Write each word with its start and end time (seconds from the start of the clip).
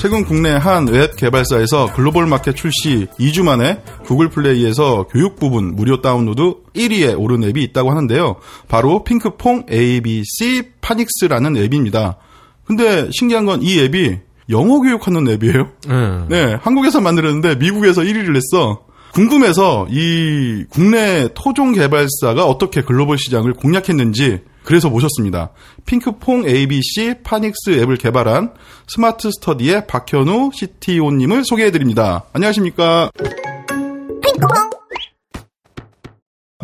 최근 0.00 0.24
국내 0.24 0.50
한 0.50 0.86
앱 0.88 1.16
개발사에서 1.16 1.92
글로벌 1.94 2.26
마켓 2.26 2.54
출시 2.54 3.06
2주 3.18 3.42
만에 3.42 3.82
구글 4.04 4.28
플레이에서 4.28 5.06
교육 5.10 5.36
부분 5.36 5.74
무료 5.74 6.00
다운로드 6.02 6.42
1위에 6.74 7.18
오른 7.18 7.42
앱이 7.42 7.62
있다고 7.62 7.90
하는데요. 7.90 8.36
바로 8.68 9.02
핑크퐁 9.02 9.66
ABC 9.72 10.72
파닉스라는 10.80 11.56
앱입니다. 11.56 12.18
근데 12.64 13.08
신기한 13.12 13.46
건 13.46 13.62
이 13.62 13.80
앱이 13.80 14.18
영어 14.50 14.80
교육하는 14.80 15.26
앱이에요. 15.28 15.68
네. 15.88 16.26
네, 16.28 16.56
한국에서 16.60 17.00
만들었는데 17.00 17.54
미국에서 17.56 18.02
1위를 18.02 18.36
했어. 18.36 18.82
궁금해서 19.14 19.86
이 19.90 20.64
국내 20.68 21.28
토종 21.34 21.72
개발사가 21.72 22.44
어떻게 22.44 22.82
글로벌 22.82 23.16
시장을 23.16 23.54
공략했는지 23.54 24.40
그래서 24.64 24.88
모셨습니다. 24.88 25.50
핑크퐁 25.86 26.48
ABC 26.48 27.16
파닉스 27.22 27.78
앱을 27.82 27.96
개발한 27.96 28.54
스마트 28.88 29.30
스터디의 29.30 29.86
박현우 29.86 30.50
CTO님을 30.54 31.44
소개해드립니다. 31.44 32.24
안녕하십니까? 32.32 33.10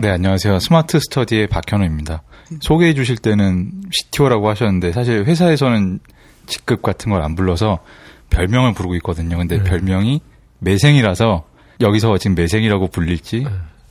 네, 0.01 0.09
안녕하세요. 0.09 0.61
스마트 0.61 0.99
스터디의 0.99 1.49
박현우입니다. 1.49 2.23
소개해 2.63 2.95
주실 2.95 3.17
때는 3.19 3.71
CTO라고 3.93 4.49
하셨는데 4.49 4.93
사실 4.93 5.25
회사에서는 5.25 6.01
직급 6.47 6.83
같은 6.83 7.13
걸 7.13 7.23
안 7.23 7.35
불러서 7.35 7.79
별명을 8.31 8.73
부르고 8.73 8.95
있거든요. 8.97 9.37
근데 9.37 9.63
별명이 9.63 10.21
매생이라서 10.61 11.45
여기서 11.81 12.17
지금 12.19 12.35
매생이라고 12.35 12.89
불릴지 12.89 13.47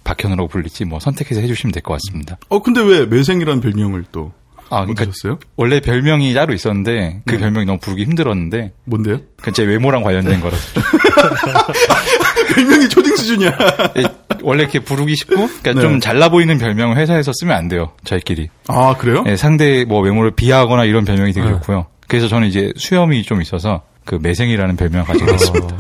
박현우라고 0.10 0.48
불릴지 0.50 0.86
뭐 0.86 1.00
선택해서 1.00 1.42
해주시면 1.42 1.72
될 1.72 1.84
것 1.84 1.94
같습니다. 1.94 2.38
어, 2.50 2.62
근데 2.62 2.82
왜 2.82 3.06
매생이라는 3.06 3.62
별명을 3.62 4.06
또 4.12 4.32
아, 4.72 4.82
그러니까 4.82 5.04
얻으셨어요? 5.04 5.40
원래 5.56 5.80
별명이 5.80 6.34
따로 6.34 6.54
있었는데 6.54 7.22
그 7.26 7.34
네. 7.34 7.40
별명이 7.40 7.66
너무 7.66 7.80
부르기 7.80 8.04
힘들었는데 8.04 8.74
뭔데요? 8.86 9.20
그제 9.42 9.64
외모랑 9.64 10.04
관련된 10.04 10.40
거라서 10.42 10.74
좀 10.74 10.84
별명이 12.56 12.90
초딩 12.90 13.16
수준이야. 13.16 13.58
예, 13.98 14.04
원래 14.44 14.64
이렇게 14.64 14.80
부르기 14.80 15.16
쉽고 15.16 15.36
그러니까 15.36 15.74
네. 15.74 15.82
좀 15.82 16.00
잘나 16.00 16.30
보이는 16.30 16.58
별명을 16.58 16.98
회사에서 16.98 17.32
쓰면 17.34 17.56
안 17.56 17.68
돼요. 17.68 17.92
저희끼리. 18.04 18.50
아, 18.68 18.96
그래요? 18.98 19.24
예, 19.28 19.36
상대 19.36 19.86
뭐 19.86 20.02
외모를 20.02 20.32
비하하거나 20.32 20.86
이런 20.86 21.04
별명이 21.06 21.34
되게 21.34 21.48
네. 21.48 21.54
좋고요. 21.54 21.88
그래서 22.08 22.28
저는 22.28 22.48
이제 22.48 22.72
수염이 22.78 23.24
좀 23.24 23.42
있어서 23.42 23.84
그 24.06 24.20
매생이라는 24.22 24.76
별명을 24.76 25.06
가지게 25.06 25.32
됐습니다. 25.32 25.78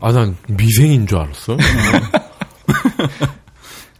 아, 0.00 0.12
난 0.12 0.36
미생인 0.48 1.06
줄 1.06 1.18
알았어. 1.18 1.56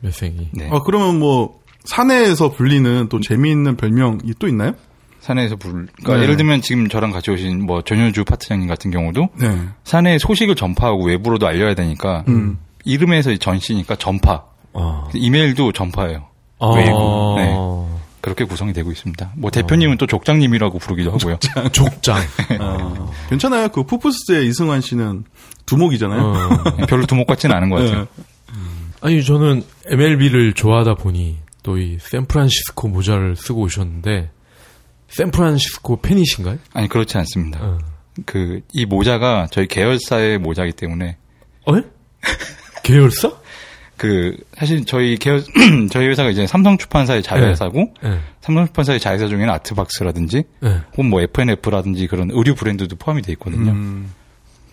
매생이. 0.06 0.48
네. 0.52 0.68
아, 0.72 0.80
그러면 0.84 1.18
뭐 1.18 1.60
사내에서 1.84 2.50
불리는 2.50 3.08
또 3.08 3.20
재미있는 3.20 3.76
별명이 3.76 4.34
또 4.38 4.48
있나요? 4.48 4.72
사내에서 5.20 5.56
부를, 5.56 5.86
그러니까 5.96 6.16
네. 6.16 6.22
예를 6.22 6.36
들면 6.36 6.62
지금 6.62 6.88
저랑 6.88 7.10
같이 7.10 7.30
오신 7.30 7.66
뭐 7.66 7.82
전효주 7.82 8.24
파트장님 8.24 8.68
같은 8.68 8.90
경우도 8.92 9.28
네. 9.40 9.60
사내의 9.84 10.20
소식을 10.20 10.54
전파하고 10.54 11.04
외부로도 11.06 11.46
알려야 11.46 11.74
되니까 11.74 12.24
음. 12.28 12.58
이름에서 12.84 13.34
전씨니까 13.36 13.96
전파. 13.96 14.44
아. 14.72 15.08
이메일도 15.14 15.72
전파예요. 15.72 16.26
아. 16.60 16.70
외부. 16.76 17.34
네. 17.38 17.54
그렇게 18.20 18.44
구성이 18.44 18.72
되고 18.72 18.90
있습니다. 18.90 19.32
뭐 19.36 19.50
대표님은 19.52 19.98
또 19.98 20.06
족장님이라고 20.06 20.78
부르기도 20.80 21.12
하고요. 21.12 21.38
족장. 21.70 22.18
아, 22.58 23.06
괜찮아요. 23.28 23.68
그 23.68 23.84
푸푸스의 23.84 24.48
이승환 24.48 24.80
씨는 24.80 25.24
두목이잖아요. 25.66 26.20
어. 26.20 26.86
별로 26.88 27.06
두목 27.06 27.28
같지는 27.28 27.54
않은 27.54 27.70
것 27.70 27.76
같아요. 27.76 28.00
네. 28.00 28.24
아니, 29.06 29.22
저는 29.24 29.62
MLB를 29.88 30.52
좋아하다 30.54 30.94
보니 30.94 31.36
또 31.62 31.78
이 31.78 31.96
샌프란시스코 32.00 32.88
모자를 32.88 33.36
쓰고 33.36 33.62
오셨는데, 33.62 34.30
샌프란시스코 35.08 36.00
팬이신가요? 36.00 36.58
아니 36.72 36.88
그렇지 36.88 37.16
않습니다. 37.18 37.60
어. 37.62 37.78
그이 38.24 38.84
모자가 38.88 39.46
저희 39.50 39.66
계열사의 39.66 40.38
모자이기 40.38 40.74
때문에 40.74 41.16
어? 41.66 41.72
계열사? 42.82 43.32
그 43.96 44.36
사실 44.56 44.84
저희 44.84 45.16
계열 45.16 45.42
저희 45.90 46.08
회사가 46.08 46.30
이제 46.30 46.46
삼성 46.46 46.76
출판사의 46.76 47.22
자회사고 47.22 47.94
네. 48.02 48.18
삼성 48.40 48.64
출판사의 48.66 49.00
자회사 49.00 49.26
중에는 49.28 49.48
아트박스라든지 49.50 50.44
네. 50.60 50.80
혹은 50.92 51.08
뭐 51.10 51.20
FNF라든지 51.22 52.06
그런 52.06 52.30
의류 52.32 52.54
브랜드도 52.54 52.96
포함이 52.96 53.22
돼 53.22 53.32
있거든요. 53.32 53.70
음, 53.70 54.12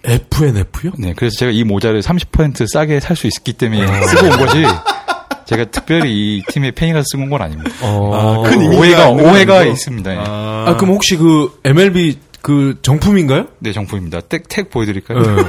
FNF요? 0.03 0.91
네, 0.99 1.13
그래서 1.15 1.37
제가 1.37 1.51
이 1.51 1.63
모자를 1.63 2.01
30% 2.01 2.67
싸게 2.71 2.99
살 2.99 3.15
수 3.15 3.27
있기 3.27 3.53
때문에 3.53 3.85
쓰고 4.07 4.25
온 4.25 4.31
거지. 4.37 4.63
제가 5.45 5.65
특별히 5.65 6.11
이 6.37 6.43
팀의 6.49 6.71
팬이라서 6.73 7.03
쓰고 7.11 7.23
온 7.23 7.29
건 7.29 7.41
아닙니다. 7.41 7.71
어. 7.81 8.43
아, 8.45 8.49
큰 8.49 8.61
의미가 8.61 9.09
오해가 9.09 9.31
오해가. 9.31 9.63
있습니다. 9.63 10.13
예. 10.13 10.17
아, 10.19 10.65
아, 10.69 10.77
그럼 10.77 10.93
혹시 10.95 11.15
그 11.17 11.59
MLB 11.63 12.19
그 12.41 12.79
정품인가요? 12.81 13.47
네, 13.59 13.71
정품입니다. 13.71 14.21
택, 14.21 14.47
택 14.49 14.69
보여드릴까요? 14.69 15.21
네. 15.21 15.43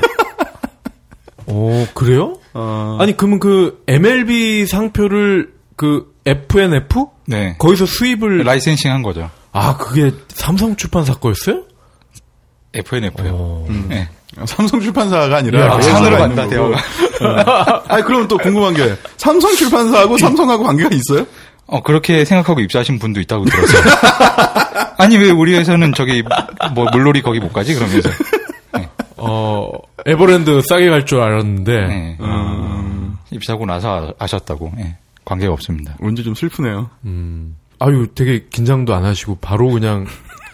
오, 1.47 1.87
그래요? 1.95 2.39
아, 2.55 2.97
아니, 3.01 3.17
그러면 3.17 3.39
그 3.41 3.83
MLB 3.87 4.67
상표를 4.67 5.53
그 5.77 6.15
FNF? 6.25 7.07
네. 7.27 7.57
거기서 7.59 7.87
수입을. 7.87 8.39
라이센싱 8.39 8.91
한 8.91 9.03
거죠. 9.03 9.31
아, 9.53 9.77
그게 9.77 10.11
삼성 10.29 10.77
출판사 10.77 11.15
거였어요? 11.15 11.65
FNF요. 12.73 13.31
어. 13.33 13.67
네. 13.89 14.09
삼성 14.47 14.81
출판사가 14.81 15.37
아니라 15.37 15.61
야, 15.61 15.73
아, 15.75 15.81
산으로 15.81 16.17
간다. 16.19 16.49
대화가. 16.49 17.85
아니 17.89 18.03
그럼 18.03 18.27
또 18.29 18.37
궁금한 18.39 18.75
게 18.75 18.95
삼성 19.17 19.55
출판사하고 19.55 20.19
삼성하고 20.19 20.65
관계가 20.65 20.91
있어요? 20.93 21.27
어, 21.67 21.83
그렇게 21.83 22.25
생각하고 22.25 22.61
입사하신 22.61 22.99
분도 22.99 23.21
있다고 23.21 23.45
들었어요. 23.47 23.83
아니, 24.99 25.17
왜 25.17 25.31
우리 25.31 25.55
회사는 25.57 25.95
저기, 25.95 26.23
뭐, 26.75 26.85
물놀이 26.93 27.23
거기 27.23 27.41
못 27.41 27.53
가지? 27.55 27.75
그러면서. 27.75 28.11
어, 29.17 29.71
에버랜드 30.05 30.61
싸게 30.61 30.91
갈 30.91 31.07
줄 31.07 31.21
알았는데. 31.21 31.87
네. 31.87 32.17
음, 32.21 33.17
입사하고 33.31 33.65
나서 33.65 34.09
아- 34.19 34.25
아셨다고. 34.25 34.73
예. 34.81 34.97
관계가 35.25 35.53
없습니다. 35.55 35.97
뭔지 36.01 36.23
좀 36.23 36.35
슬프네요. 36.35 36.91
음. 37.07 37.57
아유, 37.79 38.09
되게 38.15 38.45
긴장도 38.51 38.95
안 38.95 39.05
하시고 39.07 39.39
바로 39.41 39.71
그냥 39.71 40.07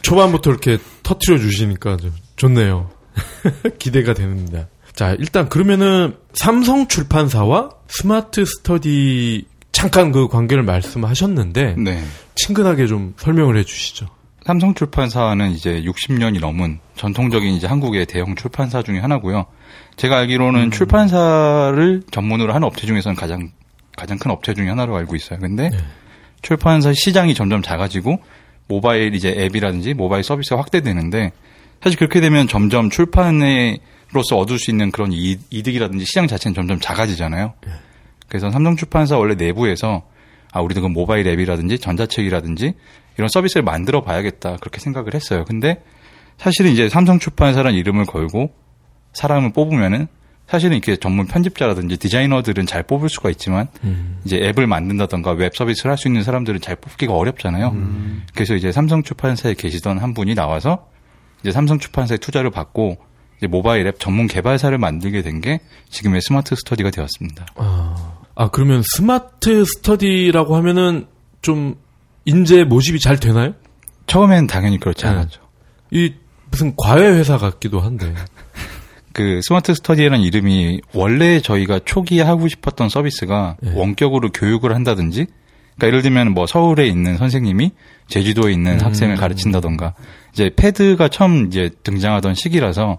초반부터 0.03 0.51
이렇게 0.51 0.79
터트려 1.03 1.39
주시니까 1.39 1.97
좀 1.97 2.13
좋네요. 2.37 2.89
기대가 3.79 4.15
됩니다. 4.15 4.69
자, 4.95 5.15
일단 5.19 5.49
그러면은 5.49 6.17
삼성 6.35 6.87
출판사와 6.89 7.71
스마트 7.89 8.45
스터디 8.45 9.47
잠깐 9.73 10.13
그 10.13 10.29
관계를 10.29 10.63
말씀하셨는데 10.65 11.77
네. 11.79 12.03
친근하게 12.35 12.87
좀 12.87 13.15
설명을 13.17 13.57
해 13.57 13.65
주시죠. 13.65 14.09
삼성 14.45 14.75
출판사는 14.75 15.51
이제 15.53 15.83
60년이 15.83 16.41
넘은 16.41 16.81
전통적인 16.97 17.55
이제 17.55 17.67
한국의 17.67 18.07
대형 18.07 18.35
출판사 18.35 18.83
중에 18.83 18.99
하나고요. 18.99 19.47
제가 19.97 20.19
알기로는 20.19 20.71
출판사를 20.71 22.03
전문으로 22.11 22.53
하는 22.53 22.67
업체 22.67 22.87
중에서는 22.87 23.17
가장 23.17 23.51
가장 23.97 24.19
큰 24.19 24.31
업체 24.31 24.55
중에 24.55 24.69
하나로 24.69 24.97
알고 24.97 25.15
있어요. 25.15 25.39
근데 25.39 25.71
출판사 26.43 26.93
시장이 26.93 27.35
점점 27.35 27.63
작아지고 27.63 28.21
모바일 28.67 29.15
이제 29.15 29.35
앱이라든지 29.37 29.95
모바일 29.95 30.25
서비스가 30.25 30.59
확대되는데 30.59 31.33
사실 31.83 31.99
그렇게 31.99 32.21
되면 32.21 32.47
점점 32.49 32.91
출판에로서 32.91 34.37
얻을 34.37 34.59
수 34.59 34.71
있는 34.71 34.91
그런 34.91 35.13
이- 35.13 35.39
이득이라든지 35.51 36.05
시장 36.05 36.27
자체는 36.27 36.55
점점 36.55 36.79
작아지잖아요. 36.81 37.55
그래서 38.29 38.51
삼성 38.51 38.77
출판사 38.77 39.17
원래 39.17 39.35
내부에서 39.35 40.03
아 40.53 40.61
우리도 40.61 40.83
그 40.83 40.87
모바일 40.89 41.27
앱이라든지 41.27 41.79
전자책이라든지 41.79 42.75
이런 43.17 43.29
서비스를 43.29 43.63
만들어 43.63 44.03
봐야겠다 44.03 44.57
그렇게 44.57 44.81
생각을 44.81 45.15
했어요. 45.15 45.45
근데 45.47 45.83
사실은 46.39 46.71
이제 46.73 46.89
삼성 46.89 47.19
출판사라는 47.19 47.79
이름을 47.79 48.05
걸고 48.07 48.53
사람을 49.13 49.53
뽑으면은 49.53 50.07
사실은 50.47 50.77
이렇게 50.77 50.97
전문 50.97 51.27
편집자라든지 51.29 51.97
디자이너들은 51.99 52.67
잘 52.67 52.83
뽑을 52.83 53.09
수가 53.09 53.31
있지만 53.31 53.69
이제 54.25 54.37
앱을 54.37 54.67
만든다던가 54.67 55.33
웹 55.33 55.55
서비스를 55.55 55.91
할 55.93 55.97
수 55.99 56.09
있는 56.09 56.25
사람들은 56.25 56.61
잘 56.61 56.75
뽑기가 56.77 57.13
어렵잖아요. 57.15 57.71
그래서 58.35 58.55
이제 58.57 58.73
삼성 58.73 59.03
출판사에 59.05 59.55
계시던 59.55 59.99
한 59.99 60.13
분이 60.15 60.35
나와서 60.35 60.89
이제 61.43 61.53
삼성 61.53 61.79
출판사에 61.79 62.19
투자를 62.19 62.51
받고 62.51 62.99
이제 63.39 63.47
모바일 63.47 63.87
앱 63.87 63.99
전문 63.99 64.27
개발사를 64.27 64.77
만들게 64.77 65.23
된 65.23 65.41
게 65.41 65.61
지금의 65.89 66.21
스마트 66.23 66.55
스터디가 66.55 66.91
되었습니다. 66.91 67.47
아, 67.57 68.19
아 68.35 68.49
그러면 68.51 68.83
스마트 68.97 69.65
스터디라고 69.65 70.57
하면은 70.57 71.07
좀 71.43 71.77
인재 72.27 72.65
모집이 72.65 73.01
잘 73.01 73.19
되나요? 73.19 73.55
처음엔 74.07 74.47
당연히 74.47 74.79
그렇지 74.79 75.05
네. 75.05 75.11
않았죠. 75.11 75.41
이 75.91 76.13
무슨 76.51 76.75
과외 76.77 77.07
회사 77.07 77.39
같기도 77.39 77.81
한데. 77.81 78.15
그 79.13 79.41
스마트 79.43 79.75
스터디라는 79.75 80.21
이름이 80.21 80.83
원래 80.95 81.41
저희가 81.41 81.81
초기에 81.85 82.23
하고 82.23 82.47
싶었던 82.49 82.89
서비스가 82.89 83.57
네. 83.61 83.73
원격으로 83.75 84.31
교육을 84.31 84.75
한다든지 84.75 85.27
그러니까 85.81 85.87
예를 85.87 86.03
들면 86.03 86.33
뭐 86.33 86.47
서울에 86.47 86.87
있는 86.87 87.17
선생님이 87.17 87.73
제주도에 88.07 88.53
있는 88.53 88.75
음. 88.75 88.85
학생을 88.85 89.17
가르친다던가 89.17 89.95
이제 90.33 90.51
패드가 90.55 91.09
처음 91.09 91.47
이제 91.47 91.71
등장하던 91.83 92.35
시기라서 92.35 92.99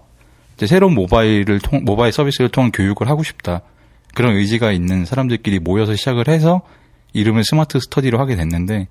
이제 0.56 0.66
새로운 0.66 0.94
모바일을 0.94 1.60
통 1.60 1.84
모바일 1.84 2.12
서비스를 2.12 2.50
통한 2.50 2.72
교육을 2.72 3.08
하고 3.08 3.22
싶다 3.22 3.62
그런 4.14 4.34
의지가 4.34 4.72
있는 4.72 5.04
사람들끼리 5.04 5.60
모여서 5.60 5.94
시작을 5.94 6.28
해서 6.28 6.62
이름을 7.12 7.44
스마트 7.44 7.78
스터디로 7.78 8.18
하게 8.18 8.34
됐는데 8.34 8.88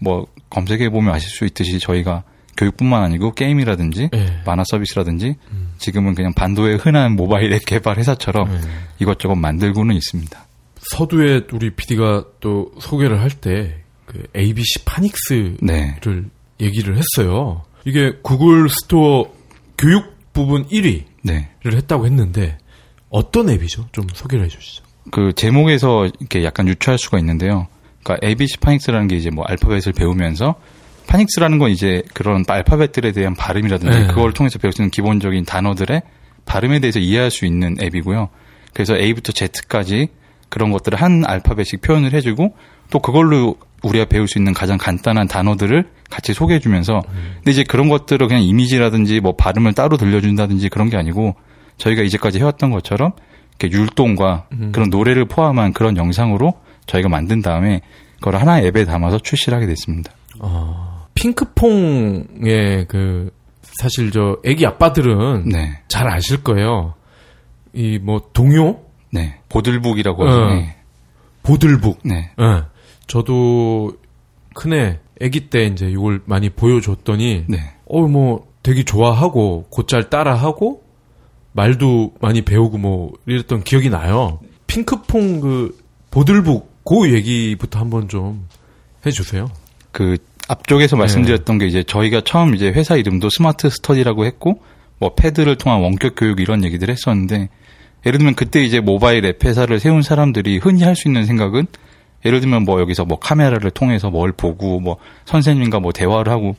뭐 0.00 0.26
검색해 0.50 0.90
보면 0.90 1.14
아실 1.14 1.30
수 1.30 1.44
있듯이 1.44 1.78
저희가 1.78 2.24
교육뿐만 2.56 3.02
아니고 3.04 3.34
게임이라든지 3.34 4.10
예. 4.14 4.26
만화 4.44 4.64
서비스라든지 4.66 5.36
지금은 5.78 6.14
그냥 6.14 6.32
반도의 6.34 6.76
흔한 6.78 7.14
모바일 7.14 7.52
앱 7.52 7.64
개발 7.64 7.98
회사처럼 7.98 8.52
예. 8.52 8.58
이것저것 8.98 9.36
만들고는 9.36 9.94
있습니다. 9.94 10.47
서두에 10.90 11.46
우리 11.52 11.70
PD가 11.70 12.24
또 12.40 12.72
소개를 12.78 13.20
할 13.20 13.30
때 13.30 13.88
그 14.08 14.26
ABC 14.34 14.84
파닉스를 14.86 15.58
네. 15.60 15.96
얘기를 16.60 16.96
했어요. 16.96 17.62
이게 17.84 18.14
구글 18.22 18.68
스토어 18.70 19.30
교육 19.76 20.16
부분 20.32 20.66
1위를 20.68 21.04
네. 21.22 21.50
했다고 21.64 22.06
했는데 22.06 22.58
어떤 23.10 23.50
앱이죠? 23.50 23.88
좀 23.92 24.06
소개를 24.12 24.46
해주시죠. 24.46 24.82
그 25.10 25.32
제목에서 25.34 26.06
이렇게 26.20 26.42
약간 26.42 26.66
유추할 26.68 26.98
수가 26.98 27.18
있는데요. 27.18 27.66
그러니까 28.02 28.26
ABC 28.26 28.58
파닉스라는 28.58 29.08
게 29.08 29.16
이제 29.16 29.30
뭐 29.30 29.44
알파벳을 29.46 29.92
배우면서 29.94 30.54
파닉스라는 31.06 31.58
건 31.58 31.70
이제 31.70 32.02
그런 32.14 32.44
알파벳들에 32.46 33.12
대한 33.12 33.34
발음이라든지 33.34 33.98
네. 33.98 34.06
그걸 34.06 34.32
통해서 34.32 34.58
배울 34.58 34.72
수 34.72 34.80
있는 34.82 34.90
기본적인 34.90 35.44
단어들의 35.44 36.02
발음에 36.46 36.80
대해서 36.80 36.98
이해할 36.98 37.30
수 37.30 37.44
있는 37.44 37.76
앱이고요. 37.80 38.30
그래서 38.72 38.96
A부터 38.96 39.32
Z까지 39.32 40.08
그런 40.48 40.70
것들을 40.72 41.00
한 41.00 41.24
알파벳씩 41.26 41.80
표현을 41.82 42.12
해주고 42.12 42.54
또 42.90 42.98
그걸로 43.00 43.56
우리가 43.82 44.06
배울 44.06 44.26
수 44.26 44.38
있는 44.38 44.54
가장 44.54 44.78
간단한 44.78 45.28
단어들을 45.28 45.88
같이 46.10 46.32
소개해주면서 46.32 47.02
근데 47.36 47.50
이제 47.50 47.62
그런 47.62 47.88
것들을 47.88 48.26
그냥 48.26 48.42
이미지라든지 48.42 49.20
뭐 49.20 49.36
발음을 49.36 49.74
따로 49.74 49.96
들려준다든지 49.96 50.68
그런 50.68 50.90
게 50.90 50.96
아니고 50.96 51.36
저희가 51.76 52.02
이제까지 52.02 52.38
해왔던 52.40 52.70
것처럼 52.70 53.12
이렇게 53.58 53.76
율동과 53.76 54.48
그런 54.72 54.90
노래를 54.90 55.26
포함한 55.26 55.72
그런 55.72 55.96
영상으로 55.96 56.54
저희가 56.86 57.08
만든 57.08 57.40
다음에 57.42 57.82
그걸 58.16 58.36
하나의 58.36 58.66
앱에 58.68 58.84
담아서 58.84 59.18
출시를 59.18 59.54
하게 59.56 59.66
됐습니다. 59.66 60.12
어, 60.40 61.06
핑크퐁의 61.14 62.86
그 62.88 63.30
사실 63.62 64.10
저 64.10 64.38
애기 64.44 64.66
아빠들은 64.66 65.48
네. 65.50 65.82
잘 65.88 66.08
아실 66.08 66.42
거예요. 66.42 66.94
이 67.74 67.98
뭐 68.02 68.20
동요, 68.32 68.80
네. 69.10 69.38
보들북이라고 69.48 70.22
어. 70.22 70.26
하죠. 70.26 70.54
네. 70.54 70.76
보들북. 71.42 72.00
네. 72.04 72.30
예. 72.40 72.62
저도 73.06 73.92
큰애 74.54 75.00
아기 75.20 75.48
때 75.50 75.64
이제 75.64 75.88
이걸 75.88 76.20
많이 76.26 76.50
보여줬더니 76.50 77.44
네. 77.48 77.58
어뭐 77.86 78.46
되게 78.62 78.84
좋아하고 78.84 79.66
곧잘 79.70 80.10
따라하고 80.10 80.82
말도 81.52 82.14
많이 82.20 82.42
배우고 82.42 82.78
뭐 82.78 83.12
이랬던 83.26 83.64
기억이 83.64 83.90
나요. 83.90 84.40
핑크퐁 84.66 85.40
그 85.40 85.78
보들북 86.10 86.84
그 86.84 87.12
얘기부터 87.12 87.78
한번 87.80 88.08
좀 88.08 88.46
해주세요. 89.06 89.50
그 89.90 90.18
앞쪽에서 90.48 90.96
네. 90.96 91.00
말씀드렸던 91.00 91.58
게 91.58 91.66
이제 91.66 91.82
저희가 91.82 92.22
처음 92.22 92.54
이제 92.54 92.68
회사 92.68 92.96
이름도 92.96 93.28
스마트 93.30 93.68
스터디라고 93.70 94.24
했고 94.24 94.62
뭐 94.98 95.14
패드를 95.14 95.56
통한 95.56 95.80
원격 95.80 96.14
교육 96.16 96.40
이런 96.40 96.64
얘기들 96.64 96.90
했었는데 96.90 97.48
예를 98.06 98.18
들면 98.18 98.34
그때 98.34 98.62
이제 98.62 98.80
모바일 98.80 99.24
앱 99.24 99.44
회사를 99.44 99.80
세운 99.80 100.02
사람들이 100.02 100.58
흔히 100.58 100.82
할 100.84 100.94
수 100.94 101.08
있는 101.08 101.24
생각은 101.24 101.66
예를 102.24 102.40
들면 102.40 102.64
뭐 102.64 102.80
여기서 102.80 103.04
뭐 103.04 103.18
카메라를 103.18 103.70
통해서 103.70 104.10
뭘 104.10 104.32
보고 104.32 104.80
뭐 104.80 104.96
선생님과 105.26 105.80
뭐 105.80 105.92
대화를 105.92 106.32
하고 106.32 106.56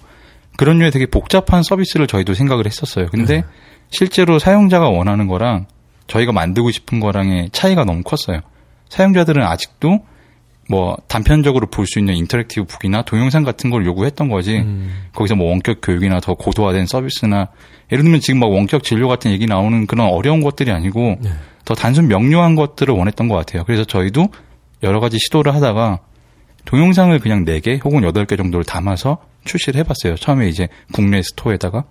그런 0.57 0.79
류의 0.79 0.91
되게 0.91 1.05
복잡한 1.05 1.63
서비스를 1.63 2.07
저희도 2.07 2.33
생각을 2.33 2.65
했었어요. 2.65 3.07
근데 3.11 3.43
실제로 3.89 4.39
사용자가 4.39 4.89
원하는 4.89 5.27
거랑 5.27 5.67
저희가 6.07 6.31
만들고 6.31 6.71
싶은 6.71 6.99
거랑의 6.99 7.49
차이가 7.51 7.83
너무 7.85 8.03
컸어요. 8.03 8.41
사용자들은 8.89 9.43
아직도 9.43 9.99
뭐 10.69 10.95
단편적으로 11.07 11.67
볼 11.67 11.85
수 11.87 11.97
있는 11.97 12.15
interactive 12.15 12.65
book이나 12.65 13.01
동영상 13.01 13.43
같은 13.43 13.69
걸 13.71 13.85
요구했던 13.85 14.29
거지. 14.29 14.63
거기서 15.13 15.35
뭐 15.35 15.49
원격 15.49 15.79
교육이나 15.81 16.19
더 16.19 16.35
고도화된 16.35 16.85
서비스나 16.85 17.47
예를 17.91 18.03
들면 18.03 18.19
지금 18.21 18.39
막 18.39 18.51
원격 18.51 18.83
진료 18.83 19.07
같은 19.07 19.31
얘기 19.31 19.47
나오는 19.47 19.87
그런 19.87 20.07
어려운 20.07 20.41
것들이 20.41 20.71
아니고 20.71 21.17
네. 21.21 21.31
더 21.65 21.73
단순 21.73 22.07
명료한 22.07 22.55
것들을 22.55 22.93
원했던 22.93 23.27
것 23.27 23.35
같아요. 23.35 23.63
그래서 23.65 23.83
저희도 23.83 24.27
여러 24.83 24.99
가지 24.99 25.17
시도를 25.19 25.55
하다가 25.55 25.99
동영상을 26.65 27.17
그냥 27.19 27.45
4개 27.45 27.83
혹은 27.83 28.01
8개 28.01 28.37
정도를 28.37 28.63
담아서 28.63 29.17
출시를 29.45 29.79
해봤어요. 29.79 30.15
처음에 30.15 30.47
이제 30.47 30.67
국내 30.93 31.21
스토어에다가. 31.23 31.85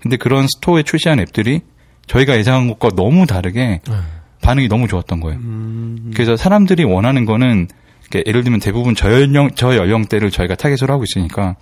근데 0.00 0.16
그런 0.16 0.46
스토어에 0.46 0.82
출시한 0.82 1.20
앱들이 1.20 1.60
저희가 2.06 2.36
예상한 2.38 2.68
것과 2.68 2.90
너무 2.96 3.26
다르게 3.26 3.80
네. 3.86 3.94
반응이 4.42 4.68
너무 4.68 4.88
좋았던 4.88 5.20
거예요. 5.20 5.38
그래서 6.14 6.36
사람들이 6.36 6.84
원하는 6.84 7.24
거는 7.24 7.68
예를 8.26 8.44
들면 8.44 8.60
대부분 8.60 8.94
저연령 8.94 9.50
저연령대를 9.54 10.30
저희가 10.30 10.54
타겟으로 10.54 10.92
하고 10.92 11.04
있으니까 11.04 11.56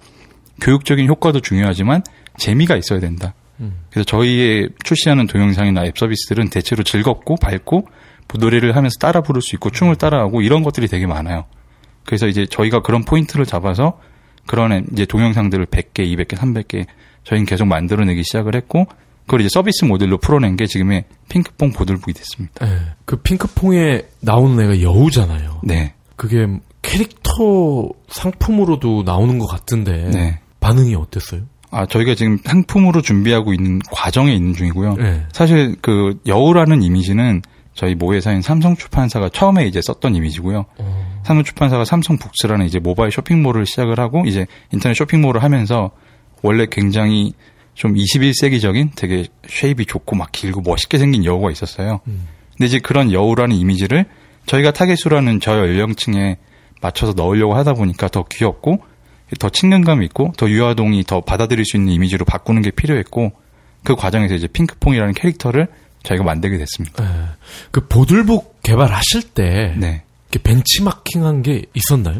교육적인 0.61 1.07
효과도 1.09 1.41
중요하지만 1.41 2.03
재미가 2.37 2.77
있어야 2.77 3.01
된다. 3.01 3.35
그래서 3.91 4.05
저희의 4.05 4.71
출시하는 4.83 5.27
동영상이나 5.27 5.85
앱 5.85 5.97
서비스들은 5.97 6.51
대체로 6.51 6.83
즐겁고 6.83 7.37
밝고 7.37 7.87
뭐 8.29 8.41
노래를 8.41 8.75
하면서 8.75 8.95
따라 8.99 9.21
부를 9.21 9.43
수 9.43 9.55
있고 9.57 9.71
춤을 9.71 9.97
따라하고 9.97 10.43
이런 10.43 10.63
것들이 10.63 10.89
되게 10.89 11.07
많아요. 11.07 11.45
그래서 12.05 12.27
이제 12.27 12.47
저희가 12.47 12.81
그런 12.81 13.05
포인트를 13.05 13.47
잡아서 13.47 14.01
그런 14.47 14.73
앱, 14.73 14.85
이제 14.93 15.05
동영상들을 15.05 15.67
100개, 15.67 16.01
200개, 16.01 16.37
300개 16.37 16.87
저희는 17.25 17.47
계속 17.47 17.67
만들어내기 17.67 18.25
시작을 18.25 18.57
했고 18.57 18.87
그걸 19.27 19.41
이제 19.41 19.49
서비스 19.53 19.85
모델로 19.85 20.19
풀어낸 20.19 20.57
게 20.57 20.67
지금의 20.67 21.05
핑크퐁 21.29 21.73
보들북이 21.73 22.13
됐습니다. 22.15 22.67
예. 22.67 22.81
그 23.05 23.17
핑크퐁에 23.17 24.03
나오는 24.21 24.61
애가 24.65 24.83
여우잖아요. 24.83 25.61
네. 25.63 25.95
그게 26.17 26.47
캐릭터 26.83 27.89
상품으로도 28.09 29.03
나오는 29.05 29.39
것 29.39 29.47
같은데 29.47 30.11
네. 30.11 30.41
반응이 30.61 30.95
어땠어요? 30.95 31.43
아, 31.71 31.87
저희가 31.87 32.15
지금 32.15 32.39
상품으로 32.45 33.01
준비하고 33.01 33.55
있는 33.55 33.81
과정에 33.91 34.35
있는 34.35 34.53
중이고요. 34.53 34.95
네. 34.97 35.27
사실 35.33 35.77
그 35.81 36.21
여우라는 36.27 36.83
이미지는 36.83 37.41
저희 37.75 37.95
모 37.95 38.13
회사인 38.13 38.43
삼성 38.43 38.77
출판사가 38.77 39.31
처음에 39.31 39.67
이제 39.67 39.81
썼던 39.83 40.15
이미지고요. 40.15 40.67
어. 40.79 41.21
삼성 41.25 41.43
출판사가 41.43 41.87
삼성 41.87 42.19
북스라는 42.19 42.67
이제 42.67 42.79
모바일 42.79 43.11
쇼핑몰을 43.11 43.65
시작을 43.65 43.99
하고 43.99 44.25
이제 44.27 44.47
인터넷 44.71 44.95
쇼핑몰을 44.95 45.43
하면서 45.43 45.91
원래 46.43 46.67
굉장히 46.71 47.33
좀 47.75 47.95
21세기적인 47.95 48.91
되게 48.95 49.27
shape이 49.49 49.87
좋고 49.87 50.15
막 50.17 50.31
길고 50.33 50.61
멋있게 50.61 50.99
생긴 50.99 51.25
여우가 51.25 51.51
있었어요. 51.51 52.01
근데 52.05 52.67
이제 52.67 52.79
그런 52.79 53.13
여우라는 53.13 53.57
이미지를 53.57 54.05
저희가 54.47 54.73
타겟으로 54.73 55.21
하는 55.21 55.53
저연령층에 55.59 56.37
맞춰서 56.81 57.13
넣으려고 57.13 57.55
하다 57.55 57.75
보니까 57.75 58.09
더 58.09 58.25
귀엽고 58.25 58.83
더 59.39 59.49
친근감 59.49 60.03
있고 60.03 60.33
더 60.37 60.49
유아동이 60.51 61.05
더 61.05 61.21
받아들일 61.21 61.65
수 61.65 61.77
있는 61.77 61.93
이미지로 61.93 62.25
바꾸는 62.25 62.63
게 62.63 62.71
필요했고 62.71 63.33
그 63.85 63.97
과정에서 63.97 64.35
이제 64.35 64.47
핑크퐁이라는 64.49 65.15
캐릭터를 65.15 65.69
저희가 66.03 66.25
만들게 66.25 66.59
됐습니다. 66.59 67.05
예. 67.05 67.29
그 67.71 67.87
보들북 67.87 68.63
개발하실 68.63 69.23
때 69.35 69.75
네. 69.79 70.03
벤치마킹한 70.43 71.43
게 71.43 71.65
있었나요? 71.75 72.19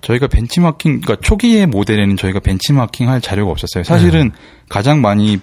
저희가 0.00 0.28
벤치마킹, 0.28 1.00
그러니까 1.00 1.26
초기의 1.26 1.66
모델에는 1.66 2.16
저희가 2.16 2.40
벤치마킹 2.40 3.08
할 3.08 3.20
자료가 3.20 3.50
없었어요. 3.50 3.82
사실은 3.82 4.30
가장 4.68 5.00
많이 5.00 5.36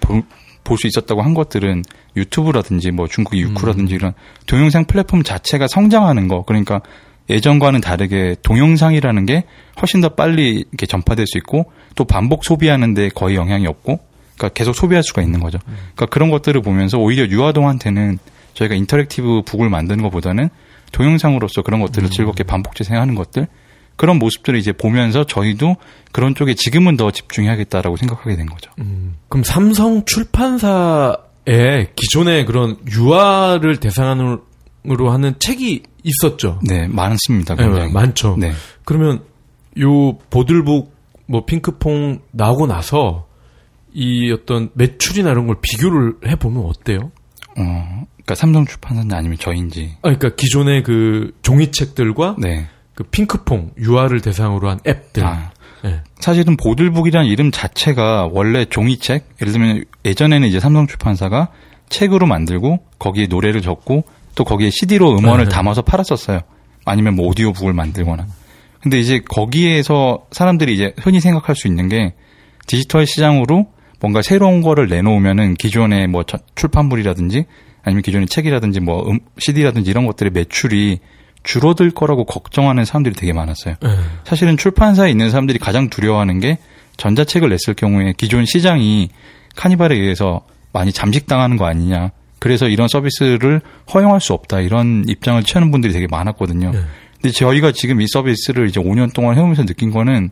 볼 0.66 0.78
수 0.78 0.86
있었다고 0.86 1.22
한 1.22 1.32
것들은 1.32 1.82
유튜브라든지 2.16 2.90
뭐 2.90 3.06
중국 3.08 3.36
유쿠라든지 3.36 3.94
이런 3.94 4.12
동영상 4.46 4.84
플랫폼 4.84 5.22
자체가 5.22 5.68
성장하는 5.68 6.28
거. 6.28 6.42
그러니까 6.42 6.80
예전과는 7.30 7.80
다르게 7.80 8.36
동영상이라는 8.42 9.26
게 9.26 9.44
훨씬 9.80 10.00
더 10.00 10.10
빨리 10.10 10.64
이렇게 10.70 10.86
전파될 10.86 11.26
수 11.26 11.38
있고 11.38 11.72
또 11.94 12.04
반복 12.04 12.44
소비하는데 12.44 13.08
거의 13.10 13.36
영향이 13.36 13.66
없고 13.66 14.00
그러니까 14.36 14.48
계속 14.54 14.74
소비할 14.74 15.02
수가 15.02 15.22
있는 15.22 15.40
거죠. 15.40 15.58
그러니까 15.64 16.06
그런 16.06 16.30
것들을 16.30 16.60
보면서 16.62 16.98
오히려 16.98 17.26
유아동한테는 17.26 18.18
저희가 18.54 18.74
interactive 18.74 19.42
book을 19.44 19.68
만드는 19.70 20.02
것보다는 20.02 20.50
동영상으로서 20.92 21.62
그런 21.62 21.80
것들을 21.80 22.10
즐겁게 22.10 22.44
반복 22.44 22.74
재생하는 22.74 23.14
것들 23.14 23.48
그런 23.96 24.18
모습들을 24.18 24.58
이제 24.58 24.72
보면서 24.72 25.24
저희도 25.24 25.76
그런 26.12 26.34
쪽에 26.34 26.54
지금은 26.54 26.96
더 26.96 27.10
집중해야겠다라고 27.10 27.96
생각하게 27.96 28.36
된 28.36 28.46
거죠. 28.46 28.70
그럼 29.28 29.42
삼성 29.42 30.04
출판사에 30.04 31.92
기존의 31.96 32.44
그런 32.46 32.76
유아를 32.90 33.78
대상으로 33.78 35.10
하는 35.10 35.34
책이 35.38 35.82
있었죠. 36.02 36.60
네, 36.62 36.86
많습니다. 36.88 37.54
네, 37.54 37.64
굉장히. 37.64 37.92
많죠. 37.92 38.36
네. 38.38 38.52
그러면 38.84 39.22
요 39.80 40.16
보들북 40.30 40.94
뭐 41.26 41.44
핑크퐁 41.44 42.20
나오고 42.32 42.66
나서 42.66 43.26
이 43.92 44.30
어떤 44.30 44.70
매출이나 44.74 45.30
이런 45.30 45.46
걸 45.46 45.56
비교를 45.60 46.14
해보면 46.26 46.64
어때요? 46.66 47.10
어, 47.58 48.06
그러니까 48.12 48.34
삼성 48.34 48.66
출판사는 48.66 49.12
아니면 49.12 49.38
저인지. 49.38 49.96
아, 50.02 50.12
그러니까 50.14 50.34
기존의 50.36 50.82
그 50.82 51.32
종이책들과 51.42 52.36
네. 52.38 52.68
그 52.96 53.04
핑크퐁 53.04 53.72
유아를 53.78 54.20
대상으로 54.22 54.70
한 54.70 54.80
앱들. 54.86 55.22
아, 55.24 55.50
예. 55.84 56.00
사실은 56.18 56.56
보들북이라는 56.56 57.28
이름 57.28 57.50
자체가 57.52 58.30
원래 58.32 58.64
종이책, 58.64 59.28
예를 59.40 59.52
들면 59.52 59.84
예전에는 60.04 60.48
이제 60.48 60.58
삼성 60.58 60.86
출판사가 60.88 61.50
책으로 61.90 62.26
만들고 62.26 62.80
거기에 62.98 63.26
노래를 63.28 63.60
적고 63.60 64.04
또 64.34 64.44
거기에 64.44 64.70
CD로 64.70 65.16
음원을 65.18 65.44
네. 65.44 65.50
담아서 65.50 65.82
팔았었어요. 65.82 66.40
아니면 66.86 67.14
뭐 67.16 67.26
오디오북을 67.28 67.74
만들거나. 67.74 68.26
근데 68.80 68.98
이제 68.98 69.20
거기에서 69.28 70.24
사람들이 70.32 70.72
이제 70.74 70.94
흔히 70.98 71.20
생각할 71.20 71.54
수 71.54 71.68
있는 71.68 71.88
게 71.88 72.14
디지털 72.66 73.06
시장으로 73.06 73.66
뭔가 74.00 74.22
새로운 74.22 74.62
거를 74.62 74.88
내놓으면은 74.88 75.54
기존의 75.54 76.06
뭐 76.06 76.22
저- 76.22 76.38
출판물이라든지 76.54 77.44
아니면 77.82 78.02
기존의 78.02 78.26
책이라든지 78.28 78.80
뭐 78.80 79.08
음, 79.10 79.18
CD라든지 79.38 79.90
이런 79.90 80.06
것들의 80.06 80.32
매출이 80.32 80.98
줄어들 81.46 81.90
거라고 81.92 82.24
걱정하는 82.24 82.84
사람들이 82.84 83.14
되게 83.14 83.32
많았어요. 83.32 83.76
예. 83.82 83.88
사실은 84.24 84.56
출판사에 84.56 85.10
있는 85.10 85.30
사람들이 85.30 85.58
가장 85.58 85.88
두려워하는 85.88 86.40
게 86.40 86.58
전자책을 86.96 87.48
냈을 87.48 87.74
경우에 87.74 88.12
기존 88.16 88.44
시장이 88.44 89.08
카니발에 89.54 89.94
의해서 89.94 90.42
많이 90.72 90.92
잠식당하는 90.92 91.56
거 91.56 91.64
아니냐. 91.64 92.10
그래서 92.38 92.68
이런 92.68 92.88
서비스를 92.88 93.62
허용할 93.94 94.20
수 94.20 94.34
없다. 94.34 94.60
이런 94.60 95.04
입장을 95.08 95.42
취하는 95.44 95.70
분들이 95.70 95.92
되게 95.92 96.06
많았거든요. 96.10 96.72
네. 96.72 96.78
근데 97.14 97.30
저희가 97.30 97.72
지금 97.72 98.00
이 98.00 98.06
서비스를 98.08 98.68
이제 98.68 98.80
5년 98.80 99.14
동안 99.14 99.36
해오면서 99.36 99.64
느낀 99.64 99.90
거는 99.90 100.30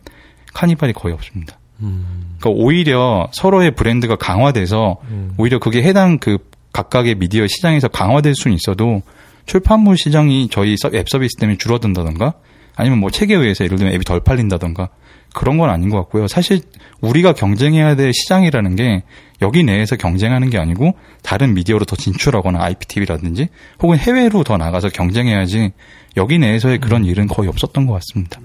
카니발이 0.53 0.93
거의 0.93 1.13
없습니다. 1.13 1.57
음. 1.81 2.35
그러니까 2.39 2.61
오히려 2.61 3.27
서로의 3.31 3.71
브랜드가 3.71 4.17
강화돼서 4.17 4.97
음. 5.09 5.33
오히려 5.37 5.59
그게 5.59 5.81
해당 5.81 6.19
그 6.19 6.37
각각의 6.73 7.15
미디어 7.15 7.47
시장에서 7.47 7.87
강화될 7.87 8.35
수는 8.35 8.55
있어도 8.55 9.01
출판물 9.45 9.97
시장이 9.97 10.49
저희 10.51 10.75
서- 10.77 10.89
앱 10.93 11.07
서비스 11.09 11.35
때문에 11.39 11.57
줄어든다던가 11.57 12.33
아니면 12.75 12.99
뭐 12.99 13.09
책에 13.09 13.35
의해서 13.35 13.63
예를 13.63 13.77
들면 13.77 13.93
앱이 13.93 14.03
덜 14.03 14.19
팔린다던가 14.19 14.89
그런 15.33 15.57
건 15.57 15.69
아닌 15.69 15.89
것 15.89 15.97
같고요. 15.97 16.27
사실 16.27 16.61
우리가 17.01 17.33
경쟁해야 17.33 17.95
될 17.95 18.11
시장이라는 18.13 18.75
게 18.75 19.03
여기 19.41 19.63
내에서 19.63 19.95
경쟁하는 19.97 20.49
게 20.49 20.57
아니고 20.57 20.97
다른 21.23 21.53
미디어로 21.53 21.85
더 21.85 21.95
진출하거나 21.95 22.61
IPTV라든지 22.63 23.49
혹은 23.81 23.97
해외로 23.97 24.43
더 24.43 24.57
나가서 24.57 24.89
경쟁해야지 24.89 25.71
여기 26.17 26.37
내에서의 26.39 26.79
그런 26.79 27.03
일은 27.05 27.27
거의 27.27 27.49
없었던 27.49 27.85
것 27.85 27.93
같습니다. 27.93 28.39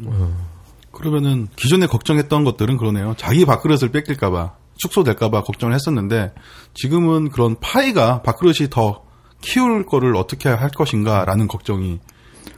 그러면은 0.93 1.47
기존에 1.57 1.87
걱정했던 1.87 2.45
것들은 2.45 2.77
그러네요. 2.77 3.15
자기 3.17 3.45
밥그릇을 3.45 3.91
뺏길까봐 3.93 4.55
축소될까봐 4.79 5.43
걱정을 5.43 5.75
했었는데 5.75 6.33
지금은 6.75 7.29
그런 7.31 7.57
파이가 7.61 8.23
밥그릇이 8.23 8.69
더 8.71 9.03
키울 9.41 9.87
거를 9.87 10.17
어떻게 10.17 10.49
할 10.49 10.71
것인가라는 10.71 11.49
걱정이 11.49 12.01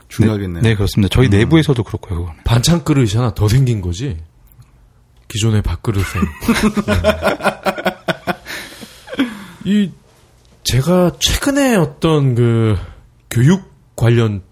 중요하겠네요. 0.09 0.61
네, 0.61 0.75
그렇습니다. 0.75 1.13
저희 1.13 1.29
내부에서도 1.29 1.81
그렇고요. 1.83 2.19
그거는. 2.19 2.43
반찬 2.43 2.83
그릇이 2.83 3.13
하나 3.15 3.33
더 3.33 3.47
생긴 3.47 3.81
거지. 3.81 4.17
기존의 5.27 5.61
밥그릇에. 5.63 6.03
네. 6.85 7.01
이 9.65 9.91
제가 10.63 11.13
최근에 11.19 11.75
어떤 11.75 12.35
그 12.35 12.75
교육 13.29 13.71
관련 13.95 14.43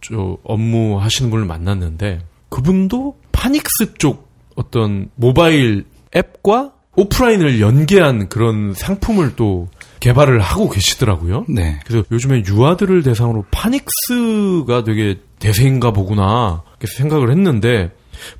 저 0.00 0.36
업무 0.44 1.00
하시는 1.00 1.30
분을 1.30 1.46
만났는데 1.46 2.26
그분도 2.48 3.18
파닉스 3.32 3.94
쪽 3.98 4.28
어떤 4.56 5.10
모바일 5.14 5.86
앱과 6.14 6.72
오프라인을 6.96 7.60
연계한 7.60 8.28
그런 8.28 8.74
상품을 8.74 9.36
또 9.36 9.68
개발을 10.02 10.40
하고 10.40 10.68
계시더라고요. 10.68 11.46
네. 11.48 11.78
그래서 11.86 12.04
요즘에 12.10 12.42
유아들을 12.44 13.04
대상으로 13.04 13.44
파닉스가 13.52 14.82
되게 14.82 15.20
대세인가 15.38 15.92
보구나 15.92 16.64
이렇게 16.70 16.88
생각을 16.88 17.30
했는데 17.30 17.92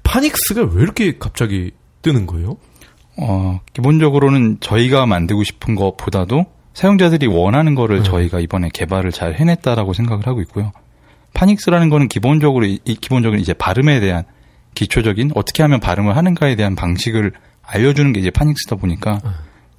파닉스가 0.02 0.62
왜 0.75 0.83
이렇게 0.83 1.19
갑자기 1.19 1.71
뜨는 2.02 2.26
거예요? 2.26 2.57
어, 3.16 3.61
기본적으로는 3.75 4.59
저희가 4.59 5.07
만들고 5.07 5.45
싶은 5.45 5.76
것보다도 5.76 6.47
사용자들이 6.75 7.28
원하는 7.28 7.76
거를 7.76 7.99
음. 7.99 8.02
저희가 8.02 8.40
이번에 8.40 8.69
개발을 8.75 9.12
잘 9.12 9.35
해냈다라고 9.35 9.92
생각을 9.92 10.26
하고 10.26 10.40
있고요. 10.40 10.73
파닉스라는 11.35 11.90
거는 11.90 12.09
기본적으로 12.09 12.66
이, 12.66 12.81
이 12.85 12.97
기본적인 12.97 13.38
이제 13.38 13.54
발음에 13.54 14.00
대한 14.00 14.25
기초적인 14.75 15.31
어떻게 15.37 15.62
하면 15.62 15.78
발음을 15.78 16.16
하는가에 16.16 16.57
대한 16.57 16.75
방식을 16.75 17.33
알려주는 17.62 18.12
게 18.14 18.19
이제 18.19 18.31
파닉스다 18.31 18.76
보니까 18.76 19.21
음. 19.25 19.31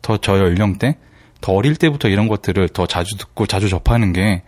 더저 0.02 0.38
연령대, 0.38 0.96
더 1.43 1.51
어릴 1.51 1.75
때부터 1.75 2.07
이런 2.07 2.29
것들을 2.29 2.69
더 2.69 2.88
자주 2.88 3.17
듣고 3.17 3.47
자주 3.47 3.67
접하는 3.67 4.13
게 4.13 4.43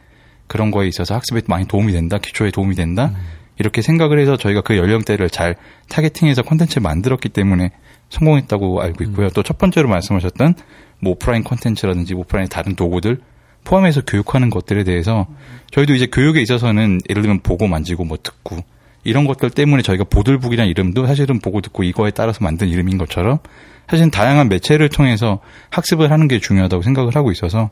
그런 0.47 0.71
거에 0.71 0.87
있어서 0.87 1.13
학습에 1.13 1.41
많이 1.45 1.67
도움이 1.67 1.91
된다, 1.91 2.17
기초에 2.17 2.51
도움이 2.51 2.73
된다. 2.75 3.11
이렇게 3.59 3.81
생각을 3.81 4.17
해서 4.17 4.37
저희가 4.37 4.61
그 4.61 4.77
연령대를 4.77 5.29
잘 5.29 5.55
타겟팅해서 5.89 6.43
콘텐츠를 6.43 6.83
만들었기 6.83 7.27
때문에 7.29 7.71
성공했다고 8.09 8.81
알고 8.81 9.03
있고요. 9.03 9.29
또첫 9.31 9.57
번째로 9.57 9.89
말씀하셨던 9.89 10.53
뭐 11.01 11.11
오프라인 11.11 11.43
콘텐츠라든지 11.43 12.13
오프라인 12.13 12.47
다른 12.47 12.75
도구들 12.77 13.19
포함해서 13.65 14.01
교육하는 14.05 14.49
것들에 14.49 14.85
대해서 14.85 15.27
저희도 15.71 15.95
이제 15.95 16.05
교육에 16.05 16.41
있어서는 16.41 17.01
예를 17.09 17.23
들면 17.23 17.41
보고 17.41 17.67
만지고 17.67 18.05
뭐 18.05 18.17
듣고 18.23 18.63
이런 19.05 19.25
것들 19.25 19.51
때문에 19.51 19.81
저희가 19.81 20.03
보들북이라는 20.03 20.69
이름도 20.69 21.07
사실은 21.07 21.39
보고 21.39 21.62
듣고 21.62 21.83
이거에 21.83 22.12
따라서 22.12 22.39
만든 22.43 22.67
이름인 22.67 22.97
것처럼 22.97 23.38
사실은 23.88 24.12
다양한 24.12 24.50
매체를 24.50 24.89
통해서 24.89 25.39
학습을 25.69 26.12
하는 26.12 26.27
게 26.27 26.39
중요하다고 26.39 26.83
생각을 26.83 27.15
하고 27.15 27.31
있어서 27.31 27.69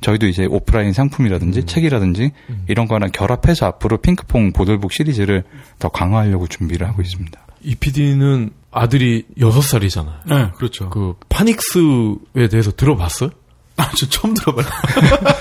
저희도 0.00 0.26
이제 0.28 0.46
오프라인 0.46 0.92
상품이라든지 0.92 1.64
책이라든지 1.66 2.30
이런 2.68 2.86
거랑 2.86 3.10
결합해서 3.12 3.66
앞으로 3.66 3.98
핑크퐁 3.98 4.52
보들북 4.52 4.92
시리즈를 4.92 5.42
더 5.78 5.88
강화하려고 5.88 6.46
준비를 6.46 6.86
하고 6.86 7.02
있습니다. 7.02 7.46
이 7.62 7.74
PD는 7.74 8.50
아들이 8.70 9.24
6살이잖아요. 9.38 10.28
네, 10.28 10.50
그렇죠. 10.56 10.90
그 10.90 11.14
파닉스에 11.30 12.48
대해서 12.50 12.70
들어봤어요? 12.72 13.30
아, 13.78 13.90
저 13.98 14.08
처음 14.08 14.34
들어봐요. 14.34 14.66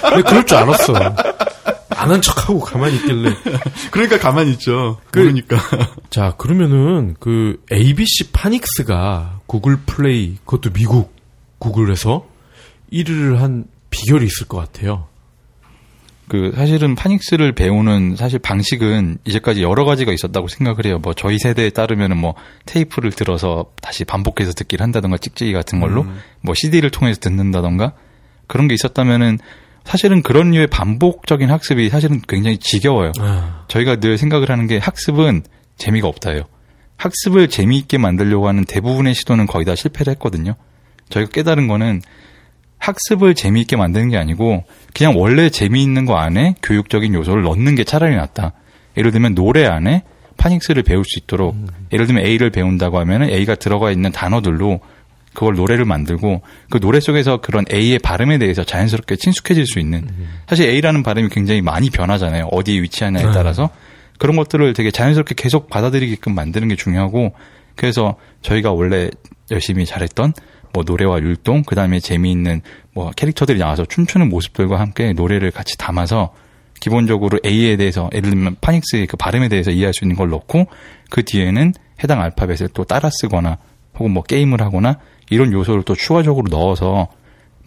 근데 0.10 0.22
그럴 0.24 0.46
줄 0.46 0.58
알았어. 0.58 0.94
아는 1.96 2.22
척하고 2.22 2.60
가만히 2.60 2.96
있길래. 2.98 3.34
그러니까 3.92 4.20
가만히 4.20 4.52
있죠. 4.52 5.00
그- 5.12 5.20
모르니까. 5.20 5.58
자, 6.10 6.34
그러면은 6.38 7.16
그 7.20 7.64
ABC 7.72 8.32
파닉스가 8.32 9.42
구글 9.48 9.78
플레이, 9.86 10.36
그것도 10.46 10.72
미국 10.74 11.16
구글에서 11.60 12.28
1위를 12.92 13.38
한 13.38 13.66
비결이 13.90 14.26
있을 14.26 14.48
것 14.48 14.58
같아요. 14.58 15.08
그 16.28 16.52
사실은 16.56 16.96
파닉스를 16.96 17.52
배우는 17.52 18.16
사실 18.16 18.40
방식은 18.40 19.20
이제까지 19.26 19.62
여러 19.62 19.86
가지가 19.86 20.12
있었다고 20.12 20.48
생각을 20.48 20.86
해요. 20.88 20.98
뭐 20.98 21.14
저희 21.14 21.38
세대에 21.38 21.70
따르면은 21.70 22.18
뭐 22.18 22.34
테이프를 22.66 23.12
들어서 23.12 23.66
다시 23.80 24.06
반복해서 24.06 24.52
듣기를 24.54 24.84
한다던가 24.84 25.18
찍찍이 25.20 25.54
같은 25.54 25.80
걸로 25.80 26.04
뭐 26.42 26.56
CD를 26.56 26.90
통해서 26.90 27.20
듣는다던가 27.20 27.94
그런 28.48 28.68
게 28.68 28.74
있었다면은 28.74 29.38
사실은 29.86 30.22
그런 30.24 30.52
류의 30.52 30.68
반복적인 30.68 31.50
학습이 31.50 31.90
사실은 31.90 32.22
굉장히 32.28 32.58
지겨워요. 32.58 33.12
아, 33.20 33.64
저희가 33.68 33.98
늘 33.98 34.18
생각을 34.18 34.50
하는 34.50 34.68
게 34.68 34.78
학습은 34.78 35.44
재미가 35.78 36.08
없다예요. 36.08 36.44
학습을 36.98 37.50
재미있게 37.50 37.98
만들려고 37.98 38.48
하는 38.48 38.66
대부분의 38.66 39.14
시도는 39.14 39.46
거의 39.46 39.64
다 39.64 39.76
실패를 39.76 40.12
했거든요. 40.14 40.56
저희가 41.10 41.30
깨달은 41.32 41.68
거는 41.68 42.02
학습을 42.80 43.36
재미있게 43.36 43.76
만드는 43.78 44.10
게 44.10 44.18
아니고 44.18 44.64
그냥 44.94 45.14
원래 45.18 45.50
재미있는 45.50 46.06
거 46.06 46.16
안에 46.18 46.56
교육적인 46.64 47.14
요소를 47.14 47.44
넣는 47.44 47.76
게 47.76 47.84
차라리 47.84 48.16
낫다. 48.16 48.54
예를 48.98 49.12
들면 49.12 49.36
노래 49.36 49.66
안에 49.66 50.04
파닉스를 50.38 50.84
배울 50.84 51.04
수 51.06 51.20
있도록 51.20 51.56
예를 51.94 52.08
들면 52.08 52.26
A를 52.26 52.50
배운다고 52.50 53.00
하면은 53.00 53.30
A가 53.30 53.56
들어가 53.56 53.92
있는 53.92 54.12
단어들로 54.12 54.80
그걸 55.36 55.54
노래를 55.54 55.86
만들고 55.86 56.42
그 56.72 56.80
노래 56.80 57.00
속에서 57.00 57.38
그런 57.38 57.66
A의 57.72 58.00
발음에 58.00 58.40
대해서 58.40 58.64
자연스럽게 58.64 59.18
친숙해질 59.18 59.68
수 59.68 59.80
있는 59.80 60.08
사실 60.48 60.68
A라는 60.70 61.04
발음이 61.04 61.30
굉장히 61.30 61.62
많이 61.62 61.92
변하잖아요. 61.92 62.46
어디에 62.52 62.82
위치하냐에 62.82 63.26
네. 63.26 63.32
따라서 63.32 63.70
그런 64.18 64.36
것들을 64.36 64.74
되게 64.74 64.90
자연스럽게 64.90 65.36
계속 65.38 65.70
받아들이게끔 65.70 66.34
만드는 66.34 66.70
게 66.70 66.76
중요하고 66.76 67.34
그래서 67.76 68.16
저희가 68.42 68.72
원래 68.72 69.10
열심히 69.52 69.86
잘했던 69.86 70.34
뭐 70.74 70.84
노래와 70.86 71.20
율동 71.20 71.64
그다음에 71.64 72.00
재미있는 72.00 72.62
뭐 72.94 73.12
캐릭터들이 73.16 73.60
나와서 73.60 73.86
춤추는 73.86 74.30
모습들과 74.30 74.80
함께 74.80 75.14
노래를 75.14 75.52
같이 75.52 75.78
담아서 75.78 76.34
기본적으로 76.80 77.40
A에 77.46 77.78
대해서 77.78 78.10
예를 78.14 78.30
들면 78.30 78.58
파닉스의 78.62 79.08
그 79.08 79.18
발음에 79.18 79.48
대해서 79.48 79.72
이해할 79.72 79.94
수 79.94 80.04
있는 80.04 80.16
걸 80.16 80.30
넣고 80.30 80.68
그 81.10 81.24
뒤에는 81.24 81.74
해당 82.04 82.22
알파벳을 82.22 82.70
또 82.74 82.84
따라 82.84 83.10
쓰거나 83.10 83.58
혹은 83.98 84.12
뭐 84.12 84.24
게임을 84.24 84.62
하거나 84.62 85.00
이런 85.30 85.52
요소를 85.52 85.84
또 85.84 85.96
추가적으로 85.96 86.48
넣어서 86.50 87.08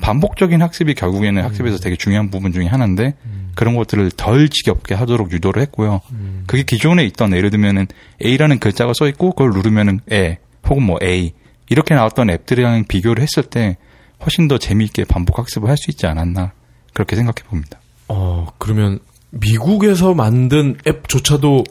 반복적인 0.01 0.63
학습이 0.63 0.95
결국에는 0.95 1.43
학습에서 1.43 1.79
되게 1.79 1.97
중요한 1.97 2.31
부분 2.31 2.53
중에 2.53 2.67
하나인데 2.67 3.15
그런 3.55 3.75
것들을 3.75 4.13
덜 4.13 4.49
지겹게 4.49 4.95
하도록 4.95 5.33
유도를 5.33 5.61
했고요. 5.63 6.01
그게 6.47 6.63
기존에 6.63 7.05
있던 7.07 7.33
예를 7.33 7.51
들면은 7.51 7.87
A라는 8.25 8.61
글자가 8.61 8.93
써 8.95 9.09
있고 9.09 9.31
그걸 9.33 9.51
누르면은 9.51 10.01
에 10.13 10.39
혹은 10.69 10.85
뭐 10.85 10.99
A 11.03 11.33
이렇게 11.69 11.95
나왔던 11.95 12.31
앱들이랑 12.31 12.85
비교를 12.87 13.23
했을 13.23 13.43
때 13.43 13.77
훨씬 14.25 14.47
더 14.49 14.59
재미있게 14.59 15.05
반복 15.05 15.39
학습을 15.39 15.69
할 15.69 15.77
수 15.77 15.91
있지 15.91 16.07
않았나 16.07 16.53
그렇게 16.95 17.17
생각해 17.17 17.43
봅니다. 17.49 17.81
어, 18.09 18.47
그러면 18.59 19.01
미국에서 19.31 20.15
만든 20.15 20.77
앱조차도 20.87 21.65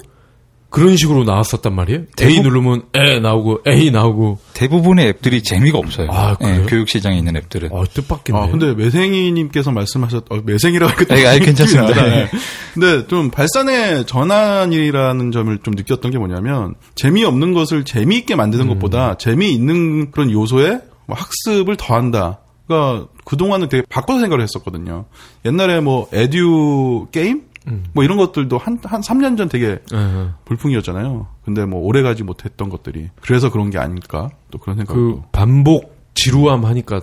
그런 0.70 0.98
식으로 0.98 1.24
나왔었단 1.24 1.74
말이에요? 1.74 2.00
A 2.02 2.06
대부분- 2.16 2.44
누르면 2.44 2.82
에 2.94 3.20
나오고 3.20 3.62
A 3.68 3.90
나오고 3.90 4.40
대부분의 4.54 5.08
앱들이 5.08 5.42
재미가 5.42 5.78
없어요. 5.78 6.08
아, 6.12 6.36
그래요? 6.36 6.62
예, 6.64 6.66
교육 6.68 6.90
시장에 6.90 7.18
있는 7.18 7.38
앱들은. 7.38 7.70
어, 7.72 7.84
뜻밖이네. 7.86 8.38
아, 8.38 8.48
근데 8.48 8.74
매생이님께서 8.74 9.72
말씀하셨, 9.72 10.26
어, 10.30 10.42
매생이라고 10.44 10.94
아니, 11.14 11.26
아니, 11.26 11.38
좀 11.38 11.46
괜찮습니다. 11.46 11.94
네. 12.04 12.10
네. 12.10 12.30
근데 12.74 13.08
좀 13.08 13.32
발산의 13.32 14.06
전환이라는 14.08 15.32
점을 15.32 15.58
좀 15.64 15.74
느꼈던 15.76 16.12
게 16.12 16.18
뭐냐면, 16.18 16.76
재미없는 16.96 17.54
것을 17.54 17.86
재미있게 17.86 18.36
만드는 18.36 18.66
음. 18.66 18.70
것보다 18.74 19.18
재미있는 19.18 20.12
그런 20.12 20.32
요소에 20.32 20.80
뭐 21.06 21.16
학습을 21.18 21.78
더한다. 21.78 22.40
그러니까 22.68 23.08
그동안은 23.24 23.70
되게 23.70 23.84
바꿔서 23.90 24.20
생각을 24.20 24.44
했었거든요. 24.44 25.06
옛날에 25.46 25.80
뭐 25.80 26.10
에듀 26.12 27.08
게임? 27.12 27.44
음. 27.68 27.86
뭐 27.94 28.04
이런 28.04 28.18
것들도 28.18 28.58
한, 28.58 28.80
한 28.84 29.02
3년 29.02 29.38
전 29.38 29.50
되게 29.50 29.80
예, 29.94 29.98
예. 29.98 30.30
불풍이었잖아요. 30.46 31.28
근데 31.44 31.66
뭐 31.66 31.82
오래 31.82 32.02
가지 32.02 32.24
못했던 32.24 32.70
것들이. 32.70 33.10
그래서 33.22 33.52
그런 33.52 33.70
게 33.70 33.78
아닐까? 33.78 34.30
또 34.52 34.58
그런 34.58 34.78
그 34.78 34.86
생각도. 34.86 35.24
반복 35.32 35.96
지루함 36.16 36.66
하니까 36.66 37.02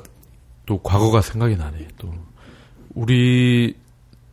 또 0.66 0.78
과거가 0.82 1.20
생각이 1.20 1.56
나네. 1.56 1.88
또 1.98 2.12
우리 2.94 3.76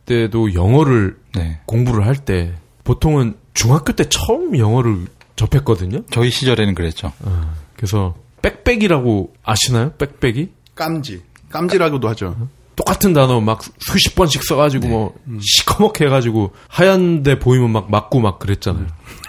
때도 0.06 0.54
영어를 0.54 1.16
네. 1.34 1.60
공부를 1.66 2.06
할 2.06 2.16
때 2.16 2.54
보통은 2.84 3.36
중학교 3.54 3.92
때 3.92 4.04
처음 4.08 4.56
영어를 4.58 5.06
접했거든요. 5.36 6.02
저희 6.10 6.30
시절에는 6.30 6.74
그랬죠. 6.74 7.12
어, 7.20 7.54
그래서 7.76 8.14
빽빽이라고 8.42 9.32
아시나요? 9.44 9.92
빽빽이? 9.98 10.48
깜지. 10.74 11.22
깜지라고도 11.50 12.08
하죠. 12.08 12.48
똑같은 12.82 13.12
단어 13.12 13.40
막 13.40 13.62
수십 13.78 14.14
번씩 14.14 14.42
써가지고 14.44 14.88
뭐 14.88 15.14
시커멓게 15.40 16.06
해가지고 16.06 16.50
하얀데 16.68 17.38
보이면 17.38 17.70
막 17.70 17.90
맞고 17.90 18.20
막 18.20 18.38
그랬잖아요. 18.38 18.86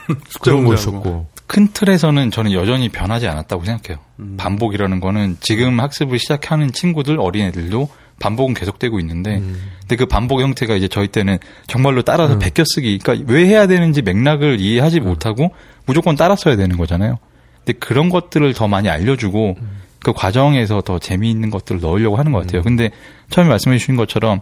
그런 0.41 0.65
거. 0.65 0.73
있었고. 0.73 1.27
큰 1.45 1.67
틀에서는 1.71 2.31
저는 2.31 2.51
여전히 2.53 2.89
변하지 2.89 3.27
않았다고 3.27 3.63
생각해요. 3.65 4.03
반복이라는 4.37 4.99
거는 4.99 5.37
지금 5.39 5.79
학습을 5.79 6.17
시작하는 6.17 6.71
친구들, 6.71 7.19
어린애들도 7.19 7.89
반복은 8.19 8.53
계속되고 8.53 8.99
있는데, 9.01 9.41
근데 9.81 9.95
그 9.97 10.05
반복 10.05 10.39
형태가 10.39 10.75
이제 10.75 10.87
저희 10.87 11.09
때는 11.09 11.37
정말로 11.67 12.01
따라서 12.01 12.39
베껴 12.39 12.63
쓰기, 12.65 12.97
그러니까 12.97 13.31
왜 13.31 13.45
해야 13.45 13.67
되는지 13.67 14.01
맥락을 14.01 14.59
이해하지 14.61 15.01
못하고 15.01 15.51
무조건 15.85 16.15
따라 16.15 16.35
써야 16.35 16.55
되는 16.55 16.77
거잖아요. 16.77 17.19
근데 17.57 17.77
그런 17.77 18.09
것들을 18.09 18.53
더 18.53 18.67
많이 18.67 18.89
알려주고 18.89 19.57
그 20.03 20.13
과정에서 20.13 20.81
더 20.81 20.99
재미있는 20.99 21.49
것들을 21.49 21.81
넣으려고 21.81 22.17
하는 22.17 22.31
것 22.31 22.39
같아요. 22.45 22.61
근데 22.61 22.91
처음에 23.29 23.49
말씀해 23.49 23.77
주신 23.77 23.95
것처럼 23.95 24.41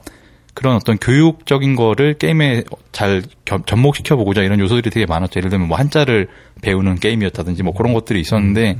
그런 0.53 0.75
어떤 0.75 0.97
교육적인 0.97 1.75
거를 1.75 2.15
게임에 2.15 2.63
잘 2.91 3.21
겸- 3.45 3.63
접목시켜 3.65 4.15
보고자 4.17 4.41
이런 4.41 4.59
요소들이 4.59 4.89
되게 4.89 5.05
많았죠. 5.05 5.37
예를 5.39 5.49
들면 5.49 5.67
뭐 5.69 5.77
한자를 5.77 6.27
배우는 6.61 6.95
게임이었다든지 6.95 7.63
뭐 7.63 7.73
그런 7.73 7.93
것들이 7.93 8.19
있었는데 8.19 8.77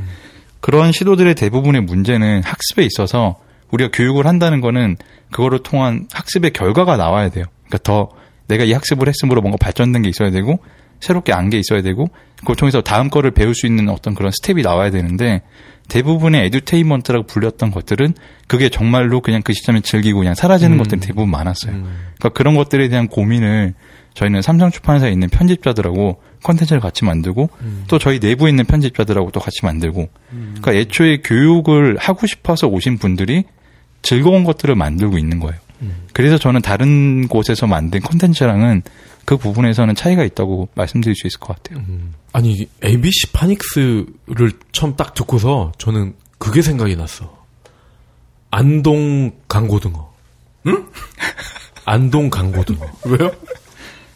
그런 0.59 0.91
시도들의 0.91 1.33
대부분의 1.35 1.81
문제는 1.83 2.41
학습에 2.43 2.83
있어서 2.83 3.37
우리가 3.71 3.89
교육을 3.93 4.27
한다는 4.27 4.59
거는 4.59 4.97
그거를 5.31 5.59
통한 5.63 6.07
학습의 6.11 6.51
결과가 6.51 6.97
나와야 6.97 7.29
돼요. 7.29 7.45
그러니까 7.67 7.77
더 7.83 8.09
내가 8.47 8.65
이 8.65 8.73
학습을 8.73 9.07
했으므로 9.07 9.39
뭔가 9.41 9.57
발전된 9.57 10.01
게 10.01 10.09
있어야 10.09 10.29
되고 10.29 10.59
새롭게 10.99 11.31
안 11.31 11.49
게 11.49 11.57
있어야 11.57 11.81
되고 11.81 12.07
그걸 12.37 12.57
통해서 12.57 12.81
다음 12.81 13.09
거를 13.09 13.31
배울 13.31 13.55
수 13.55 13.65
있는 13.65 13.87
어떤 13.89 14.13
그런 14.13 14.31
스텝이 14.31 14.61
나와야 14.61 14.91
되는데 14.91 15.41
대부분의 15.91 16.45
에듀테인먼트라고 16.45 17.27
불렸던 17.27 17.69
것들은 17.71 18.13
그게 18.47 18.69
정말로 18.69 19.19
그냥 19.19 19.41
그 19.43 19.51
시점에 19.51 19.81
즐기고 19.81 20.19
그냥 20.19 20.35
사라지는 20.35 20.77
것들이 20.77 21.01
대부분 21.01 21.29
많았어요. 21.29 21.73
그러니까 21.73 22.29
그런 22.29 22.55
것들에 22.55 22.87
대한 22.87 23.07
고민을 23.07 23.73
저희는 24.13 24.41
삼성出版사에 24.41 25.11
있는 25.11 25.27
편집자들하고 25.27 26.21
컨텐츠를 26.43 26.79
같이 26.79 27.03
만들고 27.03 27.49
또 27.87 27.99
저희 27.99 28.19
내부에 28.19 28.49
있는 28.49 28.63
편집자들하고 28.63 29.31
또 29.31 29.41
같이 29.41 29.59
만들고. 29.63 30.07
그러니까 30.29 30.73
애초에 30.73 31.17
교육을 31.17 31.97
하고 31.97 32.25
싶어서 32.25 32.67
오신 32.67 32.97
분들이 32.97 33.43
즐거운 34.01 34.45
것들을 34.45 34.73
만들고 34.75 35.17
있는 35.17 35.39
거예요. 35.39 35.59
그래서 36.13 36.37
저는 36.37 36.61
다른 36.61 37.27
곳에서 37.27 37.67
만든 37.67 37.99
컨텐츠랑은 37.99 38.83
그 39.31 39.37
부분에서는 39.37 39.95
차이가 39.95 40.25
있다고 40.25 40.67
말씀드릴 40.75 41.15
수 41.15 41.25
있을 41.25 41.39
것 41.39 41.55
같아요. 41.55 41.81
아니 42.33 42.67
ABC 42.83 43.31
파닉스를 43.31 44.51
처음 44.73 44.97
딱 44.97 45.13
듣고서 45.13 45.71
저는 45.77 46.15
그게 46.37 46.61
생각이 46.61 46.97
났어. 46.97 47.45
안동 48.49 49.31
강고등어. 49.47 50.13
응? 50.67 50.85
안동 51.85 52.29
강고등어. 52.29 52.85
왜요? 53.05 53.31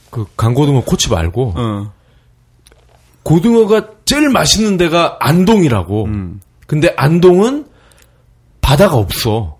그 0.09 0.25
강고등어 0.35 0.81
코치 0.81 1.09
말고 1.09 1.53
어. 1.55 1.93
고등어가 3.23 3.91
제일 4.03 4.29
맛있는 4.29 4.75
데가 4.75 5.17
안동이라고. 5.21 6.05
음. 6.05 6.41
근데 6.67 6.93
안동은 6.97 7.67
바다가 8.59 8.97
없어. 8.97 9.59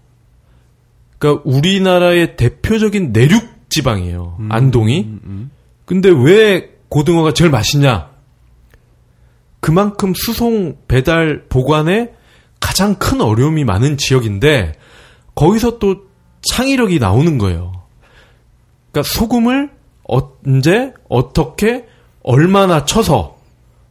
그러니까 1.18 1.44
우리나라의 1.46 2.36
대표적인 2.36 3.14
내륙 3.14 3.55
지방이에요. 3.76 4.38
음. 4.40 4.50
안동이. 4.52 5.10
근데 5.86 6.10
왜 6.10 6.78
고등어가 6.88 7.34
제일 7.34 7.52
맛있냐? 7.52 8.10
그만큼 9.60 10.14
수송, 10.16 10.78
배달, 10.88 11.44
보관에 11.50 12.14
가장 12.62 12.96
큰 12.96 13.20
어려움이 13.20 13.66
많은 13.66 13.98
지역인데 13.98 14.74
거기서 15.36 15.80
또 15.80 16.06
창의력이 16.42 17.00
나오는 17.00 17.38
거예요. 17.38 17.74
그러니까 18.92 19.14
소금을 19.14 19.72
언제 20.06 20.94
어떻게 21.10 21.86
얼마나 22.24 22.86
쳐서 22.86 23.38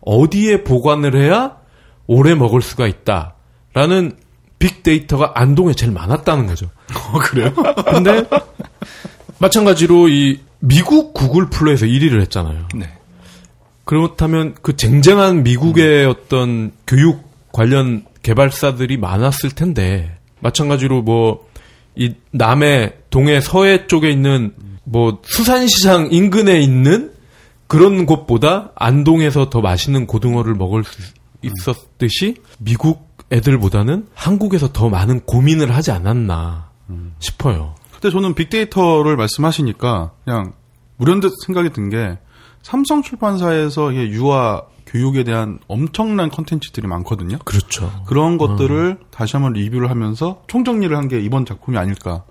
어디에 0.01 0.65
보관을 0.65 1.21
해야 1.21 1.59
오래 2.07 2.35
먹을 2.35 2.63
수가 2.63 2.87
있다라는 2.87 4.17
빅데이터가 4.59 5.33
안동에 5.35 5.75
제일 5.75 5.93
많았다는 5.93 6.47
거죠. 6.47 6.71
어, 6.95 7.19
그래요? 7.19 7.53
근데 7.91 8.25
마찬가지로 9.45 10.09
이 10.09 10.41
미국 10.61 11.15
구글 11.15 11.51
플레이에서 11.51 11.87
1위를 11.87 12.21
했잖아요. 12.23 12.69
네. 12.75 12.89
그렇다면 13.85 14.55
그 14.63 14.77
쟁쟁한 14.77 15.43
미국의 15.43 16.07
어떤 16.07 16.73
교육 16.87 17.23
관련 17.53 18.05
개발사들이 18.23 18.97
많았을 18.97 19.51
텐데 19.51 20.19
마찬가지로 20.41 21.03
뭐 21.03 21.55
이 21.97 22.15
남해 22.33 22.93
동해 23.11 23.41
서해 23.41 23.87
쪽에 23.87 24.11
있는 24.11 24.53
뭐 24.85 25.21
수산시장 25.25 26.09
인근에 26.11 26.61
있는 26.61 27.13
그런 27.67 28.05
곳보다 28.07 28.73
안동에서 28.75 29.49
더 29.49 29.61
맛있는 29.61 30.07
고등어를 30.07 30.55
먹을 30.55 30.85
수 30.85 31.01
있었듯이 31.43 32.37
미국 32.59 33.15
애들보다는 33.33 34.09
한국에서 34.15 34.73
더 34.73 34.89
많은 34.89 35.21
고민을 35.21 35.75
하지 35.75 35.93
않았나 35.93 36.71
싶어요. 37.21 37.75
근데 38.05 38.13
저는 38.13 38.35
빅데이터를 38.35 39.17
말씀하시니까 39.17 40.11
그냥 40.27 40.53
무련듯 40.99 41.33
생각이 41.47 41.71
든 41.71 41.89
게 41.89 42.19
삼성 42.63 43.01
출판사에서 43.03 43.93
이게 43.93 44.11
유아 44.11 44.61
교육에 44.87 45.25
대한 45.25 45.59
엄청난 45.69 46.29
컨텐츠들이 46.31 46.87
많거든요. 46.87 47.39
그렇죠. 47.47 47.91
그런 48.07 48.37
것들을 48.37 48.99
다시 49.11 49.37
한번 49.37 49.55
리뷰를 49.55 49.89
하면서 49.89 50.43
총정리를 50.49 50.95
한 50.95 51.09
게 51.09 51.19
이번 51.21 51.47
작품이 51.47 51.79
아닐까 51.79 52.25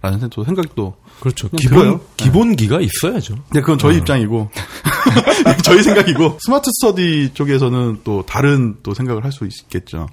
라는 0.00 0.20
생- 0.20 0.30
또 0.30 0.44
생각이 0.44 0.68
또. 0.76 0.94
그렇죠. 1.18 1.48
기본 1.56 1.76
들어요. 1.78 2.00
기본기가 2.16 2.78
있어야죠. 2.80 3.34
근데 3.48 3.60
그건 3.62 3.78
저희 3.78 3.96
입장이고 3.98 4.48
저희 5.64 5.82
생각이고 5.82 6.38
스마트 6.40 6.70
스터디 6.72 7.34
쪽에서는 7.34 8.02
또 8.04 8.22
다른 8.26 8.76
또 8.84 8.94
생각을 8.94 9.24
할 9.24 9.32
수 9.32 9.44
있겠죠. 9.44 10.08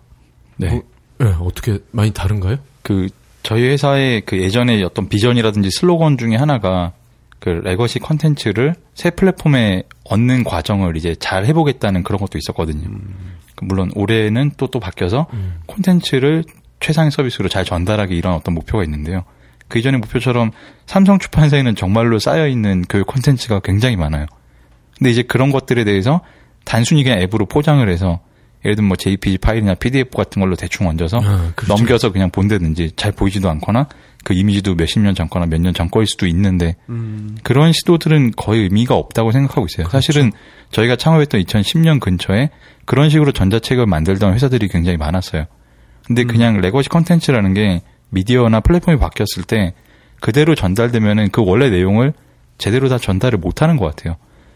네. 0.57 0.69
어, 0.75 0.81
네, 1.23 1.35
어떻게 1.39 1.77
많이 1.91 2.11
다른가요? 2.11 2.57
그 2.81 3.09
저희 3.43 3.63
회사의 3.67 4.21
그 4.21 4.41
예전에 4.41 4.81
어떤 4.83 5.09
비전이라든지 5.09 5.69
슬로건 5.71 6.17
중에 6.17 6.35
하나가 6.35 6.93
그 7.39 7.49
legacy 7.49 7.99
컨텐츠를 7.99 8.73
새 8.93 9.09
플랫폼에 9.09 9.83
얹는 10.05 10.45
과정을 10.45 10.95
이제 10.95 11.13
잘 11.15 11.45
해보겠다는 11.45 12.03
그런 12.03 12.19
것도 12.19 12.37
있었거든요. 12.37 12.89
그 13.55 13.65
물론 13.65 13.91
올해는 13.95 14.51
또 14.57 14.67
또 14.67 14.79
바뀌어서 14.79 15.27
콘텐츠를 15.67 16.45
최상의 16.79 17.11
서비스로 17.11 17.49
잘 17.49 17.65
전달하기 17.65 18.15
이런 18.15 18.33
어떤 18.33 18.55
목표가 18.55 18.83
있는데요. 18.85 19.25
그 19.67 19.79
이전의 19.79 19.99
목표처럼 19.99 20.51
삼성 20.85 21.19
출판사에는 21.19 21.75
정말로 21.75 22.19
쌓여 22.19 22.47
있는 22.47 22.81
교육 22.83 23.07
콘텐츠가 23.07 23.59
굉장히 23.59 23.97
많아요. 23.97 24.25
근데 24.97 25.11
이제 25.11 25.21
그런 25.21 25.51
것들에 25.51 25.83
대해서 25.83 26.21
단순히 26.63 27.03
그냥 27.03 27.19
앱으로 27.19 27.45
포장을 27.45 27.87
해서 27.89 28.21
예를 28.65 28.75
들면 28.75 28.87
뭐 28.87 28.95
JPG 28.97 29.39
파일이나 29.39 29.73
PDF 29.75 30.09
같은 30.15 30.39
걸로 30.41 30.55
대충 30.55 30.87
얹어서 30.87 31.17
아, 31.21 31.51
그렇죠. 31.55 31.73
넘겨서 31.75 32.11
그냥 32.11 32.29
본다든지 32.31 32.93
잘 32.95 33.11
보이지도 33.11 33.49
않거나 33.49 33.87
그 34.23 34.33
이미지도 34.33 34.75
몇십 34.75 35.01
년 35.01 35.15
전 35.15 35.27
거나 35.29 35.45
몇 35.47 35.59
년 35.59 35.73
전 35.73 35.89
거일 35.89 36.07
수도 36.07 36.27
있는데 36.27 36.75
그런 37.43 37.73
시도들은 37.73 38.31
거의 38.37 38.61
의미가 38.63 38.95
없다고 38.95 39.31
생각하고 39.33 39.65
있어요. 39.69 39.89
사실은 39.89 40.31
저희가 40.71 40.95
창업했던 40.95 41.41
2010년 41.43 41.99
근처에 41.99 42.49
그런 42.85 43.09
식으로 43.09 43.31
전자책을 43.33 43.85
만들던 43.85 44.33
회사들이 44.33 44.69
굉장히 44.69 44.97
많았어요. 44.97 45.45
근데 46.07 46.23
그냥 46.23 46.59
legacy 46.61 46.89
컨텐츠라는 46.89 47.53
게 47.53 47.81
미디어나 48.09 48.59
플랫폼이 48.61 48.97
바뀌었을 48.97 49.43
때 49.43 49.73
그대로 50.21 50.55
전달되면은 50.55 51.29
그 51.31 51.41
원래 51.45 51.69
내용을 51.69 52.13
제대로 52.57 52.87
다 52.87 52.97
전달을 52.97 53.39
못 53.39 53.61
하는 53.61 53.75
것 53.77 53.85
같아요. 53.93 54.15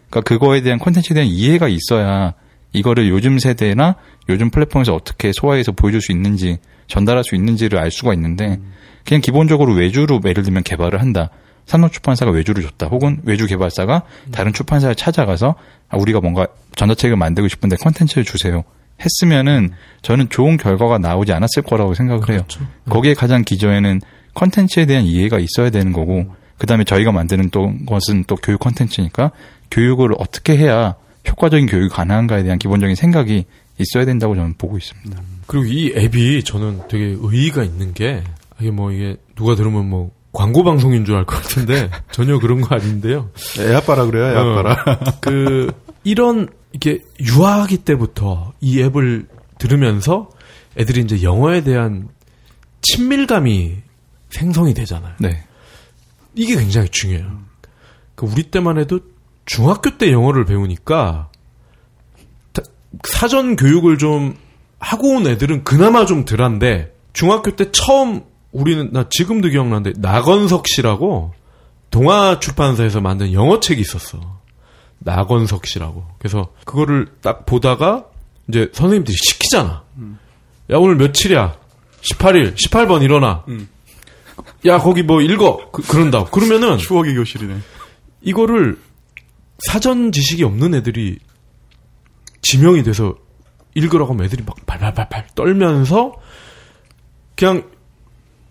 그러니까 0.09 0.29
그거에 0.29 0.61
대한 0.61 0.79
컨텐츠에 0.79 1.13
대한 1.13 1.27
이해가 1.29 1.67
있어야 1.67 2.33
이거를 2.73 3.09
요즘 3.09 3.39
세대나 3.39 3.95
요즘 4.29 4.49
플랫폼에서 4.49 4.93
어떻게 4.93 5.31
소화해서 5.33 5.71
보여줄 5.71 6.01
수 6.01 6.11
있는지 6.11 6.57
전달할 6.87 7.23
수 7.23 7.35
있는지를 7.35 7.79
알 7.79 7.91
수가 7.91 8.13
있는데 8.13 8.59
그냥 9.05 9.21
기본적으로 9.21 9.73
외주로 9.73 10.19
예를 10.25 10.43
들면 10.43 10.63
개발을 10.63 10.99
한다. 10.99 11.29
산업 11.65 11.91
출판사가 11.91 12.31
외주를 12.31 12.63
줬다. 12.63 12.87
혹은 12.87 13.19
외주 13.23 13.45
개발사가 13.45 14.03
다른 14.31 14.53
출판사를 14.53 14.95
찾아가서 14.95 15.55
아, 15.89 15.97
우리가 15.97 16.21
뭔가 16.21 16.47
전자책을 16.75 17.17
만들고 17.17 17.49
싶은데 17.49 17.75
컨텐츠를 17.77 18.23
주세요. 18.23 18.63
했으면은 18.99 19.71
저는 20.01 20.29
좋은 20.29 20.57
결과가 20.57 20.97
나오지 20.97 21.31
않았을 21.33 21.63
거라고 21.63 21.93
생각을 21.93 22.29
해요. 22.29 22.45
거기에 22.89 23.13
가장 23.13 23.43
기저에는 23.43 24.01
컨텐츠에 24.33 24.85
대한 24.85 25.03
이해가 25.03 25.39
있어야 25.39 25.69
되는 25.69 25.91
거고 25.91 26.25
그다음에 26.57 26.83
저희가 26.83 27.11
만드는 27.11 27.49
또 27.51 27.73
것은 27.85 28.23
또 28.27 28.35
교육 28.35 28.59
컨텐츠니까 28.59 29.31
교육을 29.69 30.11
어떻게 30.17 30.57
해야 30.57 30.95
효과적인 31.27 31.67
교육이 31.67 31.89
가능한가에 31.89 32.43
대한 32.43 32.57
기본적인 32.59 32.95
생각이 32.95 33.45
있어야 33.79 34.05
된다고 34.05 34.35
저는 34.35 34.55
보고 34.57 34.77
있습니다. 34.77 35.21
그리고 35.47 35.65
이 35.65 35.93
앱이 35.95 36.43
저는 36.43 36.81
되게 36.89 37.15
의의가 37.19 37.63
있는 37.63 37.93
게 37.93 38.23
이게 38.59 38.71
뭐 38.71 38.91
이게 38.91 39.17
누가 39.35 39.55
들으면 39.55 39.87
뭐 39.89 40.11
광고 40.33 40.63
방송인 40.63 41.05
줄 41.05 41.15
알 41.15 41.25
것 41.25 41.41
같은데 41.41 41.89
전혀 42.11 42.39
그런 42.39 42.61
거 42.61 42.75
아닌데요. 42.75 43.29
애 43.59 43.73
아빠라 43.75 44.05
그래요, 44.05 44.25
애 44.25 44.35
아빠라. 44.35 44.73
어, 44.87 45.11
그 45.21 45.71
이런 46.03 46.47
이게 46.73 46.99
유아기 47.19 47.77
때부터 47.77 48.53
이 48.61 48.81
앱을 48.81 49.27
들으면서 49.57 50.29
애들이 50.77 51.01
이제 51.01 51.23
영어에 51.23 51.61
대한 51.63 52.09
친밀감이 52.81 53.77
생성이 54.29 54.73
되잖아요. 54.73 55.13
네. 55.19 55.43
이게 56.35 56.55
굉장히 56.55 56.87
중요해요. 56.89 57.39
그 58.15 58.25
우리 58.27 58.43
때만 58.43 58.77
해도 58.77 58.99
중학교 59.47 59.97
때 59.97 60.11
영어를 60.11 60.45
배우니까 60.45 61.29
다- 62.53 62.61
사전 63.03 63.55
교육을 63.55 63.97
좀 63.97 64.35
하고 64.79 65.15
온 65.15 65.25
애들은 65.25 65.63
그나마 65.63 66.05
좀 66.05 66.25
덜한데 66.25 66.93
중학교 67.13 67.55
때 67.55 67.71
처음 67.71 68.21
우리는 68.51 68.89
나 68.93 69.05
지금도 69.09 69.49
기억나는데 69.49 69.99
나건석 69.99 70.67
씨라고 70.67 71.33
동아 71.89 72.39
출판사에서 72.39 73.01
만든 73.01 73.33
영어 73.33 73.59
책이 73.59 73.81
있었어. 73.81 74.19
나건석 74.99 75.65
씨라고. 75.65 76.05
그래서 76.19 76.49
그거를 76.65 77.07
딱 77.21 77.45
보다가 77.45 78.05
이제 78.49 78.69
선생님들이 78.73 79.15
시키잖아. 79.15 79.83
야 80.71 80.77
오늘 80.77 80.95
며칠이야? 80.97 81.55
18일, 82.01 82.55
18번 82.55 83.01
일어나. 83.03 83.43
야 84.65 84.77
거기 84.79 85.03
뭐 85.03 85.21
읽어. 85.21 85.71
그, 85.71 85.81
그런다. 85.83 86.25
그러면은 86.25 86.77
추억의 86.77 87.15
교실이네. 87.15 87.57
이거를 88.21 88.77
사전 89.59 90.11
지식이 90.11 90.43
없는 90.43 90.75
애들이 90.75 91.17
지명이 92.41 92.83
돼서 92.83 93.15
읽으라고 93.75 94.13
하면 94.13 94.25
애들이 94.25 94.43
막 94.45 94.55
발발발발 94.65 95.27
떨면서 95.35 96.13
그냥 97.35 97.63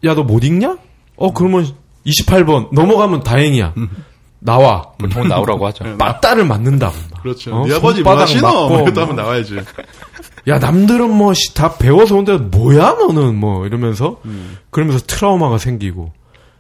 야 0.04 0.14
너 0.14 0.22
못 0.24 0.44
읽냐? 0.44 0.76
어 1.16 1.32
그러면 1.32 1.66
28번 2.06 2.72
넘어가면 2.72 3.22
다행이야. 3.22 3.74
나와. 4.38 4.82
보통 4.98 5.26
나오라고 5.26 5.66
하죠. 5.68 5.84
맞다를 5.98 6.44
맞는다고. 6.44 6.94
막. 7.10 7.22
그렇죠. 7.22 7.54
어? 7.56 7.66
네 7.66 7.74
아버지 7.74 8.02
손바닥 8.02 8.16
뭐 8.16 8.22
하시노? 8.22 8.48
뭐 8.68 8.68
뭐. 8.90 9.02
하면 9.02 9.16
나와야지. 9.16 9.56
야 10.48 10.58
남들은 10.58 11.10
뭐 11.10 11.32
다 11.54 11.76
배워서 11.78 12.16
온데 12.16 12.36
뭐야 12.36 12.92
너는 12.92 13.34
뭐 13.36 13.66
이러면서 13.66 14.20
음. 14.26 14.56
그러면서 14.70 15.04
트라우마가 15.06 15.58
생기고 15.58 16.12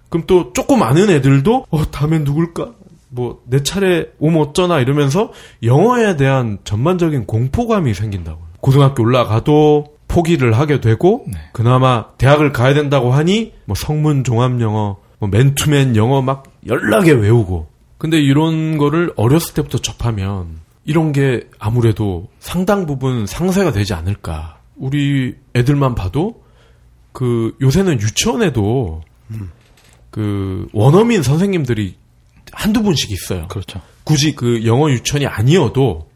그럼 0.08 0.24
또 0.26 0.52
조금 0.52 0.82
아는 0.82 1.08
애들도 1.10 1.66
어 1.70 1.90
다음엔 1.92 2.24
누굴까 2.24 2.72
뭐 3.16 3.40
내 3.46 3.62
차례 3.62 4.06
오면 4.20 4.40
어쩌나 4.40 4.80
이러면서 4.80 5.32
영어에 5.62 6.16
대한 6.16 6.58
전반적인 6.64 7.26
공포감이 7.26 7.94
생긴다고 7.94 8.38
고등학교 8.60 9.02
올라가도 9.02 9.96
포기를 10.08 10.52
하게 10.52 10.80
되고 10.80 11.24
네. 11.26 11.38
그나마 11.52 12.06
대학을 12.18 12.52
가야 12.52 12.74
된다고 12.74 13.10
하니 13.12 13.52
뭐 13.64 13.74
성문 13.74 14.22
종합 14.22 14.60
영어 14.60 14.98
뭐 15.18 15.28
맨투맨 15.28 15.96
영어 15.96 16.22
막 16.22 16.44
연락에 16.66 17.10
외우고 17.12 17.66
근데 17.98 18.20
이런 18.20 18.78
거를 18.78 19.12
어렸을 19.16 19.54
때부터 19.54 19.78
접하면 19.78 20.60
이런 20.84 21.12
게 21.12 21.48
아무래도 21.58 22.28
상당 22.38 22.86
부분 22.86 23.26
상쇄가 23.26 23.72
되지 23.72 23.94
않을까. 23.94 24.58
우리 24.76 25.34
애들만 25.54 25.94
봐도 25.94 26.42
그 27.12 27.56
요새는 27.60 28.00
유치원에도 28.00 29.00
그 30.10 30.68
원어민 30.72 31.22
선생님들이 31.22 31.96
한두 32.56 32.82
분씩 32.82 33.10
있어요. 33.10 33.46
그렇죠. 33.48 33.80
굳이 34.04 34.34
그 34.34 34.64
영어 34.64 34.90
유치원이 34.90 35.26
아니어도 35.26 36.08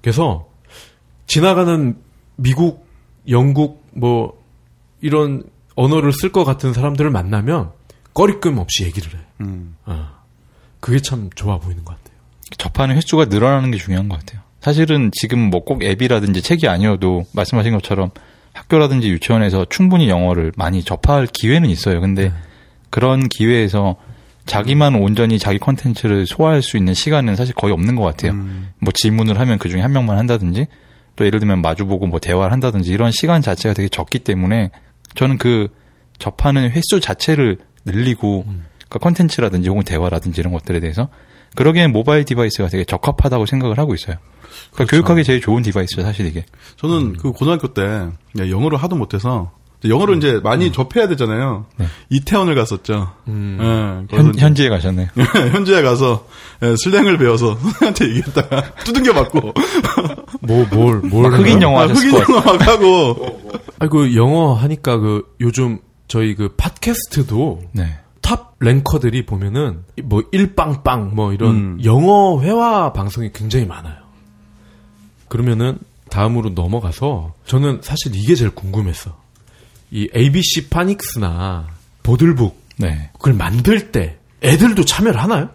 그래서 0.00 0.48
지나가는 1.26 1.96
미국, 2.36 2.86
영국 3.28 3.84
뭐 3.92 4.42
이런 5.02 5.44
언어를 5.76 6.12
쓸 6.12 6.32
것 6.32 6.44
같은 6.44 6.72
사람들을 6.72 7.10
만나면 7.10 7.70
꺼리낌 8.14 8.58
없이 8.58 8.84
얘기를 8.84 9.12
해. 9.12 9.22
음. 9.42 9.76
어. 9.84 10.08
그게 10.80 11.00
참 11.00 11.28
좋아 11.34 11.58
보이는 11.58 11.84
것 11.84 11.96
같아요. 11.96 12.18
접하는 12.56 12.96
횟수가 12.96 13.26
늘어나는 13.26 13.70
게 13.70 13.78
중요한 13.78 14.08
것 14.08 14.18
같아요. 14.18 14.40
사실은 14.60 15.10
지금 15.12 15.50
뭐 15.50 15.60
꼭 15.60 15.82
앱이라든지 15.82 16.40
책이 16.40 16.66
아니어도 16.66 17.24
말씀하신 17.32 17.74
것처럼 17.74 18.10
학교라든지 18.54 19.08
유치원에서 19.10 19.66
충분히 19.68 20.08
영어를 20.08 20.52
많이 20.56 20.82
접할 20.82 21.26
기회는 21.26 21.68
있어요. 21.68 22.00
근데 22.00 22.32
그런 22.88 23.28
기회에서 23.28 23.96
자기만 24.46 24.94
온전히 24.96 25.38
자기 25.38 25.58
컨텐츠를 25.58 26.26
소화할 26.26 26.62
수 26.62 26.76
있는 26.76 26.94
시간은 26.94 27.36
사실 27.36 27.54
거의 27.54 27.72
없는 27.72 27.96
것 27.96 28.02
같아요. 28.02 28.32
음. 28.32 28.70
뭐 28.78 28.92
질문을 28.92 29.40
하면 29.40 29.58
그 29.58 29.68
중에 29.68 29.80
한 29.80 29.92
명만 29.92 30.18
한다든지 30.18 30.66
또 31.16 31.24
예를 31.24 31.40
들면 31.40 31.62
마주보고 31.62 32.06
뭐 32.06 32.18
대화를 32.18 32.52
한다든지 32.52 32.90
이런 32.90 33.10
시간 33.10 33.40
자체가 33.40 33.74
되게 33.74 33.88
적기 33.88 34.18
때문에 34.18 34.70
저는 35.14 35.38
그 35.38 35.68
접하는 36.18 36.70
횟수 36.70 37.00
자체를 37.00 37.58
늘리고 37.84 38.44
그러니까 38.44 38.98
컨텐츠라든지 39.00 39.68
혹은 39.68 39.82
대화라든지 39.82 40.40
이런 40.40 40.52
것들에 40.52 40.80
대해서 40.80 41.08
그러기엔 41.54 41.92
mobile 41.92 42.24
device가 42.24 42.68
되게 42.68 42.84
적합하다고 42.84 43.46
생각을 43.46 43.78
하고 43.78 43.94
있어요. 43.94 44.16
그러니까 44.72 44.90
교육하기 44.90 45.24
제일 45.24 45.40
좋은 45.40 45.62
device죠, 45.62 46.02
사실 46.02 46.26
이게. 46.26 46.44
저는 46.76 47.14
그 47.14 47.32
고등학교 47.32 47.72
때 47.72 47.82
야, 47.82 48.50
영어를 48.50 48.78
하도 48.78 48.96
못해서 48.96 49.52
영어를 49.88 50.16
이제 50.16 50.40
많이 50.42 50.72
접해야 50.72 51.08
되잖아요. 51.08 51.66
네. 51.76 51.86
이태원을 52.10 52.54
갔었죠. 52.54 53.12
음. 53.28 54.06
예, 54.12 54.16
현, 54.16 54.38
현지에 54.38 54.68
가셨네요. 54.68 55.08
현지에 55.52 55.82
가서 55.82 56.26
예, 56.62 56.74
슬랭을 56.76 57.18
배워서 57.18 57.56
선생한테 57.60 58.08
얘기했다가 58.08 58.74
두들겨 58.84 59.12
맞고 59.12 59.40
뭐, 60.42 60.66
뭘, 60.72 60.98
뭘. 61.00 61.30
막 61.30 61.38
흑인? 61.38 61.62
영어 61.62 61.80
아, 61.80 61.82
하셨을 61.84 62.12
흑인. 62.12 62.20
영어 62.28 62.40
막 62.40 62.66
하고 62.66 63.40
아니, 63.78 63.90
그 63.90 64.14
영어 64.16 64.54
하니까 64.54 64.98
그 64.98 65.24
요즘 65.40 65.78
저희 66.08 66.34
그 66.34 66.54
팟캐스트도 66.56 67.62
네. 67.72 67.98
top 68.20 68.54
ranker들이 68.60 69.26
보면은 69.26 69.84
뭐 70.04 70.22
일빵빵 70.32 71.12
뭐 71.14 71.32
이런 71.32 71.50
음. 71.54 71.78
영어 71.84 72.40
회화 72.40 72.92
방송이 72.92 73.30
굉장히 73.34 73.66
많아요. 73.66 73.96
그러면은 75.28 75.78
다음으로 76.10 76.50
넘어가서 76.50 77.34
저는 77.44 77.80
사실 77.82 78.14
이게 78.14 78.34
제일 78.34 78.50
궁금했어. 78.54 79.16
이 79.94 80.08
ABC 80.14 80.70
파닉스나 80.70 81.68
보들북 82.02 82.60
네. 82.78 83.10
그걸 83.12 83.34
만들 83.34 83.92
때 83.92 84.16
애들도 84.42 84.84
참여를 84.84 85.22
하나요? 85.22 85.50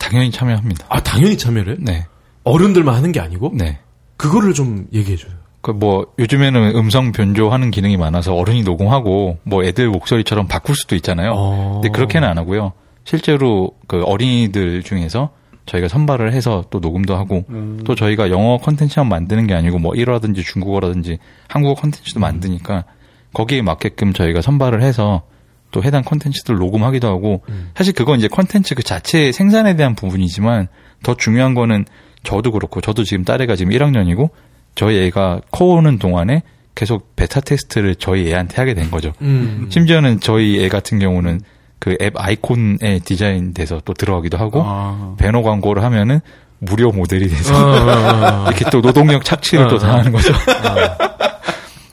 당연히 0.00 0.32
참여합니다. 0.32 0.86
아 0.88 1.00
당연히 1.00 1.38
참여를 1.38 1.74
해? 1.74 1.76
네. 1.80 2.06
어른들만 2.42 2.92
하는 2.92 3.12
게 3.12 3.20
아니고 3.20 3.52
네. 3.54 3.78
그거를 4.16 4.52
좀 4.52 4.88
얘기해 4.92 5.16
줘요. 5.16 5.32
그 5.60 5.70
뭐 5.70 6.06
요즘에는 6.18 6.74
음성 6.76 7.12
변조하는 7.12 7.70
기능이 7.70 7.96
많아서 7.96 8.34
어른이 8.34 8.62
녹음하고 8.64 9.38
뭐 9.44 9.64
애들 9.64 9.88
목소리처럼 9.90 10.48
바꿀 10.48 10.74
수도 10.74 10.96
있잖아요. 10.96 11.32
어. 11.36 11.72
근데 11.74 11.90
그렇게는 11.90 12.26
안 12.26 12.36
하고요. 12.36 12.72
실제로 13.04 13.70
그 13.86 14.02
어린이들 14.02 14.82
중에서 14.82 15.30
저희가 15.66 15.86
선발을 15.86 16.32
해서 16.32 16.64
또 16.70 16.80
녹음도 16.80 17.14
하고 17.16 17.44
또 17.84 17.94
저희가 17.94 18.30
영어 18.30 18.56
컨텐츠만 18.56 19.08
만드는 19.08 19.46
게 19.46 19.54
아니고 19.54 19.78
뭐 19.78 19.94
일어라든지 19.94 20.42
중국어라든지 20.42 21.18
한국어 21.46 21.80
컨텐츠도 21.80 22.18
만드니까 22.18 22.84
거기에 23.32 23.62
맞게끔 23.62 24.12
저희가 24.12 24.40
선발을 24.42 24.82
해서 24.82 25.22
또 25.70 25.82
해당 25.82 26.02
컨텐츠들 26.02 26.56
녹음하기도 26.56 27.06
하고 27.06 27.42
사실 27.74 27.92
그건 27.92 28.18
이제 28.18 28.28
컨텐츠 28.28 28.74
그 28.74 28.82
자체의 28.82 29.32
생산에 29.32 29.76
대한 29.76 29.94
부분이지만 29.94 30.68
더 31.02 31.14
중요한 31.14 31.54
거는 31.54 31.84
저도 32.22 32.52
그렇고 32.52 32.80
저도 32.80 33.04
지금 33.04 33.24
딸애가 33.24 33.54
지금 33.54 33.72
1학년이고 33.72 34.30
저희 34.74 34.98
애가 35.06 35.42
커오는 35.50 35.98
동안에 35.98 36.42
계속 36.74 37.14
베타 37.16 37.40
테스트를 37.40 37.96
저희 37.96 38.30
애한테 38.30 38.56
하게 38.56 38.74
된 38.74 38.90
거죠. 38.90 39.12
음. 39.20 39.66
심지어는 39.70 40.20
저희 40.20 40.62
애 40.62 40.68
같은 40.68 40.98
경우는 40.98 41.40
그 41.78 41.96
앱 42.00 42.14
아이콘에 42.16 43.00
디자인돼서 43.04 43.80
또 43.84 43.94
들어가기도 43.94 44.36
하고 44.36 44.62
아. 44.64 45.14
배너 45.18 45.42
광고를 45.42 45.82
하면은 45.84 46.20
무료 46.58 46.90
모델이 46.90 47.28
돼서 47.28 47.54
아, 47.54 48.46
이렇게 48.48 48.68
또 48.70 48.80
노동력 48.82 49.24
착취를 49.24 49.66
어, 49.66 49.68
또 49.68 49.76
어. 49.76 49.78
당하는 49.78 50.10
거죠. 50.10 50.32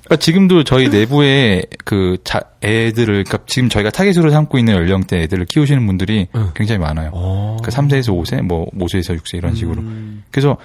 그러니까 0.06 0.18
지금도 0.18 0.64
저희 0.64 0.90
내부에 0.90 1.64
그 1.84 2.18
자, 2.24 2.42
애들을 2.64 3.24
그러니까 3.24 3.40
지금 3.48 3.70
저희가 3.70 3.90
타겟으로 3.90 4.30
삼고 4.30 4.58
있는 4.60 4.76
연령대 4.76 5.22
애들을 5.24 5.46
키우시는 5.46 5.86
분들이 5.86 6.28
응. 6.36 6.52
굉장히 6.56 6.80
많아요. 6.80 7.10
어. 7.14 7.58
그 7.64 7.72
3세에서 7.72 8.16
5세, 8.16 8.42
뭐 8.44 8.68
5세에서 8.72 9.18
6세 9.20 9.38
이런 9.38 9.56
식으로. 9.56 9.82
음. 9.82 10.24
그래서 10.32 10.58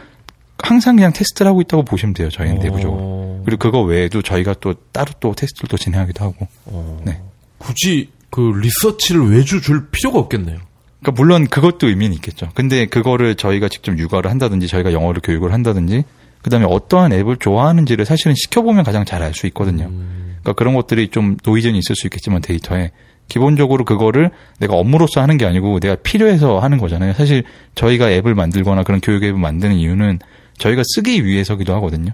항상 0.58 0.96
그냥 0.96 1.12
테스트를 1.14 1.48
하고 1.48 1.62
있다고 1.62 1.84
보시면 1.84 2.12
돼요. 2.12 2.28
저희는 2.28 2.58
어. 2.58 2.62
내부적으로. 2.62 3.42
그리고 3.46 3.58
그거 3.58 3.80
외에도 3.80 4.20
저희가 4.20 4.54
또 4.60 4.74
따로 4.92 5.10
또 5.20 5.34
테스트를 5.34 5.68
또 5.68 5.78
진행하기도 5.78 6.22
하고. 6.22 6.46
어. 6.66 7.00
네. 7.06 7.18
굳이 7.56 8.10
그 8.28 8.40
리서치를 8.40 9.30
외주 9.30 9.62
줄 9.62 9.88
필요가 9.90 10.18
없겠네요. 10.18 10.58
그러니까 11.00 11.12
물론 11.22 11.46
그것도 11.46 11.88
의미는 11.88 12.14
있겠죠. 12.16 12.50
근데 12.54 12.84
그거를 12.84 13.34
저희가 13.34 13.68
직접 13.68 13.98
육아를 13.98 14.30
한다든지 14.30 14.68
저희가 14.68 14.92
영어를 14.92 15.22
교육을 15.24 15.52
한다든지 15.54 16.04
그다음에 16.42 16.66
어떠한 16.68 17.12
앱을 17.12 17.36
좋아하는지를 17.36 18.04
사실은 18.04 18.34
시켜보면 18.34 18.84
가장 18.84 19.04
잘 19.04 19.22
알 19.22 19.34
수 19.34 19.46
있거든요. 19.48 19.88
그러니까 19.88 20.52
그런 20.54 20.74
것들이 20.74 21.08
좀 21.08 21.36
노이즈는 21.44 21.76
있을 21.76 21.94
수 21.96 22.06
있겠지만 22.06 22.40
데이터에 22.40 22.90
기본적으로 23.28 23.84
그거를 23.84 24.30
내가 24.58 24.74
업무로서 24.74 25.20
하는 25.20 25.36
게 25.38 25.46
아니고 25.46 25.78
내가 25.80 25.96
필요해서 25.96 26.58
하는 26.58 26.78
거잖아요. 26.78 27.12
사실 27.12 27.44
저희가 27.74 28.10
앱을 28.10 28.34
만들거나 28.34 28.82
그런 28.82 29.00
교육 29.00 29.22
앱을 29.22 29.38
만드는 29.38 29.76
이유는 29.76 30.18
저희가 30.58 30.82
쓰기 30.94 31.24
위해서기도 31.24 31.74
하거든요. 31.76 32.12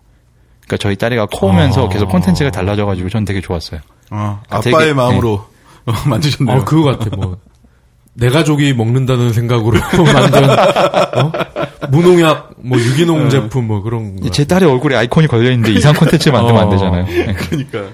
그러니까 0.67 0.77
저희 0.79 0.97
딸애가 0.97 1.27
커오면서 1.27 1.87
아. 1.87 1.89
계속 1.89 2.09
콘텐츠가 2.11 2.51
달라져가지고 2.51 3.09
전 3.09 3.25
되게 3.25 3.41
좋았어요. 3.41 3.81
아, 4.11 4.41
아, 4.51 4.57
아빠의 4.57 4.73
되게- 4.75 4.93
마음으로 4.93 5.45
만드셨네요. 6.09 6.57
아, 6.57 6.65
그거 6.65 6.83
같아. 6.97 7.15
뭐, 7.17 7.39
내 8.15 8.29
가족이 8.29 8.73
먹는다는 8.75 9.33
생각으로 9.33 9.79
만든, 10.13 10.51
어? 10.51 11.33
무농약, 11.91 12.56
뭐, 12.69 12.79
유기농 12.79 13.31
제품, 13.31 13.67
뭐, 13.67 13.81
그런 13.83 14.21
거. 14.21 14.31
제 14.31 14.45
딸의 14.45 14.69
얼굴에 14.69 14.97
아이콘이 14.97 15.27
걸려 15.27 15.51
있는데 15.53 15.73
이상 15.73 15.95
콘텐츠 15.97 16.29
만들면 16.29 16.63
안 16.63 16.71
되잖아요. 16.71 17.05
네. 17.07 17.35
그러니까 17.49 17.91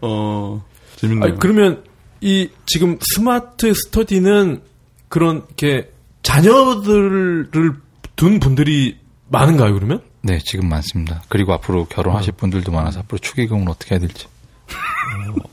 어 0.00 0.62
재밌네요. 0.96 1.24
아니, 1.24 1.38
그러면, 1.38 1.82
이, 2.20 2.48
지금 2.66 2.98
스마트 3.14 3.72
스터디는 3.72 4.62
그런, 5.08 5.44
이렇게, 5.48 5.90
자녀들을 6.22 7.74
둔 8.16 8.40
분들이 8.40 8.98
많은가요, 9.28 9.74
그러면? 9.74 10.02
네, 10.22 10.38
지금 10.44 10.68
많습니다. 10.68 11.22
그리고 11.28 11.52
앞으로 11.54 11.86
결혼하실 11.86 12.34
분들도 12.34 12.70
많아서 12.72 13.00
앞으로 13.00 13.18
축의금을 13.18 13.70
어떻게 13.70 13.94
해야 13.94 14.00
될지. 14.00 14.26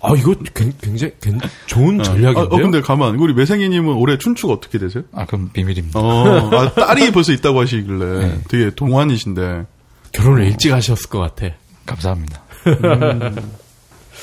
아, 0.02 0.14
이거 0.18 0.34
굉- 0.54 0.74
굉장히, 0.82 1.14
굉- 1.22 1.40
좋은 1.66 2.02
전략인데요? 2.04 2.40
아, 2.40 2.44
어, 2.44 2.58
근데 2.58 2.82
가만 2.82 3.16
우리 3.16 3.34
매생이님은 3.34 3.94
올해 3.94 4.18
춘추가 4.18 4.54
어떻게 4.54 4.78
되세요? 4.78 5.04
아, 5.14 5.26
그럼 5.26 5.50
비밀입니다. 5.54 6.00
어, 6.00 6.50
아, 6.56 6.74
딸이 6.74 7.12
벌써 7.12 7.34
있다고 7.34 7.60
하시길래 7.62 8.06
네. 8.28 8.40
되게 8.50 8.70
동안이신데. 8.72 9.66
결혼을 10.14 10.46
일찍 10.46 10.72
하셨을 10.72 11.10
것 11.10 11.20
같아. 11.20 11.54
감사합니다. 11.86 12.42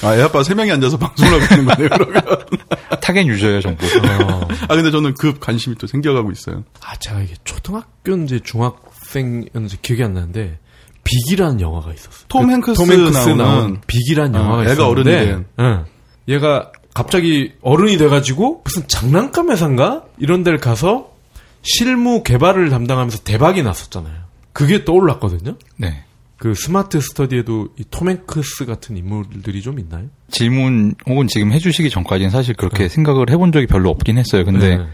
아, 0.02 0.14
애 0.16 0.22
아빠 0.22 0.42
세 0.42 0.54
명이 0.54 0.70
앉아서 0.72 0.96
방송을 0.98 1.32
하고 1.42 1.54
있는 1.54 1.66
거네요, 1.66 1.88
그러면. 1.90 2.22
타겟 3.00 3.26
유저예요, 3.26 3.60
전부. 3.60 3.86
어. 3.86 4.48
아, 4.68 4.74
근데 4.74 4.90
저는 4.90 5.14
급 5.14 5.40
관심이 5.40 5.76
또 5.76 5.86
생겨가고 5.86 6.30
있어요. 6.32 6.64
아, 6.82 6.96
제가 6.96 7.20
이게 7.20 7.34
초등학교인지 7.44 8.40
중학생이었는지 8.40 9.78
기억이 9.82 10.02
안 10.02 10.14
나는데, 10.14 10.58
빅이라는 11.04 11.60
영화가 11.60 11.92
있었어. 11.92 12.24
톰 12.28 12.50
행크스 12.50 12.78
톰 12.78 12.90
행크스 12.90 13.28
나오는 13.28 13.36
나온 13.36 13.80
빅이라는 13.86 14.34
어, 14.34 14.42
영화가 14.42 14.62
애가 14.62 14.72
있었는데, 14.72 15.14
어른이 15.14 15.26
된. 15.26 15.44
응. 15.60 15.84
얘가 16.28 16.72
갑자기 16.94 17.52
어른이 17.60 17.98
돼가지고 17.98 18.62
무슨 18.64 18.88
장난감 18.88 19.50
회사인가 19.50 20.04
이런 20.18 20.42
데를 20.42 20.58
가서 20.58 21.12
실무 21.62 22.22
개발을 22.22 22.70
담당하면서 22.70 23.24
대박이 23.24 23.62
났었잖아요. 23.62 24.14
그게 24.52 24.84
떠올랐거든요. 24.84 25.56
네. 25.76 26.04
그 26.36 26.54
스마트 26.54 27.00
스터디에도 27.00 27.68
이 27.78 27.86
톰 27.86 28.10
행크스 28.10 28.66
같은 28.66 28.96
인물들이 28.96 29.62
좀 29.62 29.78
있나요? 29.78 30.06
질문 30.30 30.94
혹은 31.08 31.26
지금 31.26 31.52
해주시기 31.52 31.90
전까지는 31.90 32.30
사실 32.30 32.54
그렇게 32.54 32.88
생각을 32.88 33.30
해본 33.30 33.52
적이 33.52 33.66
별로 33.66 33.90
없긴 33.90 34.18
했어요. 34.18 34.44
근데 34.44 34.76
네. 34.76 34.84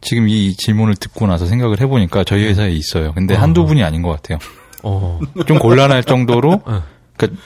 지금 0.00 0.28
이 0.28 0.54
질문을 0.54 0.96
듣고 0.96 1.26
나서 1.26 1.46
생각을 1.46 1.80
해보니까 1.80 2.24
저희 2.24 2.44
회사에 2.44 2.72
있어요. 2.72 3.12
근데 3.12 3.36
어. 3.36 3.38
한두 3.38 3.64
분이 3.66 3.82
아닌 3.82 4.02
것 4.02 4.10
같아요. 4.10 4.38
어. 4.84 5.20
좀 5.46 5.58
곤란할 5.58 6.04
정도로 6.04 6.62
어. 6.64 6.82
그러니까 7.16 7.42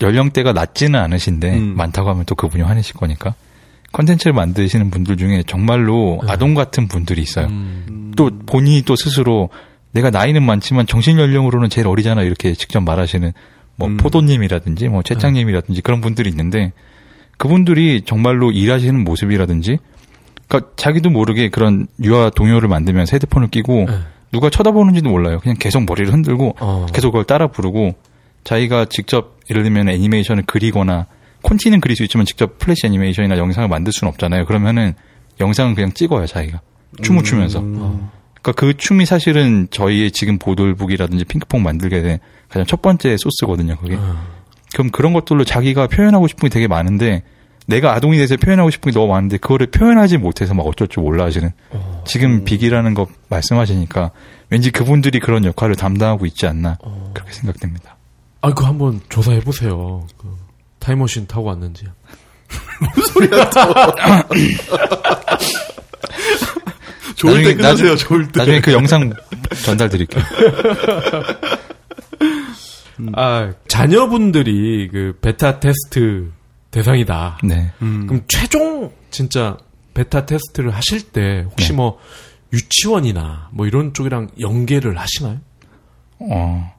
연령대가 0.00 0.52
낮지는 0.52 0.98
않으신데 0.98 1.56
음. 1.56 1.76
많다고 1.76 2.08
하면 2.10 2.24
또 2.24 2.34
그분이 2.34 2.62
화내실 2.62 2.94
거니까 2.94 3.34
컨텐츠를 3.92 4.32
만드시는 4.32 4.90
분들 4.90 5.16
중에 5.16 5.42
정말로 5.46 6.20
아동 6.26 6.54
같은 6.54 6.88
분들이 6.88 7.22
있어요. 7.22 7.46
음. 7.46 8.12
또 8.16 8.30
본인이 8.46 8.82
또 8.82 8.96
스스로 8.96 9.48
내가 9.92 10.10
나이는 10.10 10.42
많지만 10.42 10.86
정신 10.86 11.18
연령으로는 11.18 11.70
제일 11.70 11.86
어리잖아 11.88 12.22
이렇게 12.22 12.52
직접 12.54 12.80
말하시는 12.80 13.32
뭐 13.76 13.88
음. 13.88 13.96
포도님이라든지 13.96 14.88
뭐 14.88 15.02
채짱님이라든지 15.02 15.80
그런 15.80 16.00
분들이 16.00 16.28
있는데 16.28 16.72
그분들이 17.38 18.02
정말로 18.02 18.50
일하시는 18.50 19.02
모습이라든지 19.02 19.78
그러니까 20.48 20.72
자기도 20.76 21.10
모르게 21.10 21.48
그런 21.48 21.86
유아 22.02 22.30
동요를 22.30 22.68
만들면서 22.68 23.12
헤드폰을 23.14 23.48
끼고 23.48 23.86
네. 23.88 23.98
누가 24.32 24.50
쳐다보는지도 24.50 25.08
몰라요. 25.08 25.38
그냥 25.40 25.56
계속 25.58 25.84
머리를 25.86 26.12
흔들고 26.12 26.56
어. 26.60 26.86
계속 26.92 27.10
그걸 27.10 27.24
따라 27.24 27.46
부르고 27.46 27.94
자기가 28.44 28.86
직접 28.86 29.38
예를 29.50 29.62
들면 29.62 29.88
애니메이션을 29.88 30.44
그리거나 30.46 31.06
콘티는 31.42 31.80
그릴 31.80 31.96
수 31.96 32.02
있지만 32.04 32.26
직접 32.26 32.58
플래시 32.58 32.86
애니메이션이나 32.86 33.38
영상을 33.38 33.68
만들 33.68 33.92
수는 33.92 34.10
없잖아요. 34.12 34.44
그러면은 34.44 34.94
영상은 35.40 35.74
그냥 35.74 35.92
찍어요 35.92 36.26
자기가 36.26 36.60
춤을 37.02 37.22
추면서. 37.24 37.60
그러니까 37.60 38.52
그 38.56 38.76
춤이 38.76 39.06
사실은 39.06 39.68
저희의 39.70 40.10
지금 40.10 40.38
보돌북이라든지 40.38 41.24
핑크퐁 41.24 41.62
만들게 41.62 42.02
된 42.02 42.18
가장 42.48 42.66
첫 42.66 42.82
번째 42.82 43.16
소스거든요. 43.18 43.76
그게. 43.76 43.96
어. 43.96 44.16
그럼 44.72 44.90
그런 44.90 45.12
것들로 45.12 45.44
자기가 45.44 45.86
표현하고 45.86 46.28
싶은 46.28 46.48
게 46.48 46.52
되게 46.52 46.66
많은데 46.66 47.22
내가 47.68 47.92
아동이 47.94 48.16
돼서 48.16 48.36
표현하고 48.38 48.70
싶은 48.70 48.90
게 48.92 48.98
너무 48.98 49.12
많은데 49.12 49.36
그거를 49.36 49.66
표현하지 49.70 50.16
못해서 50.16 50.54
막 50.54 50.66
어쩔 50.66 50.88
줄 50.88 51.02
몰라 51.02 51.24
하시는 51.26 51.50
어. 51.70 52.02
지금 52.06 52.42
빅이라는 52.44 52.94
거 52.94 53.06
말씀하시니까 53.28 54.10
왠지 54.48 54.70
그분들이 54.70 55.20
그런 55.20 55.44
역할을 55.44 55.76
담당하고 55.76 56.24
있지 56.24 56.46
않나 56.46 56.78
그렇게 57.12 57.30
생각됩니다. 57.32 57.96
아, 58.40 58.54
그 58.54 58.64
한번 58.64 59.00
조사해 59.10 59.40
보세요. 59.40 60.06
그 60.16 60.34
타임머신 60.78 61.26
타고 61.26 61.48
왔는지. 61.48 61.84
좋을 67.16 67.42
때 67.42 67.54
나중에- 67.54 67.56
끊으세요, 67.56 67.90
나중- 67.90 67.96
좋을 68.08 68.28
때. 68.28 68.38
나중에 68.40 68.60
그 68.60 68.72
영상 68.72 69.12
전달 69.64 69.88
드릴게요. 69.90 70.22
아, 73.14 73.52
자녀분들이 73.68 74.88
그 74.90 75.16
베타 75.20 75.60
테스트 75.60 76.30
대상이다. 76.70 77.38
네. 77.44 77.70
음. 77.82 78.06
그럼 78.06 78.24
최종 78.28 78.92
진짜 79.10 79.56
베타 79.94 80.26
테스트를 80.26 80.70
하실 80.74 81.02
때 81.02 81.44
혹시 81.50 81.70
네. 81.70 81.76
뭐 81.76 81.98
유치원이나 82.52 83.48
뭐 83.52 83.66
이런 83.66 83.92
쪽이랑 83.94 84.28
연계를 84.40 84.98
하시나요? 84.98 85.38
어, 86.20 86.72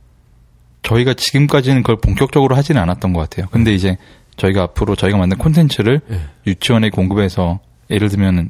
저희가 0.84 1.14
지금까지는 1.14 1.82
그걸 1.84 1.98
본격적으로 1.98 2.56
하지는 2.56 2.82
않았던 2.82 3.14
것 3.14 3.20
같아요. 3.22 3.48
근데 3.52 3.74
이제 3.74 3.98
저희가 4.38 4.64
앞으로 4.64 4.96
저희가 4.96 5.18
만든 5.18 5.38
콘텐츠를 5.38 6.02
예. 6.12 6.22
유치원에 6.48 6.90
공급해서 6.90 7.60
예를 7.90 8.10
들면 8.10 8.50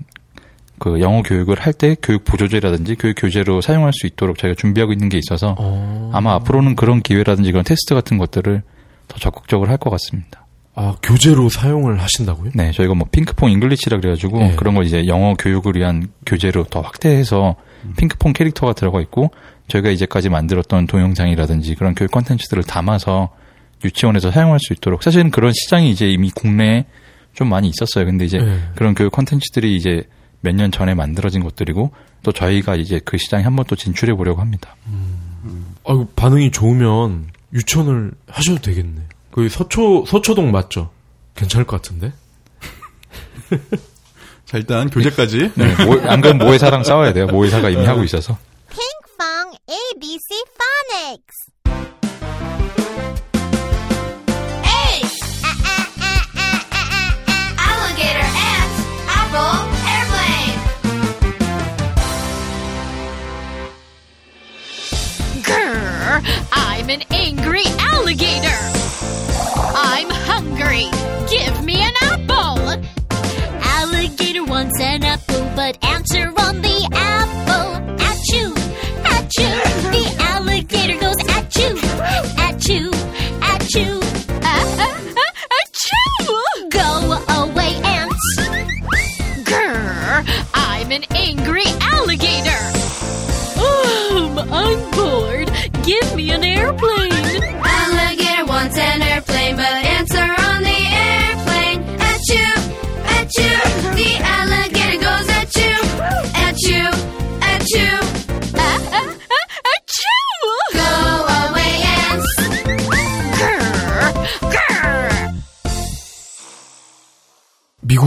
그 0.78 1.00
영어 1.02 1.24
교육을 1.24 1.60
할 1.60 1.74
때 1.74 1.96
교육 2.02 2.24
보조재라든지 2.24 2.96
교육 2.96 3.16
교재로 3.18 3.62
사용할 3.62 3.92
수 3.94 4.08
있도록 4.08 4.38
저희가 4.38 4.56
준비하고 4.56 4.94
있는 4.94 5.10
게 5.10 5.18
있어서 5.18 5.56
어. 5.58 6.12
아마 6.14 6.34
앞으로는 6.36 6.76
그런 6.76 7.02
기회라든지 7.02 7.52
그런 7.52 7.64
테스트 7.66 7.94
같은 7.96 8.18
것들을 8.18 8.62
더 9.08 9.18
적극적으로 9.18 9.70
할 9.70 9.78
것 9.78 9.90
같습니다. 9.90 10.46
아, 10.82 10.96
교재로 11.04 11.50
사용을 11.50 12.00
하신다고요? 12.02 12.52
네, 12.56 12.72
저희가 12.72 12.94
뭐 12.94 13.06
핑크퐁 13.12 13.52
잉글리시라 13.52 13.98
그래가지고 14.00 14.40
네. 14.40 14.56
그런 14.56 14.76
거 14.76 14.84
이제 14.84 15.08
영어 15.08 15.34
교육을 15.34 15.76
위한 15.76 16.08
교재로 16.26 16.64
더 16.66 16.80
확대해서 16.80 17.56
핑크퐁 17.98 18.32
캐릭터가 18.32 18.72
들어가 18.72 19.02
있고 19.02 19.30
저희가 19.68 19.90
이제까지 19.90 20.30
만들었던 20.30 20.88
동영상이라든지 20.88 21.76
그런 21.76 21.96
교육 21.96 22.12
콘텐츠들을 22.12 22.64
담아서 22.64 23.28
유치원에서 23.84 24.32
사용할 24.32 24.60
수 24.62 24.72
있도록 24.72 25.04
사실은 25.04 25.32
그런 25.32 25.52
시장이 25.52 25.92
이제 25.92 26.10
이미 26.10 26.32
국내에 26.32 26.86
좀 27.34 27.50
많이 27.50 27.68
있었어요. 27.68 28.06
근데 28.06 28.24
이제 28.24 28.38
네. 28.38 28.58
그런 28.76 28.96
교육 28.96 29.12
콘텐츠들이 29.12 29.76
이제 29.76 30.04
몇 30.42 30.56
년 30.56 30.72
전에 30.72 30.94
만들어진 30.94 31.44
것들이고 31.44 31.92
또 32.24 32.32
저희가 32.32 32.76
이제 32.78 33.02
그 33.04 33.18
시장에 33.18 33.44
한번 33.44 33.66
또 33.68 33.76
진출해 33.76 34.14
보려고 34.14 34.40
합니다. 34.40 34.76
아, 35.86 36.06
반응이 36.16 36.52
좋으면 36.52 37.28
유치원을 37.54 38.12
하셔도 38.30 38.62
되겠네. 38.62 39.02
그 39.40 39.48
서초 39.48 40.04
서초동 40.06 40.52
맞죠? 40.52 40.90
괜찮을 41.36 41.66
것 41.66 41.82
같은데. 41.82 42.12
자, 44.46 44.58
일단 44.58 44.90
교재까지. 44.90 45.52
네, 45.56 45.86
모- 45.86 45.94
안 46.10 46.20
그러면 46.20 46.46
모회사랑 46.46 46.84
싸워야 46.84 47.14
돼요. 47.14 47.28
모회사가 47.28 47.70
이미 47.70 47.86
하고 47.86 48.04
있어서. 48.04 48.38
Fong 49.18 49.58
ABC 49.70 50.44
Phonics. 50.92 51.49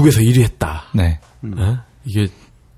미국에서 0.02 0.20
1위 0.20 0.42
했다. 0.42 0.84
네. 0.94 1.18
어? 1.44 1.78
이게 2.04 2.28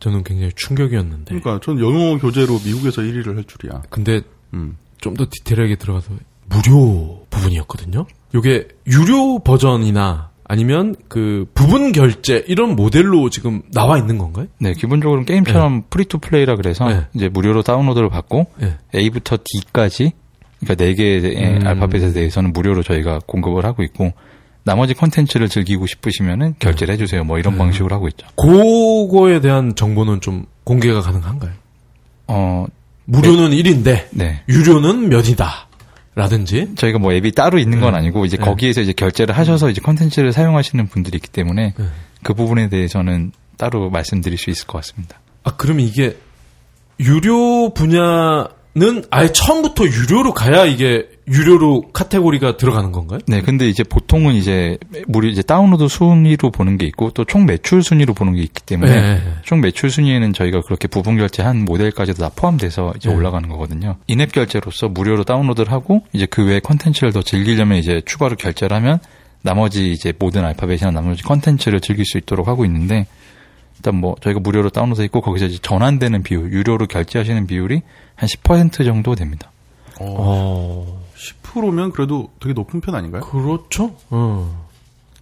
저는 0.01 0.23
굉장히 0.25 0.53
충격이었는데. 0.55 1.39
그러니까 1.39 1.61
전 1.65 1.79
영어 1.81 2.19
교재로 2.19 2.61
미국에서 2.65 3.03
1위를 3.03 3.37
할 3.37 3.45
줄이야. 3.45 3.83
근데 3.91 4.21
음. 4.53 4.77
좀더 4.99 5.27
디테일하게 5.31 5.77
들어가서 5.77 6.15
무료 6.47 7.27
부분이었거든요. 7.31 8.07
요게 8.35 8.69
유료 8.87 9.39
버전이나 9.39 10.31
아니면 10.47 10.95
그 11.09 11.47
부분 11.55 11.93
결제 11.93 12.45
이런 12.47 12.77
모델로 12.77 13.31
지금 13.31 13.63
나와 13.73 13.99
있는 13.99 14.19
건가요? 14.19 14.47
네, 14.59 14.73
기본적으로는 14.75 15.25
게임처럼 15.25 15.85
free 15.89 16.05
to 16.05 16.19
play라 16.19 16.57
그래서 16.57 16.87
네. 16.87 17.07
이제 17.15 17.29
무료로 17.29 17.63
다운로드를 17.63 18.11
받고 18.11 18.47
예. 18.63 18.77
A부터 18.95 19.39
D까지 19.43 20.13
그러니까 20.61 20.85
네 20.85 20.95
개의 20.95 21.61
음. 21.61 21.67
알파벳에 21.67 22.13
대해서는 22.13 22.53
무료로 22.53 22.83
저희가 22.83 23.21
공급을 23.27 23.65
하고 23.65 23.83
있고 23.83 24.13
나머지 24.65 24.95
컨텐츠를 24.95 25.49
즐기고 25.49 25.87
싶으시면은 25.87 26.55
결제를 26.59 26.95
해주세요. 26.95 27.25
뭐 27.25 27.39
이런 27.39 27.55
음. 27.55 27.59
방식으로 27.59 27.95
하고 27.95 28.09
있죠. 28.09 28.27
그거에 28.37 29.41
대한 29.41 29.75
정보는 29.75 30.21
좀 30.21 30.47
공개가 30.65 31.01
가능한가요? 31.03 31.53
어, 32.29 32.67
무료는 33.05 33.51
1인데 33.51 34.07
네. 34.11 34.43
유료는 34.49 35.11
몇이다. 35.11 35.69
라든지 36.17 36.71
저희가 36.77 36.99
뭐 37.01 37.13
앱이 37.13 37.33
따로 37.33 37.59
있는 37.59 37.81
건 37.81 37.93
네. 37.93 37.99
아니고 37.99 38.25
이제 38.25 38.37
네. 38.37 38.45
거기에서 38.45 38.81
이제 38.81 38.93
결제를 38.93 39.37
하셔서 39.37 39.69
이제 39.69 39.81
컨텐츠를 39.81 40.33
사용하시는 40.33 40.87
분들이 40.87 41.17
있기 41.17 41.29
때문에 41.29 41.75
네. 41.77 41.85
그 42.23 42.35
부분에 42.35 42.69
대해서는 42.69 43.33
따로 43.57 43.91
말씀드릴 43.91 44.39
수 44.39 44.51
있을 44.51 44.67
것 44.69 44.79
같습니다. 44.79 45.19
아 45.43 45.57
그러면 45.57 45.85
이게 45.85 46.17
유료 47.01 47.75
분야는 47.75 49.05
아예 49.11 49.33
처음부터 49.33 49.87
유료로 49.87 50.35
가야 50.35 50.67
이게 50.67 51.09
유료로 51.27 51.91
카테고리가 51.93 52.59
들어가는 52.59 52.93
건가요? 52.93 53.19
네, 53.27 53.41
근데 53.41 53.67
이제 53.69 53.83
보통은 53.83 54.35
이제 54.35 54.77
무료 55.07 55.29
이제 55.29 55.41
다운로드 55.43 55.89
순위로 55.89 56.51
보는 56.51 56.77
게 56.77 56.87
있고 56.87 57.11
또 57.11 57.25
총 57.25 57.47
매출 57.47 57.83
순위로 57.83 58.13
보는 58.13 58.35
게 58.35 58.43
있기 58.43 58.63
때문에 58.63 58.95
네. 58.95 59.23
총 59.43 59.61
매출 59.63 59.91
순위에는 59.91 60.35
저희가 60.35 60.61
그렇게 60.61 60.87
부분 60.87 61.17
결제한 61.17 61.65
모델까지도 61.65 62.23
다 62.23 62.31
포함돼서 62.37 62.93
이제 62.97 63.09
네. 63.09 63.17
올라가는 63.17 63.49
거거든요. 63.49 63.97
in-app 64.07 64.33
결제로서 64.33 64.89
무료로 64.89 65.25
다운로드를 65.25 65.73
하고 65.73 66.03
이제 66.13 66.27
그 66.27 66.45
외에 66.45 66.61
컨텐츠를 66.61 67.13
더 67.13 67.23
즐기려면 67.23 67.79
이제 67.79 68.03
추가로 68.05 68.37
결제를 68.37 68.77
하면 68.77 68.99
나머지 69.43 69.91
이제 69.93 70.13
모든 70.19 70.45
알파벳이나 70.45 70.91
나머지 70.91 71.23
컨텐츠를 71.23 71.81
즐길 71.81 72.05
수 72.05 72.19
있도록 72.19 72.49
하고 72.49 72.65
있는데 72.67 73.07
일단 73.77 73.97
뭐 73.97 74.15
저희가 74.21 74.41
무료로 74.41 74.71
다운로드 74.71 75.01
했고 75.03 75.21
거기서 75.23 75.47
이제 75.47 75.59
전환되는 75.61 76.23
비율, 76.23 76.53
유료로 76.53 76.87
결제하시는 76.87 77.47
비율이 77.47 77.83
한 78.15 78.29
10% 78.29 78.85
정도 78.85 79.15
됩니다. 79.15 79.51
어 81.55 81.61
10%면 81.61 81.93
그래도 81.93 82.29
되게 82.41 82.53
높은 82.53 82.81
편 82.81 82.95
아닌가요? 82.95 83.23
그렇죠. 83.23 83.97
어. 84.11 84.65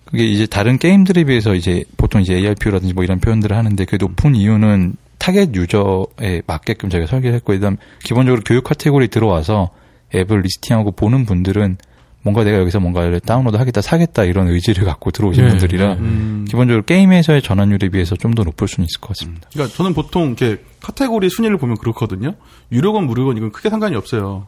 그게 0.04 0.24
이제 0.24 0.46
다른 0.46 0.78
게임들에 0.78 1.24
비해서 1.24 1.54
이제 1.54 1.84
보통 1.96 2.20
이제 2.20 2.34
ARPU라든지 2.34 2.94
뭐 2.94 3.04
이런 3.04 3.18
표현들을 3.20 3.56
하는데 3.56 3.84
그 3.84 3.96
높은 3.98 4.34
이유는 4.34 4.94
타겟 5.18 5.54
유저에 5.54 6.42
맞게끔 6.46 6.90
저희가 6.90 7.06
설계를 7.06 7.36
했고 7.36 7.52
일단 7.52 7.78
기본적으로 8.04 8.42
교육 8.44 8.64
카테고리 8.64 9.08
들어와서 9.08 9.70
앱을 10.14 10.40
listing하고 10.42 10.92
보는 10.92 11.24
분들은 11.24 11.78
뭔가 12.22 12.44
내가 12.44 12.58
여기서 12.58 12.78
뭔가를 12.80 13.20
다운로드 13.20 13.56
하겠다 13.56 13.80
사겠다 13.80 14.24
이런 14.24 14.48
의지를 14.48 14.84
갖고 14.84 15.10
들어오신 15.10 15.44
네, 15.44 15.50
분들이라 15.50 15.94
네. 15.94 16.00
음. 16.00 16.44
기본적으로 16.48 16.84
게임에서의 16.84 17.42
전환율에 17.42 17.88
비해서 17.90 18.16
좀 18.16 18.32
더 18.34 18.44
높을 18.44 18.68
수는 18.68 18.86
있을 18.86 19.00
것 19.00 19.08
같습니다. 19.08 19.48
그러니까 19.52 19.76
저는 19.76 19.92
보통 19.94 20.28
이렇게 20.38 20.62
카테고리 20.80 21.28
순위를 21.30 21.56
보면 21.58 21.76
그렇거든요. 21.76 22.34
유료건 22.70 23.06
무료건 23.06 23.36
이건 23.36 23.50
크게 23.52 23.70
상관이 23.70 23.94
없어요. 23.96 24.46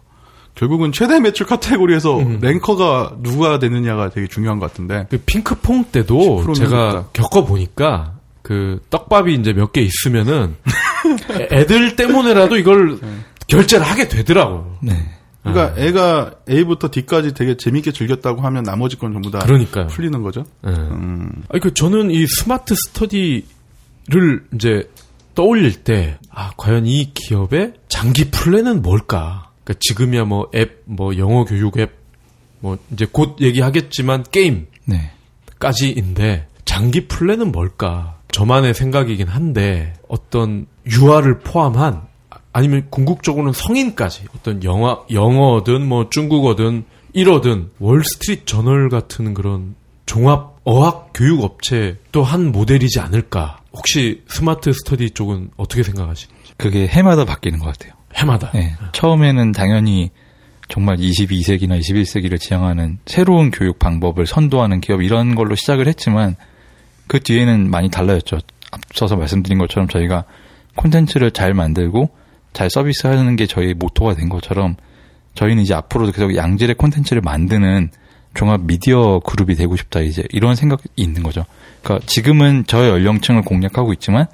결국은 0.55 0.93
최대 0.93 1.19
매출 1.21 1.47
카테고리에서 1.47 2.19
음. 2.19 2.38
ranker가 2.40 3.17
누가 3.23 3.59
되느냐가 3.59 4.11
되게 4.11 4.27
중요한 4.29 4.59
것 4.61 4.71
같은데. 4.71 5.07
그 5.11 5.19
핑크퐁 5.27 5.87
때도 5.90 6.43
10%는 6.45 6.55
제가. 6.55 7.09
겪어보니까 7.12 8.14
그 8.43 8.81
떡밥이 8.90 9.35
이제 9.35 9.53
몇 9.53 9.73
개 9.73 9.81
있으면은 9.81 10.55
애- 11.33 11.49
애들 11.61 11.97
때문에라도 11.97 12.57
이걸 12.57 12.99
결제를 13.49 13.85
하게 13.85 14.09
되더라고요. 14.09 14.79
네. 14.83 14.93
그러니까 15.43 15.79
애가 15.79 16.31
A부터 16.49 16.88
D까지 16.90 17.35
되게 17.35 17.57
재밌게 17.57 17.93
즐겼다고 17.93 18.40
하면 18.40 18.62
나머지 18.62 18.97
건 18.97 19.12
전부 19.12 19.31
다 19.31 19.40
그러니까요. 19.40 19.88
풀리는 19.88 20.23
거죠. 20.23 20.45
예. 20.67 20.71
음. 20.71 21.31
아니 21.51 21.61
그 21.61 21.75
저는 21.75 22.11
이 22.11 22.25
스마트 22.27 22.75
스터디를 22.75 24.45
이제 24.55 24.88
떠올릴 25.35 25.83
때 25.85 26.17
아 26.31 26.53
과연 26.57 26.87
이 26.87 27.12
기업의 27.12 27.75
장기 27.88 28.31
플랜은 28.31 28.81
뭘까? 28.83 29.44
그러니까 29.64 29.74
지금이야 29.81 30.24
뭐 30.24 30.50
앱 30.55 30.83
뭐 30.87 31.16
영어 31.18 31.44
교육 31.44 31.79
앱 31.79 31.92
뭐 32.61 32.79
이제 32.92 33.07
곧 33.11 33.37
얘기하겠지만 33.40 34.24
게임 34.31 34.66
네. 34.87 35.11
까지인데 35.59 36.46
장기 36.64 37.07
플랜은 37.09 37.53
뭘까? 37.53 38.18
저만의 38.33 38.74
생각이긴 38.74 39.29
한데 39.29 39.92
어떤 40.09 40.66
유아를 40.90 41.40
포함한 41.40 42.03
아- 42.31 42.37
아니면 42.53 42.87
궁극적으로는 42.90 43.53
성인까지 43.53 44.24
어떤 44.37 44.64
영화 44.64 44.98
영어든 45.11 45.87
뭐 45.87 46.09
중국어든 46.11 46.85
일어든 47.12 47.70
월스트리트 47.79 48.44
저널 48.46 48.88
같은 48.88 49.35
그런 49.35 49.74
종합 50.07 50.55
어학 50.64 51.11
교육 51.14 51.42
업체 51.44 51.98
또 52.12 52.22
한 52.22 52.50
모델이지 52.50 52.98
않을까? 53.00 53.59
혹시 53.72 54.22
스마트 54.29 54.72
스터디 54.72 55.11
쪽은 55.11 55.50
어떻게 55.57 55.83
생각하시는지? 55.83 56.55
그게 56.57 56.87
해마다 56.87 57.24
바뀌는 57.24 57.59
것 57.59 57.66
같아요. 57.66 57.92
해마다. 58.14 58.50
네. 58.53 58.74
처음에는 58.92 59.53
당연히 59.53 60.11
정말 60.68 60.96
22세기나 60.96 61.79
21세기를 61.79 62.40
지향하는 62.40 62.98
새로운 63.07 63.50
교육 63.50 63.79
방법을 63.79 64.27
선도하는 64.27 64.81
기업 64.81 65.03
이런 65.03 65.35
걸로 65.35 65.55
시작을 65.55 65.87
했지만 65.88 66.37
그 67.07 67.20
뒤에는 67.20 67.70
많이 67.70 67.90
달라졌죠. 67.90 68.38
앞서서 68.70 69.16
말씀드린 69.16 69.59
것처럼 69.59 69.88
저희가 69.88 70.24
콘텐츠를 70.77 71.31
잘 71.31 71.55
만들고 71.55 72.11
잘 72.53 72.70
서비스하는 72.70 73.37
게 73.37 73.46
저희 73.46 73.74
모토가 73.74 74.14
된 74.14 74.29
것처럼 74.29 74.77
저희는 75.35 75.62
이제 75.62 75.74
앞으로도 75.74 76.12
계속 76.12 76.35
양질의 76.37 76.77
콘텐츠를 76.77 77.20
만드는 77.22 77.90
종합 78.35 78.62
미디어 78.62 79.20
그룹이 79.20 79.55
되고 79.55 79.77
싶다 79.77 80.00
이제 80.00 80.24
이런 80.31 80.57
생각이 80.57 80.83
있는 80.96 81.22
거죠. 81.22 81.44
그러니까 81.83 82.07
지금은 82.07 82.64
저연령층을 82.67 83.43
공략하고 83.42 83.92
있지만 83.92 84.27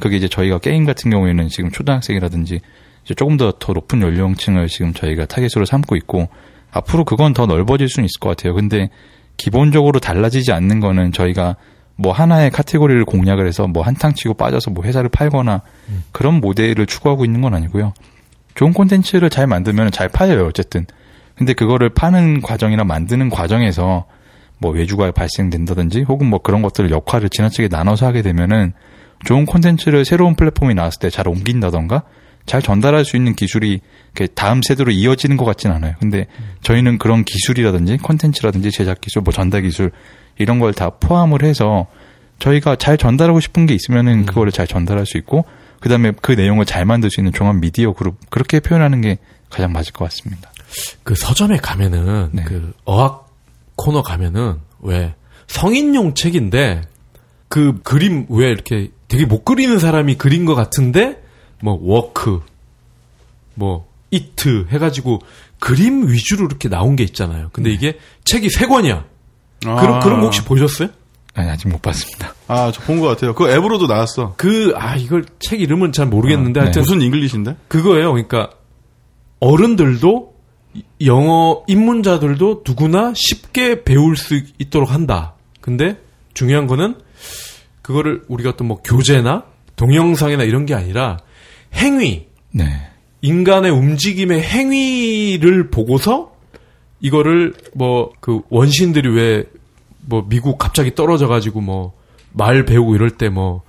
그게 0.00 0.16
이제 0.16 0.28
저희가 0.28 0.58
게임 0.58 0.84
같은 0.84 1.10
경우에는 1.10 1.48
지금 1.48 1.70
초등학생이라든지 1.70 2.60
조금 3.04 3.36
더 3.36 3.52
더 3.58 3.72
높은 3.72 4.00
연령층을 4.00 4.68
지금 4.68 4.92
저희가 4.92 5.26
타겟으로 5.26 5.64
삼고 5.64 5.96
있고 5.96 6.28
앞으로 6.70 7.04
그건 7.04 7.32
더 7.34 7.46
넓어질 7.46 7.88
수는 7.88 8.06
있을 8.06 8.18
것 8.20 8.30
같아요. 8.30 8.54
근데 8.54 8.88
기본적으로 9.36 10.00
달라지지 10.00 10.52
않는 10.52 10.80
거는 10.80 11.12
저희가 11.12 11.56
뭐 11.96 12.12
하나의 12.12 12.50
카테고리를 12.50 13.04
공략을 13.04 13.46
해서 13.46 13.66
뭐 13.66 13.82
한탕 13.82 14.14
치고 14.14 14.34
빠져서 14.34 14.70
뭐 14.70 14.84
회사를 14.84 15.08
팔거나 15.10 15.62
그런 16.12 16.40
모델을 16.40 16.86
추구하고 16.86 17.24
있는 17.24 17.40
건 17.42 17.54
아니고요. 17.54 17.92
좋은 18.54 18.72
콘텐츠를 18.72 19.30
잘 19.30 19.46
만들면 19.46 19.90
잘 19.90 20.08
팔려요, 20.08 20.46
어쨌든. 20.46 20.86
근데 21.36 21.52
그거를 21.54 21.90
파는 21.90 22.40
과정이나 22.42 22.84
만드는 22.84 23.30
과정에서 23.30 24.06
뭐 24.58 24.70
외주가 24.70 25.10
발생된다든지 25.10 26.02
혹은 26.02 26.28
뭐 26.28 26.38
그런 26.40 26.62
것들을 26.62 26.90
역할을 26.90 27.28
지나치게 27.30 27.68
나눠서 27.68 28.06
하게 28.06 28.22
되면은 28.22 28.72
좋은 29.24 29.44
콘텐츠를 29.46 30.04
새로운 30.04 30.34
플랫폼이 30.34 30.74
나왔을 30.74 31.00
때 31.00 31.10
잘 31.10 31.28
옮긴다던가 31.28 32.02
잘 32.46 32.60
전달할 32.62 33.04
수 33.04 33.16
있는 33.16 33.34
기술이 33.34 33.80
다음 34.34 34.60
세대로 34.62 34.90
이어지는 34.90 35.36
것 35.36 35.44
같진 35.44 35.70
않아요. 35.70 35.94
근데 36.00 36.26
저희는 36.62 36.98
그런 36.98 37.24
기술이라든지 37.24 37.98
콘텐츠라든지 37.98 38.70
제작 38.70 39.00
기술, 39.00 39.22
뭐 39.22 39.32
전달 39.32 39.62
기술 39.62 39.90
이런 40.38 40.58
걸 40.58 40.72
다 40.72 40.90
포함을 40.90 41.42
해서 41.42 41.86
저희가 42.38 42.76
잘 42.76 42.98
전달하고 42.98 43.40
싶은 43.40 43.66
게 43.66 43.74
있으면은 43.74 44.26
그거를 44.26 44.50
잘 44.50 44.66
전달할 44.66 45.06
수 45.06 45.16
있고 45.18 45.44
그다음에 45.80 46.12
그 46.20 46.32
내용을 46.32 46.64
잘 46.64 46.84
만들 46.84 47.10
수 47.10 47.20
있는 47.20 47.32
종합 47.32 47.56
미디어 47.56 47.92
그룹 47.92 48.16
그렇게 48.30 48.60
표현하는 48.60 49.00
게 49.00 49.18
가장 49.50 49.72
맞을 49.72 49.92
것 49.92 50.04
같습니다. 50.06 50.50
그 51.04 51.14
서점에 51.14 51.58
가면은 51.58 52.30
네. 52.32 52.42
그 52.44 52.72
어학 52.84 53.28
코너 53.76 54.02
가면은 54.02 54.56
왜 54.80 55.14
성인용 55.46 56.14
책인데 56.14 56.82
그 57.48 57.80
그림 57.82 58.26
왜 58.30 58.48
이렇게 58.48 58.88
되게 59.08 59.26
못 59.26 59.44
그리는 59.44 59.78
사람이 59.78 60.16
그린 60.16 60.44
것 60.46 60.54
같은데 60.54 61.21
뭐 61.62 61.78
walk 61.80 62.40
뭐 63.54 63.86
eat 64.10 64.66
해가지고 64.70 65.20
그림 65.58 66.08
위주로 66.10 66.44
이렇게 66.46 66.68
나온 66.68 66.96
게 66.96 67.04
있잖아요. 67.04 67.50
근데 67.52 67.70
이게 67.70 67.98
책이 68.24 68.50
세 68.50 68.66
권이야. 68.66 69.04
그런 69.60 70.00
그런 70.00 70.18
거 70.20 70.26
혹시 70.26 70.42
보셨어요? 70.44 70.88
아니, 71.34 71.48
아직 71.48 71.68
못 71.68 71.80
봤습니다. 71.80 72.34
아, 72.48 72.70
저 72.72 72.82
본 72.82 73.00
것 73.00 73.06
같아요. 73.06 73.34
그 73.34 73.48
앱으로도 73.50 73.86
나왔어. 73.86 74.34
그 74.36 74.74
아 74.76 74.96
이걸 74.96 75.24
책 75.38 75.60
이름은 75.62 75.92
잘 75.92 76.06
모르겠는데 76.06 76.60
아, 76.60 76.64
네. 76.64 76.66
하여튼 76.66 76.82
무슨 76.82 77.00
잉글리시인데? 77.00 77.56
그거예요. 77.68 78.10
그러니까 78.12 78.50
어른들도 79.40 80.32
영어 81.04 81.62
입문자들도 81.68 82.64
누구나 82.66 83.12
쉽게 83.14 83.84
배울 83.84 84.16
수 84.16 84.40
있도록 84.58 84.90
한다. 84.90 85.34
근데 85.60 85.98
중요한 86.34 86.66
거는 86.66 86.96
그거를 87.82 88.24
우리가 88.28 88.50
어떤 88.50 88.68
뭐 88.68 88.78
교재나 88.82 89.44
동영상이나 89.76 90.44
이런 90.44 90.66
게 90.66 90.74
아니라 90.74 91.18
행위, 91.74 92.26
네. 92.50 92.64
인간의 93.22 93.70
움직임의 93.70 94.42
행위를 94.42 95.70
보고서 95.70 96.32
이거를 97.00 97.54
뭐 97.74 98.10
그 98.20 98.40
원신들이 98.50 99.08
왜 99.14 99.44
뭐 100.04 100.26
미국 100.28 100.58
갑자기 100.58 100.94
떨어져 100.94 101.26
가지고 101.28 101.60
뭐 101.60 101.92
말 102.34 102.64
배우고 102.64 102.94
이럴 102.94 103.10
때뭐뭐 103.10 103.60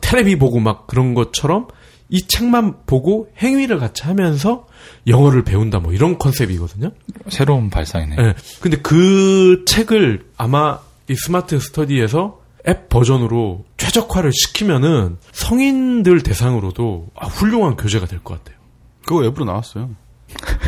테레비 0.00 0.36
보고 0.36 0.60
막 0.60 0.86
그런 0.86 1.14
것처럼 1.14 1.68
이 2.10 2.20
책만 2.26 2.84
보고 2.86 3.30
행위를 3.38 3.78
같이 3.78 4.02
하면서 4.02 4.66
영어를 5.06 5.42
배운다 5.42 5.78
뭐 5.80 5.94
이런 5.94 6.18
컨셉이거든요. 6.18 6.90
새로운 7.28 7.70
발상이네요. 7.70 8.20
예. 8.20 8.34
근데 8.60 8.76
그 8.76 9.64
책을 9.66 10.26
아마 10.36 10.78
이 11.08 11.14
스마트 11.14 11.58
스터디에서 11.58 12.39
앱 12.68 12.88
버전으로 12.88 13.64
최적화를 13.76 14.32
시키면은 14.32 15.16
성인들 15.32 16.22
대상으로도 16.22 17.08
아, 17.18 17.26
훌륭한 17.26 17.76
교재가 17.76 18.06
될 18.06 18.20
것 18.22 18.38
같아요. 18.38 18.58
그거 19.06 19.24
앱으로 19.24 19.44
나왔어요. 19.46 19.90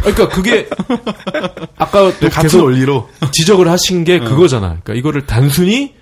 그러니까 0.01 0.28
그게 0.28 0.68
아까 1.76 2.11
또 2.18 2.18
네, 2.20 2.28
같은 2.28 2.61
원리로. 2.61 3.09
지적을 3.32 3.68
하신 3.68 4.05
게 4.05 4.18
그거잖아. 4.18 4.68
그러니까 4.68 4.95
이거를 4.95 5.26
단순히 5.26 5.95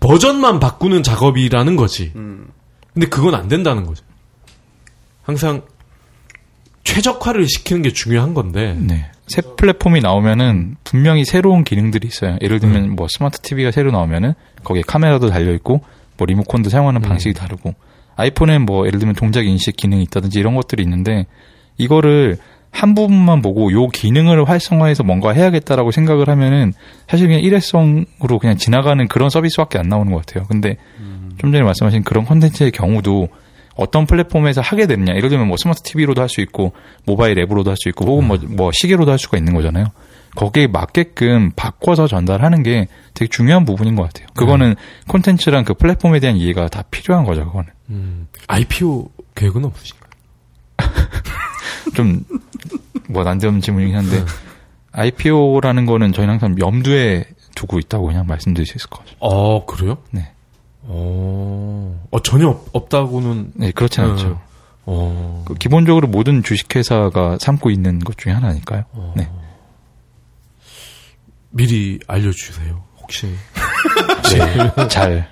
버전만 0.00 0.60
바꾸는 0.60 1.02
작업이라는 1.02 1.74
거지. 1.76 2.12
근데 2.12 3.06
그건 3.08 3.34
안 3.34 3.48
된다는 3.48 3.84
거죠. 3.86 4.04
항상 5.22 5.62
최적화를 6.88 7.46
시키는 7.46 7.82
게 7.82 7.90
중요한 7.90 8.32
건데. 8.32 8.74
네. 8.78 9.10
새 9.26 9.42
플랫폼이 9.42 10.00
나오면은 10.00 10.76
분명히 10.84 11.26
새로운 11.26 11.62
기능들이 11.62 12.08
있어요. 12.08 12.38
예를 12.40 12.60
들면 12.60 12.84
음. 12.84 12.96
뭐 12.96 13.08
스마트 13.10 13.40
TV가 13.40 13.70
새로 13.72 13.90
나오면은 13.90 14.32
거기에 14.64 14.82
카메라도 14.86 15.28
달려 15.28 15.52
있고 15.52 15.82
뭐 16.16 16.24
리모컨도 16.24 16.70
사용하는 16.70 17.02
음. 17.02 17.02
방식이 17.02 17.34
다르고 17.34 17.74
아이폰엔 18.16 18.62
뭐 18.62 18.86
예를 18.86 19.00
들면 19.00 19.16
동작 19.16 19.44
인식 19.46 19.76
기능이 19.76 20.02
있다든지 20.04 20.38
이런 20.38 20.54
것들이 20.54 20.82
있는데 20.82 21.26
이거를 21.76 22.38
한 22.70 22.94
부분만 22.94 23.42
보고 23.42 23.70
요 23.70 23.88
기능을 23.88 24.48
활성화해서 24.48 25.02
뭔가 25.02 25.32
해야겠다라고 25.32 25.90
생각을 25.90 26.30
하면은 26.30 26.72
사실 27.06 27.26
그냥 27.26 27.42
일회성으로 27.42 28.38
그냥 28.40 28.56
지나가는 28.56 29.06
그런 29.08 29.28
서비스밖에 29.28 29.78
안 29.78 29.88
나오는 29.88 30.10
것 30.10 30.24
같아요. 30.24 30.46
근데 30.48 30.76
좀 31.38 31.52
전에 31.52 31.62
말씀하신 31.62 32.02
그런 32.02 32.24
콘텐츠의 32.24 32.70
경우도 32.70 33.28
어떤 33.78 34.06
플랫폼에서 34.06 34.60
하게 34.60 34.86
되느냐. 34.86 35.14
예를 35.16 35.30
들면 35.30 35.48
뭐 35.48 35.56
스마트 35.56 35.82
TV로도 35.82 36.20
할 36.20 36.28
수 36.28 36.40
있고 36.42 36.72
모바일 37.06 37.38
앱으로도 37.38 37.70
할 37.70 37.76
수 37.80 37.88
있고 37.88 38.04
혹은 38.04 38.26
뭐, 38.26 38.36
뭐 38.48 38.70
시계로도 38.72 39.10
할 39.10 39.18
수가 39.18 39.38
있는 39.38 39.54
거잖아요. 39.54 39.86
거기에 40.36 40.66
맞게끔 40.66 41.52
바꿔서 41.56 42.06
전달하는 42.06 42.62
게 42.62 42.86
되게 43.14 43.28
중요한 43.28 43.64
부분인 43.64 43.96
것 43.96 44.02
같아요. 44.02 44.26
그거는 44.34 44.74
콘텐츠랑 45.08 45.64
그 45.64 45.72
플랫폼에 45.74 46.20
대한 46.20 46.36
이해가 46.36 46.68
다 46.68 46.82
필요한 46.90 47.24
거죠. 47.24 47.44
그거는 47.46 47.70
음, 47.88 48.28
IPO 48.46 49.10
계획은 49.34 49.64
없으신가요? 49.64 50.10
좀 51.94 52.24
뭐 53.08 53.24
난데없는 53.24 53.60
질문이긴 53.62 53.96
한데 53.96 54.22
IPO라는 54.92 55.86
거는 55.86 56.12
저희는 56.12 56.32
항상 56.34 56.56
염두에 56.58 57.24
두고 57.54 57.78
있다고 57.78 58.06
그냥 58.06 58.26
말씀드릴 58.26 58.66
수 58.66 58.76
있을 58.76 58.88
것 58.90 58.98
같아요. 59.00 59.16
어, 59.20 59.64
그래요? 59.66 59.98
네, 60.10 60.30
어, 60.90 62.06
어 62.10 62.22
전혀 62.22 62.48
없, 62.48 62.66
없다고는. 62.72 63.52
네 63.54 63.70
그렇진 63.72 64.04
않죠. 64.04 64.40
어, 64.86 65.44
그 65.46 65.54
기본적으로 65.54 66.08
모든 66.08 66.42
주식회사가 66.42 67.38
삼고 67.40 67.70
있는 67.70 67.98
것 67.98 68.16
중에 68.16 68.32
하나니까요. 68.32 68.84
네. 69.14 69.30
미리 71.50 71.98
알려주세요. 72.06 72.82
혹시. 73.00 73.26
네. 74.32 74.88
잘 74.88 75.28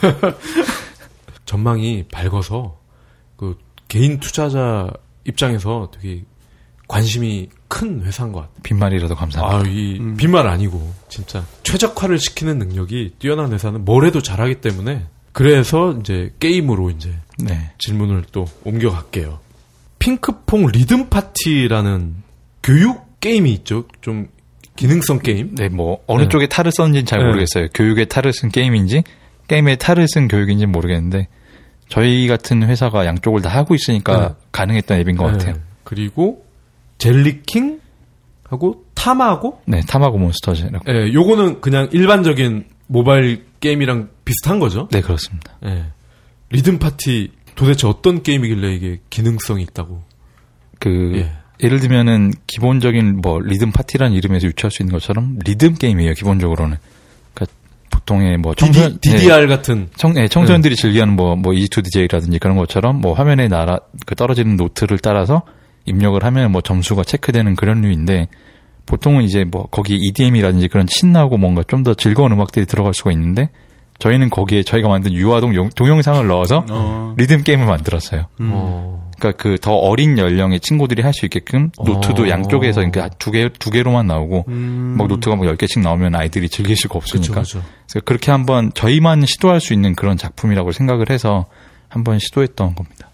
전망이 1.46 2.04
밝아서 2.10 2.78
그 3.36 3.58
개인 3.88 4.20
투자자 4.20 4.90
입장에서 5.24 5.90
되게 5.92 6.24
관심이 6.88 7.48
큰 7.72 8.02
회사인 8.02 8.32
것 8.32 8.40
같아요. 8.40 8.56
빈말이라도 8.64 9.14
감사합니다. 9.14 9.70
아, 9.70 9.72
이 9.72 9.98
빈말 10.18 10.46
아니고 10.46 10.92
진짜 11.08 11.42
최적화를 11.62 12.18
시키는 12.18 12.58
능력이 12.58 13.14
뛰어난 13.18 13.50
회사는 13.50 13.86
뭘 13.86 14.04
해도 14.04 14.20
잘하기 14.20 14.56
때문에 14.56 15.06
그래서 15.32 15.96
이제 15.98 16.34
게임으로 16.38 16.90
이제 16.90 17.14
네. 17.38 17.72
질문을 17.78 18.24
또 18.30 18.44
옮겨갈게요. 18.64 19.38
핑크퐁 19.98 20.66
리듬 20.66 21.08
파티라는 21.08 22.16
교육 22.62 23.18
게임이 23.20 23.50
있죠. 23.54 23.86
좀 24.02 24.28
기능성 24.76 25.20
게임. 25.20 25.54
네, 25.54 25.70
뭐 25.70 26.02
어느 26.06 26.24
네. 26.24 26.28
쪽에 26.28 26.48
탈을 26.48 26.72
썼는지는 26.72 27.06
잘 27.06 27.20
네. 27.20 27.24
모르겠어요. 27.24 27.68
교육에 27.72 28.04
탈을 28.04 28.34
쓴 28.34 28.50
게임인지 28.50 29.02
게임의 29.48 29.76
탈을 29.76 30.08
쓴 30.08 30.28
교육인지 30.28 30.66
는 30.66 30.72
모르겠는데 30.72 31.28
저희 31.88 32.28
같은 32.28 32.68
회사가 32.68 33.06
양쪽을 33.06 33.40
다 33.40 33.48
하고 33.48 33.74
있으니까 33.74 34.28
네. 34.28 34.34
가능했던 34.52 34.98
앱인 34.98 35.16
것 35.16 35.24
같아요. 35.24 35.54
네. 35.54 35.60
그리고 35.84 36.51
젤리킹 37.02 37.80
하고 38.48 38.84
타마고. 38.94 39.60
네, 39.66 39.80
타마고 39.80 40.18
몬스터즈라고. 40.18 40.84
예, 40.88 41.12
요거는 41.12 41.60
그냥 41.60 41.88
일반적인 41.90 42.66
모바일 42.86 43.46
게임이랑 43.60 44.10
비슷한 44.24 44.60
거죠. 44.60 44.88
네, 44.92 45.00
그렇습니다. 45.00 45.58
예. 45.64 45.86
리듬 46.50 46.78
파티 46.78 47.32
도대체 47.56 47.88
어떤 47.88 48.22
게임이길래 48.22 48.74
이게 48.74 49.00
기능성이 49.10 49.64
있다고? 49.64 50.02
그 50.78 51.12
예. 51.16 51.32
예를 51.64 51.80
들면은 51.80 52.32
기본적인 52.46 53.20
뭐 53.20 53.40
리듬 53.40 53.72
파티라는 53.72 54.16
이름에서 54.16 54.46
유추할 54.46 54.70
수 54.70 54.82
있는 54.82 54.92
것처럼 54.92 55.38
리듬 55.44 55.74
게임이에요. 55.74 56.12
기본적으로는. 56.14 56.76
그러니까 57.34 57.56
보통의 57.90 58.36
뭐 58.36 58.54
청소년 58.54 58.98
DD, 59.00 59.16
DDR 59.16 59.48
같은 59.48 59.88
청, 59.96 60.16
예, 60.16 60.28
청소년들이 60.28 60.76
즐겨하는 60.76 61.14
뭐, 61.14 61.34
뭐, 61.34 61.52
이지2DJ라든지 61.52 62.40
그런 62.40 62.56
것처럼 62.56 63.00
뭐 63.00 63.14
화면에 63.14 63.48
날아, 63.48 63.80
그 64.06 64.14
떨어지는 64.14 64.56
노트를 64.56 64.98
따라서 64.98 65.42
입력을 65.84 66.22
하면 66.22 66.52
뭐 66.52 66.60
점수가 66.60 67.04
체크되는 67.04 67.56
그런 67.56 67.82
류인데 67.82 68.28
보통은 68.86 69.22
이제 69.24 69.44
뭐 69.44 69.66
거기 69.70 69.96
EDM이라든지 69.96 70.68
그런 70.68 70.86
신나고 70.88 71.36
뭔가 71.38 71.62
좀 71.66 71.82
더 71.82 71.94
즐거운 71.94 72.32
음악들이 72.32 72.66
들어갈 72.66 72.94
수가 72.94 73.12
있는데 73.12 73.50
저희는 73.98 74.30
거기에 74.30 74.62
저희가 74.64 74.88
만든 74.88 75.12
유아동 75.12 75.54
용- 75.54 75.68
동영상을 75.70 76.26
넣어서 76.26 76.64
어. 76.70 77.14
리듬 77.16 77.42
게임을 77.44 77.66
만들었어요. 77.66 78.26
어. 78.40 79.10
그러니까 79.18 79.40
그 79.42 79.56
더 79.58 79.74
어린 79.74 80.18
연령의 80.18 80.58
친구들이 80.58 81.02
할 81.02 81.12
수 81.12 81.26
있게끔 81.26 81.70
노트도 81.84 82.24
어. 82.24 82.28
양쪽에서 82.28 82.80
그러니까 82.80 83.08
두 83.18 83.30
개, 83.30 83.48
두 83.60 83.70
개로만 83.70 84.08
나오고 84.08 84.46
음. 84.48 84.96
막 84.98 85.06
노트가 85.06 85.36
뭐 85.36 85.46
10개씩 85.46 85.80
나오면 85.80 86.16
아이들이 86.16 86.48
즐길 86.48 86.74
수가 86.76 86.96
없으니까 86.96 87.32
그렇죠. 87.34 87.62
그래서 87.86 88.00
그렇게 88.04 88.32
한번 88.32 88.72
저희만 88.74 89.24
시도할 89.26 89.60
수 89.60 89.72
있는 89.72 89.94
그런 89.94 90.16
작품이라고 90.16 90.72
생각을 90.72 91.10
해서 91.10 91.46
한번 91.88 92.18
시도했던 92.18 92.74
겁니다. 92.74 93.08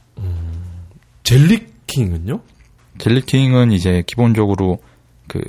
젤리킹은요? 1.25 2.41
젤리킹은 2.99 3.73
이제 3.73 4.03
기본적으로 4.07 4.79
그 5.27 5.41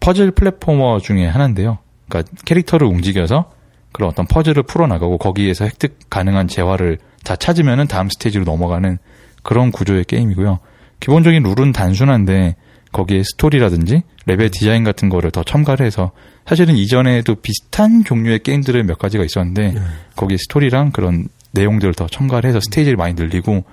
퍼즐 0.00 0.30
platformer 0.32 1.00
중에 1.00 1.26
하나인데요. 1.26 1.78
그러니까 2.08 2.32
캐릭터를 2.44 2.86
움직여서 2.86 3.50
그런 3.92 4.10
어떤 4.10 4.26
퍼즐을 4.26 4.64
풀어나가고 4.64 5.18
거기에서 5.18 5.64
획득 5.64 5.98
가능한 6.10 6.48
재화를 6.48 6.98
다 7.24 7.36
찾으면은 7.36 7.86
다음 7.86 8.08
스테이지로 8.08 8.44
넘어가는 8.44 8.98
그런 9.42 9.70
구조의 9.70 10.04
게임이고요. 10.04 10.58
기본적인 11.00 11.42
룰은 11.42 11.72
단순한데 11.72 12.56
거기에 12.92 13.22
스토리라든지 13.22 14.02
레벨 14.26 14.50
디자인 14.50 14.84
같은 14.84 15.08
거를 15.08 15.30
더 15.30 15.42
첨가를 15.42 15.84
해서 15.84 16.12
사실은 16.46 16.76
이전에도 16.76 17.34
비슷한 17.36 18.04
종류의 18.04 18.40
게임들을 18.40 18.84
몇 18.84 18.98
가지가 18.98 19.24
있었는데 19.24 19.74
거기에 20.16 20.38
스토리랑 20.38 20.92
그런 20.92 21.28
내용들을 21.52 21.94
더 21.94 22.06
첨가를 22.06 22.48
해서 22.48 22.60
스테이지를 22.60 22.96
많이 22.96 23.14
늘리고 23.14 23.64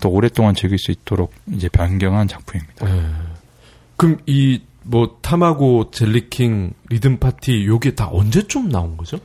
더 0.00 0.08
오랫동안 0.08 0.54
즐길 0.54 0.78
수 0.78 0.90
있도록 0.90 1.32
이제 1.52 1.68
변경한 1.68 2.28
작품입니다. 2.28 2.86
그럼 3.96 4.18
이뭐 4.26 5.18
타마고 5.20 5.90
젤리킹 5.90 6.72
리듬 6.88 7.18
파티 7.18 7.66
요게 7.66 7.94
다 7.94 8.08
언제쯤 8.10 8.68
나온 8.68 8.96
거죠? 8.96 9.18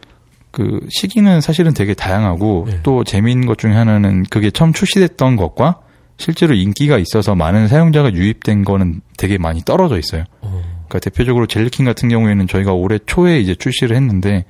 그 0.51 0.87
시기는 0.89 1.41
사실은 1.41 1.73
되게 1.73 1.93
다양하고 1.93 2.65
네. 2.69 2.79
또 2.83 3.03
재미있는 3.03 3.47
것 3.47 3.57
중에 3.57 3.71
하나는 3.73 4.23
그게 4.29 4.51
처음 4.51 4.71
출시됐던 4.71 5.35
것과 5.35 5.79
실제로 6.17 6.53
인기가 6.53 6.99
있어서 6.99 7.33
많은 7.33 7.67
사용자가 7.67 8.13
유입된 8.13 8.63
거는 8.63 9.01
되게 9.17 9.37
많이 9.39 9.61
떨어져 9.61 9.97
있어요. 9.97 10.25
그러니까 10.41 10.99
대표적으로 10.99 11.47
젤리킹 11.47 11.85
같은 11.85 12.07
경우에는 12.07 12.47
저희가 12.47 12.71
올해 12.71 12.99
초에 13.05 13.39
이제 13.39 13.55
출시를 13.55 13.95
했는데 13.95 14.45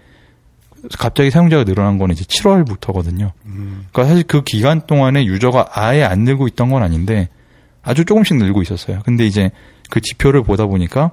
갑자기 0.97 1.29
사용자가 1.29 1.63
늘어난 1.63 1.97
거는 1.97 2.13
이제 2.13 2.23
7월부터거든요. 2.25 3.31
그러니까 3.43 4.05
사실 4.05 4.23
그 4.23 4.41
기간 4.43 4.81
동안에 4.85 5.25
유저가 5.25 5.69
아예 5.73 6.03
안 6.03 6.19
늘고 6.23 6.47
있던 6.49 6.69
건 6.69 6.83
아닌데 6.83 7.29
아주 7.81 8.05
조금씩 8.05 8.37
늘고 8.37 8.61
있었어요. 8.61 8.99
근데 9.05 9.25
이제 9.25 9.51
그 9.89 10.01
지표를 10.01 10.43
보다 10.43 10.65
보니까 10.65 11.11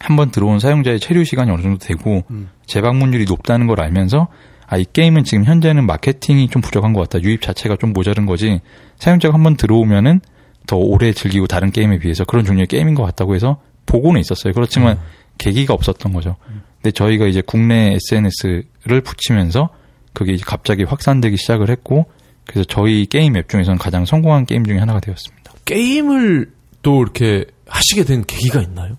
한번 0.00 0.30
들어온 0.30 0.58
사용자의 0.58 1.00
체류 1.00 1.24
시간이 1.24 1.50
어느 1.50 1.62
정도 1.62 1.78
되고 1.78 2.22
재방문율이 2.66 3.24
높다는 3.26 3.66
걸 3.66 3.80
알면서 3.80 4.28
아 4.72 4.78
이 4.78 4.84
게임은 4.92 5.24
지금 5.24 5.44
현재는 5.44 5.84
마케팅이 5.84 6.48
좀 6.48 6.62
부족한 6.62 6.92
것 6.92 7.00
같다. 7.00 7.20
유입 7.24 7.42
자체가 7.42 7.76
좀 7.80 7.92
모자른 7.92 8.24
거지. 8.24 8.60
사용자가 8.98 9.34
한번 9.34 9.56
들어오면은 9.56 10.20
더 10.68 10.76
오래 10.76 11.12
즐기고 11.12 11.48
다른 11.48 11.72
게임에 11.72 11.98
비해서 11.98 12.24
그런 12.24 12.44
종류의 12.44 12.68
게임인 12.68 12.94
것 12.94 13.02
같다고 13.02 13.34
해서 13.34 13.60
보고는 13.86 14.20
있었어요. 14.20 14.52
그렇지만 14.52 15.00
계기가 15.40 15.74
없었던 15.74 16.12
거죠. 16.12 16.36
근데 16.76 16.92
저희가 16.92 17.26
이제 17.26 17.42
국내 17.44 17.94
SNS를 17.94 19.00
붙이면서 19.02 19.70
그게 20.12 20.32
이제 20.32 20.44
갑자기 20.46 20.84
확산되기 20.84 21.36
시작을 21.36 21.70
했고 21.70 22.06
그래서 22.46 22.64
저희 22.68 23.06
게임 23.06 23.36
앱 23.36 23.48
중에서는 23.48 23.78
가장 23.78 24.04
성공한 24.04 24.44
게임 24.44 24.64
중에 24.64 24.78
하나가 24.78 25.00
되었습니다. 25.00 25.52
게임을 25.64 26.52
또 26.82 27.02
이렇게 27.02 27.44
하시게 27.66 28.04
된 28.04 28.24
계기가 28.24 28.60
있나요? 28.62 28.96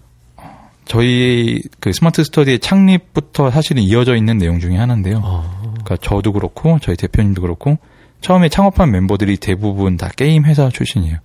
저희 0.86 1.62
그 1.80 1.94
스마트 1.94 2.24
스터디의 2.24 2.60
창립부터 2.60 3.52
사실은 3.52 3.84
이어져 3.84 4.16
있는 4.16 4.38
내용 4.38 4.60
중에 4.60 4.78
하나인데요. 4.78 5.22
아, 5.24 5.62
그러니까 5.62 5.98
저도 5.98 6.34
그렇고 6.34 6.80
저희 6.82 6.96
대표님도 6.96 7.42
그렇고 7.42 7.78
처음에 8.22 8.50
창업한 8.50 8.92
멤버들이 8.92 9.38
대부분 9.38 9.98
다 9.98 10.10
게임 10.16 10.46
회사 10.46 10.70
출신이에요. 10.70 11.18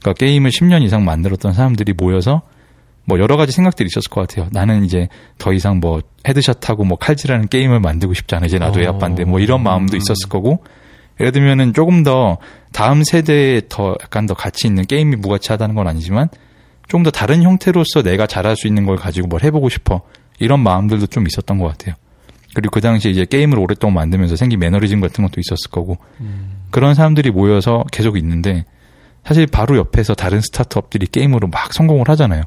그러니까 0.00 0.12
게임을 0.18 0.50
10년 0.50 0.82
이상 0.82 1.04
만들었던 1.04 1.52
사람들이 1.52 1.94
모여서 1.94 2.42
뭐 3.06 3.18
여러 3.18 3.36
가지 3.36 3.52
생각들이 3.52 3.86
있었을 3.86 4.10
것 4.10 4.26
같아요. 4.26 4.48
나는 4.52 4.84
이제 4.84 5.08
더 5.38 5.52
이상 5.52 5.80
뭐 5.80 6.02
헤드샷하고 6.26 6.84
뭐 6.84 6.98
칼질하는 6.98 7.48
게임을 7.48 7.80
만들고 7.80 8.14
싶지 8.14 8.34
않아. 8.34 8.46
이제 8.46 8.58
나도 8.58 8.80
어. 8.80 8.82
애아빠인데 8.82 9.24
뭐 9.24 9.40
이런 9.40 9.62
마음도 9.62 9.96
있었을 9.96 10.28
거고. 10.28 10.62
예를 11.18 11.32
들면은 11.32 11.72
조금 11.72 12.02
더 12.02 12.36
다음 12.72 13.02
세대에 13.02 13.62
더 13.70 13.96
약간 14.02 14.26
더 14.26 14.34
가치 14.34 14.66
있는 14.66 14.84
게임이 14.84 15.16
무가치하다는 15.16 15.74
건 15.74 15.88
아니지만 15.88 16.28
좀더 16.88 17.10
다른 17.10 17.42
형태로서 17.42 18.02
내가 18.02 18.26
잘할 18.26 18.56
수 18.56 18.66
있는 18.66 18.84
걸 18.84 18.96
가지고 18.96 19.28
뭘 19.28 19.42
해보고 19.42 19.68
싶어. 19.68 20.02
이런 20.38 20.60
마음들도 20.60 21.06
좀 21.06 21.26
있었던 21.26 21.58
것 21.58 21.68
같아요. 21.68 21.94
그리고 22.54 22.70
그 22.72 22.80
당시에 22.80 23.10
이제 23.10 23.24
게임을 23.24 23.58
오랫동안 23.58 23.94
만들면서 23.94 24.36
생긴 24.36 24.58
매너리즘 24.60 25.00
같은 25.00 25.24
것도 25.24 25.40
있었을 25.40 25.70
거고. 25.70 25.96
그런 26.70 26.94
사람들이 26.94 27.30
모여서 27.30 27.84
계속 27.92 28.18
있는데 28.18 28.64
사실 29.24 29.46
바로 29.46 29.76
옆에서 29.76 30.14
다른 30.14 30.40
스타트업들이 30.40 31.06
게임으로 31.06 31.48
막 31.48 31.72
성공을 31.72 32.08
하잖아요. 32.10 32.42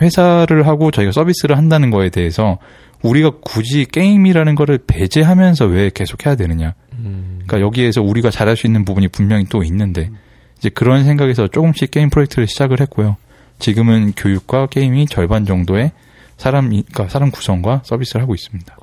회사를 0.00 0.66
하고 0.66 0.90
저희가 0.90 1.12
서비스를 1.12 1.56
한다는 1.56 1.90
거에 1.90 2.10
대해서 2.10 2.58
우리가 3.02 3.32
굳이 3.42 3.84
게임이라는 3.84 4.54
거를 4.54 4.78
배제하면서 4.86 5.66
왜 5.66 5.90
계속 5.92 6.26
해야 6.26 6.34
되느냐. 6.34 6.74
그러니까 6.90 7.60
여기에서 7.60 8.02
우리가 8.02 8.30
잘할 8.30 8.56
수 8.56 8.66
있는 8.66 8.84
부분이 8.84 9.08
분명히 9.08 9.44
또 9.44 9.62
있는데 9.62 10.10
이제 10.58 10.68
그런 10.68 11.04
생각에서 11.04 11.46
조금씩 11.48 11.90
게임 11.90 12.10
프로젝트를 12.10 12.46
시작을 12.46 12.80
했고요. 12.80 13.16
지금은 13.58 14.12
교육과 14.16 14.66
게임이 14.66 15.06
절반 15.06 15.44
정도의 15.44 15.92
사람, 16.36 16.68
그러니까 16.68 17.08
사람 17.08 17.30
구성과 17.30 17.82
서비스를 17.84 18.22
하고 18.22 18.34
있습니다. 18.34 18.76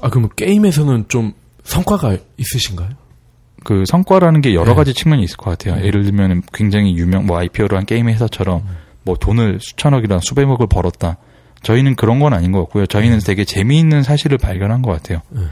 아, 0.00 0.10
그러면 0.10 0.30
게임에서는 0.36 1.06
좀 1.08 1.32
성과가 1.64 2.16
있으신가요? 2.36 2.90
그 3.64 3.84
성과라는 3.86 4.40
게 4.40 4.54
여러 4.54 4.70
네. 4.70 4.74
가지 4.74 4.94
측면이 4.94 5.22
있을 5.22 5.36
것 5.36 5.50
같아요. 5.50 5.84
예를 5.84 6.04
들면 6.04 6.42
굉장히 6.52 6.96
유명 6.96 7.26
뭐 7.26 7.38
IPO로 7.38 7.76
한 7.76 7.86
게임 7.86 8.08
회사처럼 8.08 8.64
뭐 9.04 9.16
돈을 9.16 9.58
수천억이나 9.60 10.20
수백억을 10.22 10.66
벌었다. 10.68 11.16
저희는 11.62 11.94
그런 11.96 12.18
건 12.18 12.32
아닌 12.32 12.52
것 12.52 12.60
같고요. 12.60 12.86
저희는 12.86 13.20
되게 13.20 13.44
재미있는 13.44 14.02
사실을 14.02 14.38
발견한 14.38 14.82
것 14.82 14.90
같아요. 14.90 15.22
네. 15.30 15.42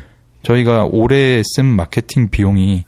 저희가 0.42 0.86
올해 0.90 1.42
쓴 1.44 1.66
마케팅 1.66 2.30
비용이 2.30 2.84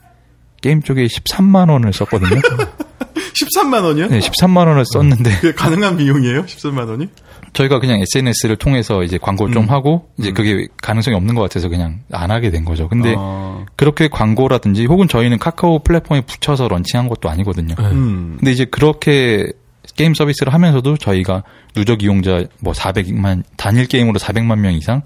게임 0.61 0.81
쪽에 0.81 1.05
13만 1.05 1.69
원을 1.69 1.93
썼거든요. 1.93 2.41
13만 3.33 3.83
원이요? 3.83 4.07
네, 4.07 4.19
13만 4.19 4.67
원을 4.67 4.83
썼는데 4.85 5.35
그게 5.37 5.53
가능한 5.53 5.97
비용이에요? 5.97 6.45
13만 6.45 6.87
원이? 6.89 7.09
저희가 7.53 7.79
그냥 7.79 7.99
SNS를 7.99 8.55
통해서 8.55 9.03
이제 9.03 9.17
광고를 9.17 9.53
좀 9.53 9.69
하고 9.69 10.09
이제 10.17 10.31
그게 10.31 10.67
가능성이 10.81 11.15
없는 11.15 11.35
것 11.35 11.41
같아서 11.41 11.69
그냥 11.69 12.01
안 12.11 12.31
하게 12.31 12.49
된 12.49 12.65
거죠. 12.65 12.87
근데 12.89 13.13
아, 13.17 13.65
그렇게 13.75 14.07
광고라든지 14.07 14.85
혹은 14.85 15.07
저희는 15.07 15.37
카카오 15.37 15.79
플랫폼에 15.79 16.21
붙여서 16.21 16.67
런칭한 16.67 17.09
것도 17.09 17.29
아니거든요. 17.29 17.75
네. 17.77 17.85
음. 17.85 18.37
근데 18.39 18.51
이제 18.51 18.65
그렇게 18.65 19.51
게임 19.95 20.13
서비스를 20.13 20.53
하면서도 20.53 20.97
저희가 20.97 21.43
누적 21.75 22.03
이용자 22.03 22.45
뭐 22.59 22.73
400만 22.73 23.43
단일 23.57 23.87
게임으로 23.87 24.19
400만 24.19 24.59
명 24.59 24.73
이상 24.73 25.01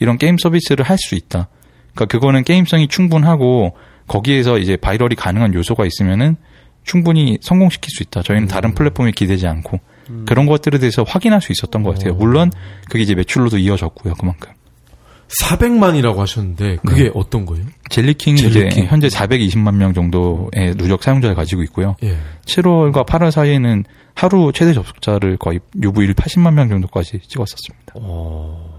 이런 0.00 0.18
게임 0.18 0.36
서비스를 0.38 0.84
할 0.84 0.98
수 0.98 1.14
있다. 1.14 1.48
그러니까 1.94 2.04
그거는 2.06 2.42
게임성이 2.44 2.88
충분하고 2.88 3.76
거기에서 4.08 4.58
이제 4.58 4.76
viral이 4.76 5.14
가능한 5.16 5.54
요소가 5.54 5.86
있으면은 5.86 6.36
충분히 6.82 7.38
성공시킬 7.40 7.90
수 7.90 8.02
있다. 8.02 8.22
저희는 8.22 8.48
다른 8.48 8.74
플랫폼에 8.74 9.12
기대지 9.12 9.46
않고 9.46 9.80
그런 10.26 10.44
것들에 10.46 10.78
대해서 10.78 11.02
확인할 11.02 11.40
수 11.40 11.52
있었던 11.52 11.82
것 11.82 11.94
같아요. 11.94 12.14
물론 12.14 12.50
그게 12.90 13.02
이제 13.04 13.14
매출로도 13.14 13.58
이어졌고요. 13.58 14.14
그만큼. 14.14 14.52
400만이라고 15.42 16.16
하셨는데 16.16 16.76
그게 16.84 17.10
어떤 17.14 17.46
거예요? 17.46 17.64
젤리킹이 17.90 18.36
젤리킹. 18.38 18.66
이제 18.84 18.86
현재 18.86 19.08
420만 19.08 19.74
명 19.76 19.92
정도의 19.94 20.74
누적 20.76 21.02
사용자를 21.02 21.34
가지고 21.34 21.62
있고요. 21.64 21.96
예. 22.02 22.16
7월과 22.46 23.06
8월 23.06 23.30
사이에는 23.30 23.84
하루 24.14 24.52
최대 24.54 24.72
접속자를 24.74 25.36
거의 25.38 25.60
유부일 25.82 26.14
80만 26.14 26.54
명 26.54 26.68
정도까지 26.68 27.20
찍었었습니다. 27.26 27.94
어, 27.96 28.74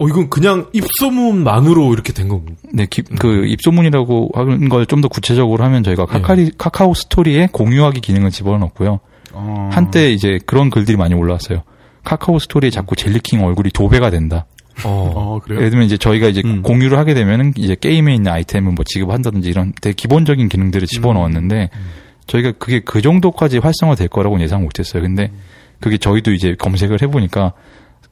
이건 0.00 0.28
그냥 0.30 0.66
입소문만으로 0.72 1.92
이렇게 1.92 2.12
된 2.12 2.28
건가요? 2.28 2.56
네, 2.72 2.86
기- 2.86 3.02
그 3.02 3.46
입소문이라고 3.46 4.30
하는 4.34 4.68
걸 4.68 4.86
좀 4.86 5.00
더 5.00 5.08
구체적으로 5.08 5.64
하면 5.64 5.82
저희가 5.82 6.06
카카리, 6.06 6.52
카카오 6.56 6.94
스토리에 6.94 7.48
공유하기 7.52 8.00
기능을 8.00 8.30
집어넣었고요. 8.30 9.00
어. 9.32 9.68
한때 9.72 10.10
이제 10.12 10.38
그런 10.46 10.70
글들이 10.70 10.96
많이 10.96 11.14
올라왔어요. 11.14 11.62
카카오 12.04 12.38
스토리에 12.38 12.70
자꾸 12.70 12.94
젤리킹 12.96 13.44
얼굴이 13.44 13.70
도배가 13.70 14.10
된다. 14.10 14.46
어. 14.84 15.12
어, 15.14 15.40
그래요? 15.42 15.58
예를 15.60 15.70
들면 15.70 15.86
이제 15.86 15.96
저희가 15.96 16.28
이제 16.28 16.42
음. 16.44 16.62
공유를 16.62 16.98
하게 16.98 17.14
되면은 17.14 17.54
이제 17.56 17.76
게임에 17.78 18.14
있는 18.14 18.30
아이템을 18.32 18.72
뭐 18.72 18.84
지급한다든지 18.84 19.48
이런 19.48 19.72
되게 19.80 19.94
기본적인 19.94 20.48
기능들을 20.48 20.86
집어넣었는데 20.86 21.70
저희가 22.26 22.52
그게 22.58 22.80
그 22.80 23.00
정도까지 23.00 23.58
활성화될 23.58 24.08
거라고는 24.08 24.44
예상 24.44 24.62
못했어요. 24.62 25.02
근데 25.02 25.30
그게 25.80 25.96
저희도 25.98 26.32
이제 26.32 26.54
검색을 26.58 27.00
해보니까 27.02 27.52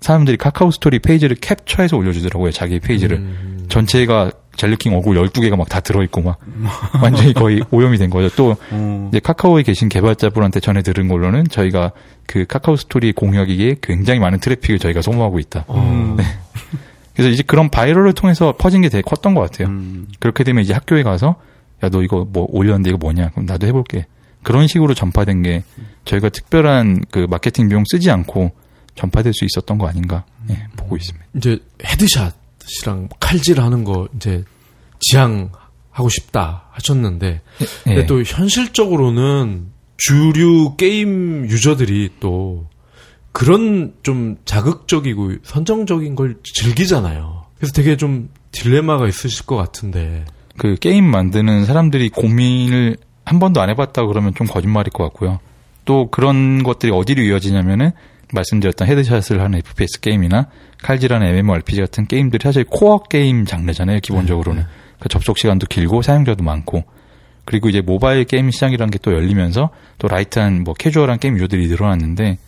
사람들이 0.01 0.37
카카오 0.37 0.71
스토리 0.71 0.99
페이지를 0.99 1.37
캡처해서 1.41 1.97
올려주더라고요. 1.97 2.51
자기 2.53 2.79
페이지를. 2.79 3.17
음. 3.19 3.65
전체가 3.69 4.31
젤리킹 4.57 4.95
얼굴 4.95 5.17
12개가 5.17 5.57
막 5.57 5.69
다 5.69 5.81
들어있고 5.81 6.21
막 6.21 6.39
완전히 7.03 7.33
거의 7.33 7.63
오염이 7.71 7.97
된 7.97 8.11
거죠. 8.11 8.29
또 8.37 8.57
어. 8.71 9.09
이제 9.11 9.19
카카오에 9.19 9.63
계신 9.63 9.89
개발자분한테 9.89 10.61
전해 10.61 10.83
들은 10.83 11.09
걸로는 11.09 11.49
저희가 11.49 11.93
그 12.27 12.45
카카오 12.47 12.77
스토리 12.77 13.13
공유하기에 13.13 13.77
굉장히 13.83 14.21
많은 14.21 14.39
트래픽을 14.41 14.79
저희가 14.79 15.01
소모하고 15.03 15.39
있다. 15.39 15.65
음. 15.71 16.17
그래서 17.15 17.31
이제 17.31 17.43
그런 17.43 17.71
viral을 17.71 18.13
통해서 18.13 18.55
퍼진 18.57 18.83
게 18.83 18.89
되게 18.89 19.03
컸던 19.03 19.35
것 19.35 19.41
같아요. 19.41 19.69
음. 19.69 20.09
그렇게 20.21 20.45
되면 20.45 20.63
이제 20.63 20.73
학교에 20.75 21.03
가서 21.03 21.37
야 21.83 21.89
너 21.89 22.03
이거 22.03 22.27
뭐 22.29 22.47
올렸는데 22.51 22.91
이거 22.91 22.99
뭐냐? 22.99 23.31
그럼 23.31 23.47
나도 23.47 23.67
해볼게. 23.67 24.07
그런 24.43 24.67
식으로 24.67 24.95
전파된 24.95 25.43
게 25.43 25.65
저희가 26.05 26.29
특별한 26.29 27.05
그 27.11 27.27
마케팅 27.31 27.69
비용 27.69 27.85
쓰지 27.91 28.11
않고 28.11 28.53
전파될 28.95 29.33
수 29.35 29.45
있었던 29.45 29.79
거 29.79 29.87
아닌가 29.89 30.25
예, 30.51 30.67
보고 30.77 30.97
있습니다. 30.97 31.27
이제 31.37 31.59
headshot이랑 31.85 33.09
칼질하는 33.21 33.85
거 33.85 34.07
이제 34.17 34.45
지양하고 35.01 36.09
싶다 36.11 36.67
하셨는데 36.73 37.41
예. 37.87 37.95
근데 37.95 38.07
또 38.07 38.23
현실적으로는 38.23 39.67
주류 39.97 40.77
게임 40.77 41.47
유저들이 41.49 42.11
또 42.21 42.69
그런 43.35 43.93
좀 44.05 44.37
자극적이고 44.45 45.33
선정적인 45.43 46.15
걸 46.15 46.37
즐기잖아요. 46.45 47.43
그래서 47.57 47.73
되게 47.73 47.97
좀 47.97 48.31
딜레마가 48.53 49.09
있으실 49.09 49.45
것 49.45 49.57
같은데. 49.57 50.25
그 50.57 50.77
게임 50.77 51.05
만드는 51.05 51.65
사람들이 51.65 52.11
고민을 52.11 52.97
한 53.25 53.41
번도 53.41 53.61
안 53.61 53.71
해봤다 53.71 54.07
그러면 54.07 54.35
좀 54.37 54.47
거짓말일 54.47 54.91
것 54.91 55.03
같고요. 55.03 55.41
또 55.85 56.11
그런 56.11 56.63
것들이 56.63 56.93
어디로 56.93 57.23
이어지냐면은 57.23 57.91
말씀드렸던 58.33 58.87
headshot을 58.87 59.41
하는 59.41 59.59
FPS 59.59 60.01
게임이나 60.01 60.47
칼질하는 60.83 61.27
MMORPG 61.27 61.81
같은 61.81 62.07
게임들이 62.07 62.41
사실 62.41 62.65
코어 62.65 63.03
게임 63.03 63.47
장르잖아요. 63.47 63.99
기본적으로는 63.99 64.65
그 65.01 65.09
접속 65.09 65.39
시간도 65.39 65.67
길고 65.67 66.03
사용자도 66.03 66.45
많고 66.45 66.85
그리고 67.45 67.69
이제 67.69 67.81
모바일 67.81 68.25
게임 68.25 68.53
시장이라는 68.53 68.93
게 68.93 68.99
또 69.03 69.13
열리면서 69.13 69.71
또 69.99 70.07
light한 70.07 70.63
뭐 70.63 70.73
캐주얼한 70.75 71.19
게임 71.19 71.37
유저들이 71.37 71.67
늘어났는데 71.67 72.39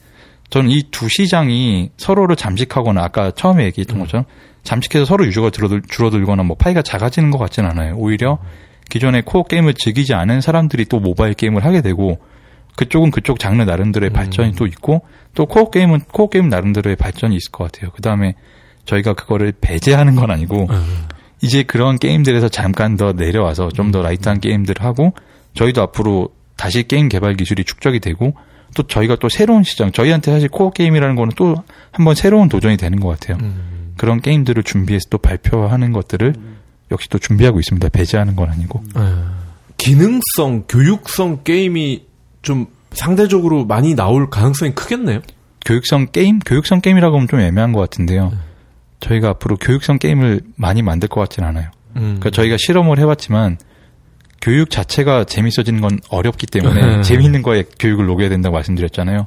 저는 0.51 0.71
이 0.71 0.83
두 0.91 1.09
시장이 1.09 1.91
서로를 1.97 2.37
잠식하거나 2.37 3.03
아까 3.03 3.31
처음에 3.33 3.65
얘기했던 3.67 3.99
것처럼 3.99 4.25
잠식해서 4.63 5.05
서로 5.05 5.27
유저가 5.27 5.51
줄어들, 5.51 5.83
줄어들거나 5.89 6.43
뭐 6.43 6.57
파이가 6.57 6.83
작아지는 6.83 7.31
것 7.31 7.39
같지는 7.39 7.71
않아요. 7.71 7.97
오히려 7.97 8.39
기존의 8.91 9.23
코어 9.23 9.45
게임을 9.45 9.75
즐기지 9.75 10.15
않은 10.15 10.41
사람들이 10.41 10.85
또 10.87 11.01
모바일 11.01 11.35
게임을 11.35 11.65
하게 11.65 11.83
되고 11.83 12.19
그쪽은 12.77 13.11
그쪽 13.11 13.39
장르 13.39 13.63
나름대로의 13.63 14.11
발전이 14.11 14.53
또 14.53 14.67
있고 14.67 15.03
또 15.35 15.47
코어 15.47 15.71
게임은 15.71 16.01
코어 16.13 16.29
게임 16.29 16.49
나름대로의 16.49 16.97
발전이 16.97 17.35
있을 17.35 17.51
것 17.51 17.65
같아요. 17.71 17.91
그 17.95 18.03
다음에 18.03 18.35
저희가 18.85 19.15
그거를 19.15 19.53
배제하는 19.61 20.15
건 20.15 20.31
아니고 20.31 20.69
이제 21.43 21.63
그런 21.65 21.99
게임들에서 21.99 22.49
잠깐 22.49 22.97
더 22.97 23.13
내려와서 23.13 23.69
좀더 23.71 24.03
light한 24.03 24.41
게임들을 24.41 24.85
하고 24.85 25.13
저희도 25.55 25.83
앞으로 25.83 26.29
다시 26.57 26.83
게임 26.87 27.09
개발 27.09 27.35
기술이 27.35 27.65
축적이 27.65 28.01
되고 28.01 28.35
또 28.77 28.83
저희가 28.83 29.17
또 29.17 29.29
새로운 29.31 29.63
시장 29.65 29.91
저희한테 29.91 30.31
사실 30.31 30.49
코어 30.49 30.71
게임이라는 30.71 31.17
거는 31.17 31.33
또 31.37 31.57
한번 31.91 32.15
새로운 32.15 32.49
도전이 32.49 32.77
되는 32.77 33.01
것 33.01 33.09
같아요. 33.09 33.39
그런 33.97 34.21
게임들을 34.21 34.63
준비해서 34.63 35.07
또 35.11 35.17
발표하는 35.17 35.93
것들을 35.93 36.35
역시 36.93 37.09
또 37.09 37.19
준비하고 37.19 37.59
있습니다. 37.59 37.89
배제하는 37.89 38.37
건 38.37 38.51
아니고. 38.51 38.85
기능성, 39.79 40.65
교육성 40.69 41.43
게임이 41.43 42.05
좀 42.43 42.67
상대적으로 42.93 43.65
많이 43.65 43.95
나올 43.95 44.29
가능성이 44.29 44.75
크겠네요. 44.75 45.21
교육성 45.65 46.09
게임, 46.13 46.39
교육성 46.39 46.81
게임이라고 46.81 47.17
하면 47.17 47.29
좀 47.29 47.41
애매한 47.41 47.73
것 47.73 47.81
같은데요. 47.81 48.33
저희가 49.01 49.31
앞으로 49.31 49.57
교육성 49.57 49.99
게임을 49.99 50.43
많이 50.57 50.83
만들 50.83 51.09
것 51.09 51.21
같지는 51.23 51.49
않아요. 51.49 51.71
음. 51.97 52.19
그러니까 52.21 52.31
저희가 52.31 52.57
실험을 52.59 52.99
해봤지만 52.99 53.59
교육 54.47 54.71
자체가 54.71 55.25
재밌어지는 55.25 55.81
건 55.81 55.99
어렵기 56.09 56.47
때문에 56.47 56.99
네. 56.99 57.03
재미있는 57.03 57.43
거에 57.43 57.65
교육을 57.81 58.07
녹여야 58.07 58.29
된다고 58.29 58.55
말씀드렸잖아요. 58.55 59.27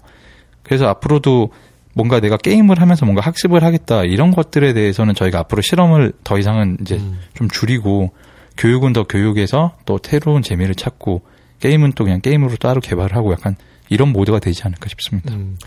그래서 0.63 0.87
앞으로도 0.87 1.51
뭔가 1.93 2.21
내가 2.21 2.37
게임을 2.37 2.79
하면서 2.79 3.05
뭔가 3.05 3.21
학습을 3.21 3.61
하겠다 3.61 4.05
이런 4.05 4.31
것들에 4.31 4.71
대해서는 4.71 5.15
저희가 5.15 5.39
앞으로 5.39 5.61
실험을 5.61 6.13
더 6.23 6.39
이상은 6.39 6.77
이제 6.79 6.95
음. 6.95 7.19
좀 7.33 7.49
줄이고 7.49 8.13
교육은 8.55 8.93
더 8.93 9.03
교육에서 9.03 9.75
또 9.85 9.99
새로운 10.01 10.41
재미를 10.41 10.73
찾고 10.73 11.23
게임은 11.59 11.91
또 11.97 12.05
그냥 12.05 12.21
게임으로 12.21 12.55
따로 12.55 12.79
개발하고 12.79 13.33
약간 13.33 13.57
이런 13.89 14.13
모드가 14.13 14.39
되지 14.39 14.63
않을까 14.63 14.87
싶습니다. 14.87 15.33
음, 15.33 15.57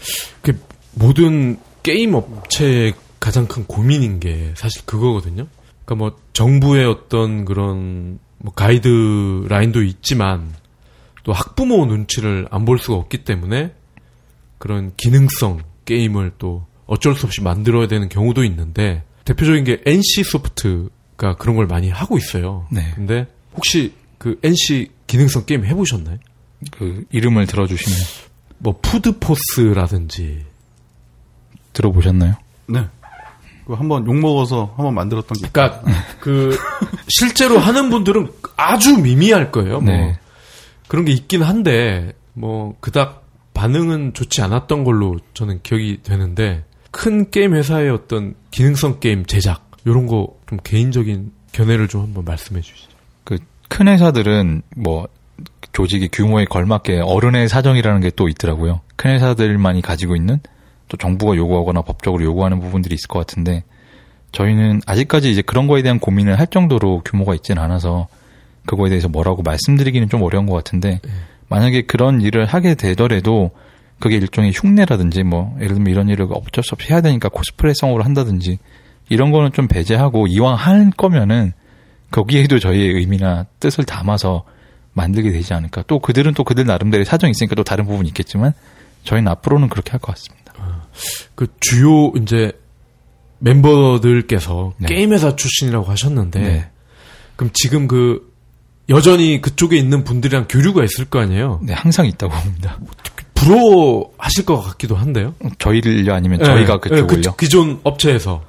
그 0.40 0.58
모든 0.94 1.58
게임 1.82 2.14
업체의 2.14 2.94
가장 3.20 3.46
큰 3.46 3.66
고민인 3.66 4.18
게 4.18 4.52
사실 4.54 4.80
그거거든요. 4.86 5.46
그러니까 5.84 5.94
뭐 5.96 6.18
정부의 6.32 6.86
어떤 6.86 7.44
그런 7.44 8.18
뭐 8.42 8.52
가이드 8.52 9.46
라인도 9.48 9.82
있지만 9.82 10.52
또 11.22 11.32
학부모 11.32 11.86
눈치를 11.86 12.48
안 12.50 12.64
볼 12.64 12.78
수가 12.78 12.96
없기 12.96 13.18
때문에 13.24 13.72
그런 14.58 14.92
기능성 14.96 15.62
게임을 15.84 16.32
또 16.38 16.66
어쩔 16.86 17.14
수 17.14 17.26
없이 17.26 17.40
만들어야 17.40 17.86
되는 17.86 18.08
경우도 18.08 18.44
있는데 18.44 19.04
대표적인 19.24 19.64
게 19.64 19.80
NC 19.86 20.24
소프트가 20.24 21.36
그런 21.38 21.54
걸 21.56 21.66
많이 21.66 21.88
하고 21.90 22.18
있어요. 22.18 22.66
네. 22.72 22.92
근데 22.96 23.26
혹시 23.54 23.92
그 24.18 24.38
NC 24.42 24.90
기능성 25.06 25.46
게임 25.46 25.64
해보셨나요? 25.64 26.18
그 26.72 27.04
이름을 27.10 27.46
들어주시면 27.46 27.98
뭐 28.58 28.78
푸드포스라든지 28.82 30.44
들어보셨나요? 31.72 32.34
네. 32.68 32.84
그 33.66 33.74
한번 33.74 34.06
욕 34.06 34.16
먹어서 34.16 34.72
한번 34.76 34.94
만들었던 34.94 35.38
게. 35.40 35.48
그러니까 35.52 35.82
그 36.20 36.56
실제로 37.08 37.58
하는 37.58 37.90
분들은 37.90 38.28
아주 38.56 38.96
미미할 38.98 39.50
거예요. 39.52 39.80
뭐 39.80 39.92
네. 39.94 40.18
그런 40.88 41.04
게 41.04 41.12
있긴 41.12 41.42
한데 41.42 42.12
뭐 42.34 42.74
그닥 42.80 43.22
반응은 43.54 44.14
좋지 44.14 44.42
않았던 44.42 44.84
걸로 44.84 45.16
저는 45.34 45.60
기억이 45.62 46.00
되는데 46.02 46.64
큰 46.90 47.30
게임 47.30 47.54
회사의 47.54 47.90
어떤 47.90 48.34
기능성 48.50 49.00
게임 49.00 49.24
제작 49.26 49.70
이런 49.84 50.06
거 50.06 50.28
좀 50.52 50.58
개인적인 50.62 51.32
견해를 51.52 51.88
좀 51.88 52.02
한번 52.02 52.24
말씀해 52.26 52.60
주시죠. 52.60 52.90
그 53.24 53.38
큰 53.68 53.88
회사들은 53.88 54.60
뭐 54.76 55.08
조직이 55.72 56.08
규모에 56.12 56.44
걸맞게 56.44 57.00
어른의 57.00 57.48
사정이라는 57.48 58.02
게 58.02 58.10
또 58.10 58.28
있더라고요. 58.28 58.82
큰 58.96 59.12
회사들만이 59.12 59.80
가지고 59.80 60.14
있는 60.14 60.40
또 60.92 60.98
정부가 60.98 61.36
요구하거나 61.36 61.80
법적으로 61.82 62.22
요구하는 62.22 62.60
부분들이 62.60 62.94
있을 62.94 63.08
것 63.08 63.18
같은데 63.18 63.64
저희는 64.32 64.82
아직까지 64.86 65.30
이제 65.30 65.40
그런 65.40 65.66
거에 65.66 65.80
대한 65.80 65.98
고민을 65.98 66.38
할 66.38 66.46
정도로 66.46 67.00
규모가 67.02 67.34
있지는 67.34 67.62
않아서 67.62 68.08
그거에 68.66 68.90
대해서 68.90 69.08
뭐라고 69.08 69.42
말씀드리기는 69.42 70.10
좀 70.10 70.22
어려운 70.22 70.44
것 70.44 70.54
같은데 70.54 71.00
만약에 71.48 71.82
그런 71.82 72.20
일을 72.20 72.44
하게 72.44 72.74
되더라도 72.74 73.52
그게 74.00 74.16
일종의 74.16 74.52
흉내라든지 74.54 75.22
뭐 75.22 75.56
예를 75.60 75.76
들면 75.76 75.90
이런 75.90 76.08
일을 76.10 76.26
어쩔 76.30 76.62
수 76.62 76.74
없이 76.74 76.92
해야 76.92 77.00
되니까 77.00 77.30
코스프레성으로 77.30 78.02
한다든지 78.04 78.58
이런 79.08 79.30
거는 79.30 79.52
좀 79.52 79.68
배제하고 79.68 80.26
이왕 80.26 80.54
할 80.56 80.90
거면은 80.90 81.52
거기에도 82.10 82.58
저희의 82.58 82.96
의미나 82.96 83.46
뜻을 83.60 83.84
담아서 83.84 84.44
만들게 84.92 85.30
되지 85.30 85.54
않을까. 85.54 85.84
또 85.86 86.00
그들은 86.00 86.34
또 86.34 86.44
그들 86.44 86.66
나름대로의 86.66 87.06
사정이 87.06 87.30
있으니까 87.30 87.54
또 87.54 87.64
다른 87.64 87.86
부분이 87.86 88.08
있겠지만 88.08 88.52
저희는 89.04 89.30
앞으로는 89.32 89.68
그렇게 89.70 89.92
할 89.92 90.00
것 90.00 90.14
같습니다. 90.14 90.41
그 91.34 91.46
주요 91.60 92.12
이제 92.16 92.52
멤버들께서 93.38 94.72
네. 94.78 94.88
게임 94.88 95.12
회사 95.12 95.34
출신이라고 95.34 95.84
하셨는데 95.86 96.40
네. 96.40 96.70
그럼 97.36 97.50
지금 97.54 97.88
그 97.88 98.30
여전히 98.88 99.40
그쪽에 99.40 99.76
있는 99.76 100.04
분들이랑 100.04 100.46
교류가 100.48 100.84
있을 100.84 101.04
거 101.06 101.20
아니에요? 101.20 101.60
네, 101.62 101.72
항상 101.72 102.06
있다고 102.06 102.32
봅니다. 102.34 102.78
부러워하실 103.34 104.44
것 104.44 104.60
같기도 104.60 104.94
한데요. 104.96 105.34
저희를요 105.58 106.12
아니면 106.14 106.42
저희가 106.44 106.74
네, 106.80 106.90
그쪽을요. 106.90 107.30
그 107.32 107.36
기존 107.36 107.80
업체에서 107.82 108.44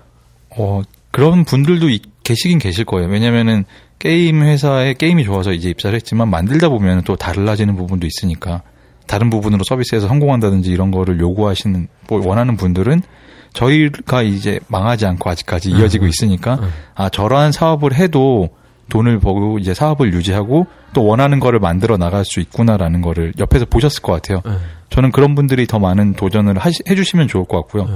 어, 0.50 0.82
그런 1.12 1.46
분들도 1.46 1.90
이- 1.90 2.02
계시긴 2.24 2.60
계실 2.60 2.86
거예요. 2.86 3.10
왜냐면은 3.10 3.66
게임 4.00 4.44
회사에 4.44 4.94
게임이 4.94 5.24
좋아서 5.24 5.54
이제 5.54 5.70
입사를 5.70 5.96
했지만 5.96 6.30
만들다 6.30 6.70
보면 6.70 7.04
또 7.04 7.16
달라지는 7.16 7.76
부분도 7.76 8.06
있으니까 8.06 8.62
다른 9.08 9.30
부분으로 9.30 9.64
서비스에서 9.68 10.08
성공한다든지 10.08 10.72
이런 10.72 10.92
거를 10.92 11.20
요구하시는 11.20 11.88
뭐 12.08 12.26
원하는 12.28 12.58
분들은 12.58 13.02
저희가 13.54 14.24
이제 14.24 14.60
망하지 14.68 15.06
않고 15.06 15.30
아직까지 15.30 15.70
이어지고 15.72 16.08
있으니까 16.08 16.60
아 16.96 17.10
저러한 17.10 17.52
사업을 17.52 17.94
해도 17.94 18.50
돈을 18.90 19.20
벌고 19.20 19.60
이제 19.60 19.74
사업을 19.74 20.14
유지하고 20.14 20.68
또 20.94 21.06
원하는 21.06 21.40
거를 21.40 21.60
만들어 21.60 21.98
나갈 21.98 22.26
수 22.26 22.40
있구나라는 22.40 23.02
거를 23.02 23.34
옆에서 23.40 23.66
보셨을 23.66 24.02
것 24.02 24.12
같아요. 24.14 24.42
네. 24.46 24.52
저는 24.90 25.12
그런 25.12 25.36
분들이 25.36 25.66
더 25.68 25.80
많은 25.80 26.14
도전을 26.14 26.58
하시- 26.58 26.84
해주시면 26.90 27.28
좋을 27.28 27.46
것 27.46 27.58
같고요. 27.62 27.86
네. 27.86 27.92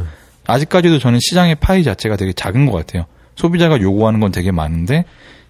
아직까지도 0.48 1.00
저는 1.00 1.20
시장의 1.22 1.56
파이 1.56 1.84
자체가 1.84 2.16
되게 2.16 2.32
작은 2.34 2.66
것 2.68 2.72
같아요. 2.74 3.06
소비자가 3.36 3.82
요구하는 3.82 4.20
건 4.20 4.32
되게 4.32 4.52
많은데 4.52 5.06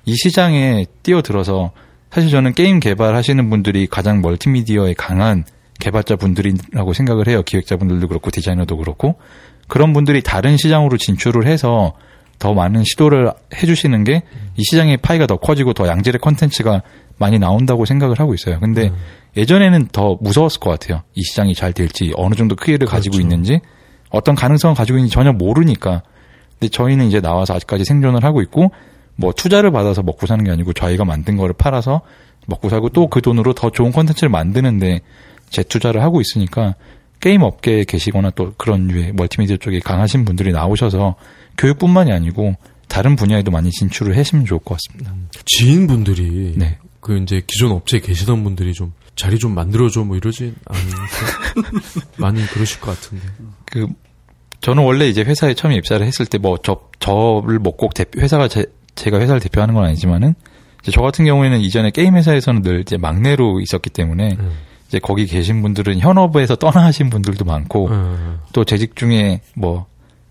이 0.06 0.16
시장에 0.16 0.86
뛰어들어서 1.04 1.72
사실 2.12 2.30
저는 2.30 2.54
게임 2.54 2.80
개발하시는 2.80 3.50
분들이 3.50 3.88
가장 3.88 4.22
멀티미디어에 4.22 4.94
강한 4.98 5.44
개발자 5.80 6.16
분들이라고 6.16 6.94
생각을 6.94 7.28
해요. 7.28 7.44
기획자분들도 7.44 8.08
그렇고 8.08 8.32
디자이너도 8.32 8.78
그렇고 8.78 9.20
그런 9.68 9.94
분들이 9.94 10.22
다른 10.22 10.58
시장으로 10.58 10.98
진출을 10.98 11.46
해서 11.46 11.94
더 12.40 12.54
많은 12.54 12.84
시도를 12.84 13.32
해주시는 13.56 14.04
게 14.04 14.22
이 14.58 14.64
시장의 14.64 14.98
파이가 14.98 15.28
더 15.28 15.38
커지고 15.38 15.74
더 15.74 15.88
양질의 15.88 16.20
컨텐츠가 16.20 16.82
많이 17.18 17.40
나온다고 17.40 17.86
생각을 17.86 18.20
하고 18.20 18.34
있어요. 18.34 18.60
근데 18.60 18.92
예전에는 19.38 19.90
더 19.92 20.18
무서웠을 20.20 20.60
것 20.60 20.72
같아요. 20.72 21.04
이 21.14 21.24
시장이 21.24 21.54
잘 21.54 21.74
될지 21.74 22.12
어느 22.16 22.36
정도 22.36 22.56
크기를 22.56 22.88
가지고 22.88 23.20
있는지 23.20 23.60
어떤 24.10 24.36
가능성을 24.36 24.76
가지고 24.76 24.98
있는지 24.98 25.14
전혀 25.14 25.32
모르니까. 25.32 26.02
근데 26.60 26.70
저희는 26.70 27.06
이제 27.06 27.22
나와서 27.22 27.54
아직까지 27.54 27.86
생존을 27.86 28.24
하고 28.24 28.42
있고 28.42 28.72
뭐 29.18 29.34
투자를 29.34 29.72
받아서 29.72 30.02
먹고 30.04 30.26
사는 30.28 30.44
게 30.44 30.52
아니고 30.52 30.74
저희가 30.74 31.04
만든 31.06 31.36
거를 31.38 31.54
팔아서 31.54 32.02
먹고 32.48 32.70
살고 32.70 32.90
또 32.90 33.08
그 33.10 33.22
돈으로 33.22 33.54
더 33.54 33.70
좋은 33.72 33.92
콘텐츠를 33.92 34.30
만드는데 34.30 35.02
재투자를 35.50 36.02
하고 36.02 36.22
있으니까 36.22 36.76
게임 37.20 37.42
업계에 37.42 37.84
계시거나 37.84 38.30
또 38.32 38.54
그런 38.58 38.88
류의 38.88 39.14
멀티미디어 39.14 39.58
쪽에 39.58 39.80
강하신 39.80 40.24
분들이 40.24 40.52
나오셔서 40.52 41.16
교육뿐만이 41.58 42.12
아니고 42.14 42.56
다른 42.88 43.16
분야에도 43.16 43.52
많이 43.52 43.70
진출을 43.72 44.16
하시면 44.18 44.46
좋을 44.46 44.60
것 44.60 44.78
같습니다. 44.78 45.14
지인분들이 45.46 46.54
네. 46.56 46.78
그 47.02 47.18
이제 47.18 47.42
기존 47.48 47.72
업체에 47.72 48.00
계시던 48.00 48.44
분들이 48.44 48.74
좀 48.74 48.94
자리 49.16 49.40
좀 49.40 49.56
만들어줘 49.56 50.04
뭐 50.04 50.16
이러지 50.16 50.54
않으세요? 50.66 51.00
많이 52.18 52.46
그러실 52.48 52.80
것 52.80 52.92
같은데. 52.92 53.26
그 53.66 53.88
저는 54.62 54.84
원래 54.84 55.08
이제 55.08 55.22
회사에 55.24 55.54
처음 55.54 55.74
입사를 55.74 56.06
했을 56.06 56.26
때 56.26 56.38
뭐 56.38 56.58
저 56.64 56.80
저를 57.00 57.60
뭐 57.60 57.74
꼭 57.76 57.94
회사가 58.18 58.48
제, 58.48 58.66
제가 58.98 59.20
회사를 59.20 59.40
대표하는 59.40 59.74
건 59.74 59.86
아니지만은 59.86 60.36
이제 60.82 60.92
저 60.92 61.02
같은 61.02 61.26
경우에는 61.26 61.60
이전에 61.62 61.92
게임 61.92 62.16
회사에서는 62.16 62.62
늘 62.62 62.82
이제 62.82 62.98
막내로 62.98 63.62
있었기 63.62 63.90
때문에 63.90 64.36
음. 64.40 64.52
이제 64.88 65.00
거기 65.00 65.26
계신 65.26 65.62
분들은 65.62 66.00
현업에서 66.00 66.56
떠나신 66.56 67.10
분들도 67.10 67.46
많고 67.46 67.90
어, 67.92 68.40
또 68.54 68.64
재직 68.64 68.96
중에 68.96 69.42
뭐 69.56 69.86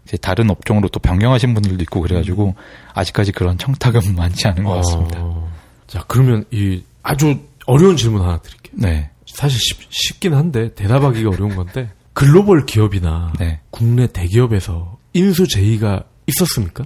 이제 0.05 0.17
다른 0.17 0.51
업종으로 0.51 0.89
또 0.89 0.99
변경하신 1.01 1.53
분들도 1.55 1.83
있고 1.83 2.01
그래가지고 2.01 2.55
아직까지 2.95 3.33
그런 3.33 3.59
청탁은 3.59 4.01
많지 4.17 4.49
않은 4.49 4.65
것 4.65 4.75
같습니다. 4.77 5.19
어, 5.21 5.51
자 5.87 6.05
그러면 6.07 6.45
이 6.51 6.83
아주 7.03 7.39
어려운 7.67 7.97
질문 7.97 8.23
하나 8.23 8.39
드릴게요. 8.39 8.75
네, 8.79 9.11
사실 9.27 9.59
쉽, 9.61 9.79
쉽긴 9.91 10.35
한데 10.35 10.75
대답하기가 10.75 11.31
어려운 11.31 11.55
건데 11.55 11.91
글로벌 12.15 12.65
기업이나 12.65 13.33
네. 13.39 13.61
국내 13.71 14.07
대기업에서 14.07 14.97
인수 15.13 15.47
제의가 15.47 16.05
있었습니까? 16.27 16.85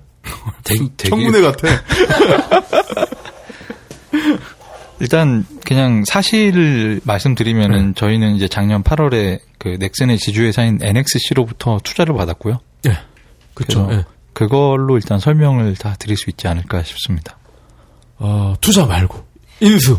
되게, 0.65 0.89
되게 0.97 1.11
청문회 1.11 1.41
같아. 1.41 1.69
일단 5.01 5.47
그냥 5.65 6.05
사실을 6.05 7.01
말씀드리면은 7.05 7.95
저희는 7.95 8.37
이제 8.37 8.49
작년 8.49 8.83
8월에 8.83 9.41
그 9.59 9.77
넥슨의 9.81 10.19
지주회사인 10.19 10.79
NXC로부터 10.83 11.81
투자를 11.83 12.15
받았고요. 12.15 12.61
예. 12.87 12.99
그렇죠. 13.55 13.87
그래서 13.87 14.05
그걸로 14.35 14.97
일단 14.97 15.19
설명을 15.19 15.75
다 15.77 15.97
드릴 15.99 16.17
수 16.17 16.31
있지 16.31 16.49
않을까 16.49 16.83
싶습니다. 16.83 17.39
어, 18.19 18.55
투자 18.61 18.85
말고 18.85 19.27
인수, 19.61 19.99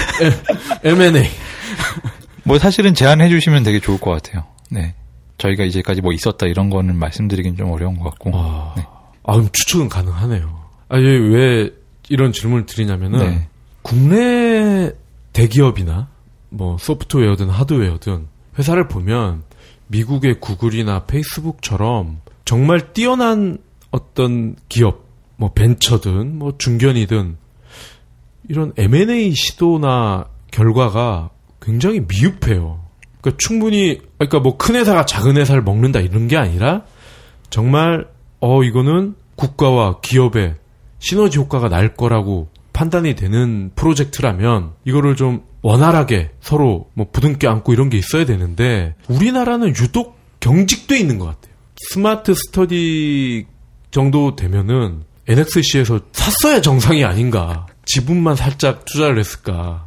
M&A. 0.84 1.30
뭐 2.44 2.58
사실은 2.58 2.94
제안해 2.94 3.28
주시면 3.28 3.62
되게 3.62 3.80
좋을 3.80 3.98
것 3.98 4.10
같아요. 4.10 4.44
네. 4.70 4.94
저희가 5.38 5.64
이제까지 5.64 6.00
뭐 6.00 6.12
있었다 6.12 6.46
이런 6.46 6.70
거는 6.70 6.96
말씀드리긴 6.96 7.56
좀 7.56 7.70
어려운 7.70 7.98
것 7.98 8.10
같고. 8.10 8.36
와, 8.36 8.74
네. 8.76 8.84
아, 9.24 9.34
그럼 9.34 9.48
추측은 9.52 9.88
가능하네요. 9.88 10.60
아, 10.88 10.98
예, 10.98 11.04
왜 11.04 11.70
이런 12.08 12.32
질문을 12.32 12.66
드리냐면은 12.66 13.18
네. 13.18 13.48
국내 13.82 14.92
대기업이나 15.32 16.08
뭐 16.48 16.76
소프트웨어든 16.78 17.48
하드웨어든 17.48 18.26
회사를 18.58 18.88
보면 18.88 19.44
미국의 19.86 20.40
구글이나 20.40 21.04
페이스북처럼 21.06 22.20
정말 22.44 22.92
뛰어난 22.92 23.58
어떤 23.90 24.56
기업, 24.68 25.04
뭐 25.36 25.52
벤처든 25.52 26.38
뭐 26.38 26.54
중견이든 26.58 27.36
이런 28.48 28.72
M&A 28.76 29.32
시도나 29.32 30.26
결과가 30.50 31.30
굉장히 31.62 32.00
미흡해요. 32.00 32.80
그러니까 33.20 33.38
충분히 33.38 34.00
그러니까 34.18 34.40
뭐 34.40 34.56
큰 34.56 34.74
회사가 34.74 35.06
작은 35.06 35.36
회사를 35.36 35.62
먹는다 35.62 36.00
이런 36.00 36.26
게 36.26 36.36
아니라 36.36 36.82
정말 37.50 38.06
어 38.40 38.62
이거는 38.62 39.14
국가와 39.36 40.00
기업의 40.00 40.56
시너지 40.98 41.38
효과가 41.38 41.68
날 41.68 41.94
거라고 41.94 42.48
판단이 42.72 43.14
되는 43.14 43.70
프로젝트라면 43.74 44.72
이거를 44.84 45.16
좀 45.16 45.42
원활하게 45.62 46.30
서로 46.40 46.88
뭐 46.94 47.06
부둥켜 47.10 47.50
안고 47.50 47.72
이런 47.72 47.90
게 47.90 47.98
있어야 47.98 48.24
되는데 48.24 48.94
우리나라는 49.08 49.68
유독 49.68 50.18
경직돼 50.40 50.98
있는 50.98 51.18
것 51.18 51.26
같아요. 51.26 51.54
스마트 51.90 52.34
스터디 52.34 53.46
정도 53.90 54.36
되면은 54.36 55.02
NXC에서 55.28 56.00
샀어야 56.12 56.60
정상이 56.60 57.04
아닌가. 57.04 57.66
지분만 57.84 58.36
살짝 58.36 58.84
투자를 58.84 59.18
했을까. 59.18 59.86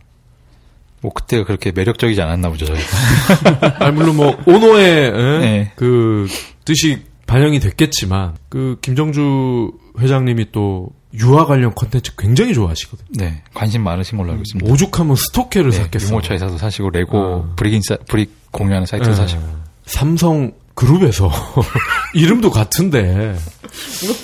뭐 1.01 1.11
그때가 1.11 1.43
그렇게 1.43 1.71
매력적이지 1.71 2.21
않았나 2.21 2.49
보죠 2.49 2.65
저희가. 2.65 3.77
아니, 3.85 3.95
물론 3.95 4.15
뭐 4.15 4.37
오너의 4.45 5.07
에? 5.07 5.11
네. 5.39 5.71
그 5.75 6.27
뜻이 6.65 7.03
반영이 7.33 7.59
됐겠지만 7.61 8.35
그 8.47 8.77
김정주 8.81 9.71
회장님이 9.99 10.51
또 10.51 10.89
유아 11.15 11.47
관련 11.47 11.73
컨텐츠 11.73 12.11
굉장히 12.15 12.53
좋아하시거든요. 12.53 13.07
네 13.15 13.41
관심 13.55 13.83
많으신 13.83 14.19
걸로 14.19 14.29
알고 14.33 14.43
있습니다. 14.43 14.71
오죽하면 14.71 15.15
스토케를 15.15 15.71
네, 15.71 15.77
샀겠어요. 15.77 16.09
유모차 16.09 16.33
회사도 16.33 16.59
사시고 16.59 16.91
레고 16.91 17.17
어. 17.17 17.53
브릭 17.55 17.73
인사 17.73 17.97
브릭 18.07 18.51
공유하는 18.51 18.85
사이트 18.85 19.09
예. 19.09 19.13
사시고. 19.15 19.41
삼성 19.87 20.51
그룹에서 20.75 21.31
이름도 22.13 22.51
같은데 22.51 23.35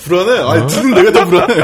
불안해. 0.04 0.44
아니, 0.48 0.68
둘은 0.68 0.94
내가 0.94 1.12
더 1.12 1.26
불안해. 1.26 1.56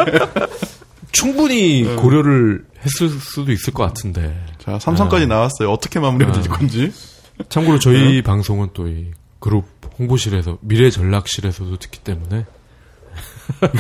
충분히 1.11 1.83
고려를 1.95 2.65
했을 2.83 3.09
수도 3.09 3.51
있을 3.51 3.71
것 3.71 3.83
같은데. 3.83 4.35
자, 4.57 4.79
삼성까지 4.79 5.27
나왔어요. 5.27 5.69
어떻게 5.69 5.99
마무리가 5.99 6.31
될 6.31 6.43
건지. 6.47 6.91
참고로 7.49 7.77
저희 7.77 8.23
방송은 8.23 8.69
또 8.73 8.87
이 8.87 9.11
그룹 9.45 9.74
홍보실에서 9.97 10.57
미래 10.61 10.89
전략실에서도 10.89 11.77
듣기 11.77 11.99
때문에 11.99 12.45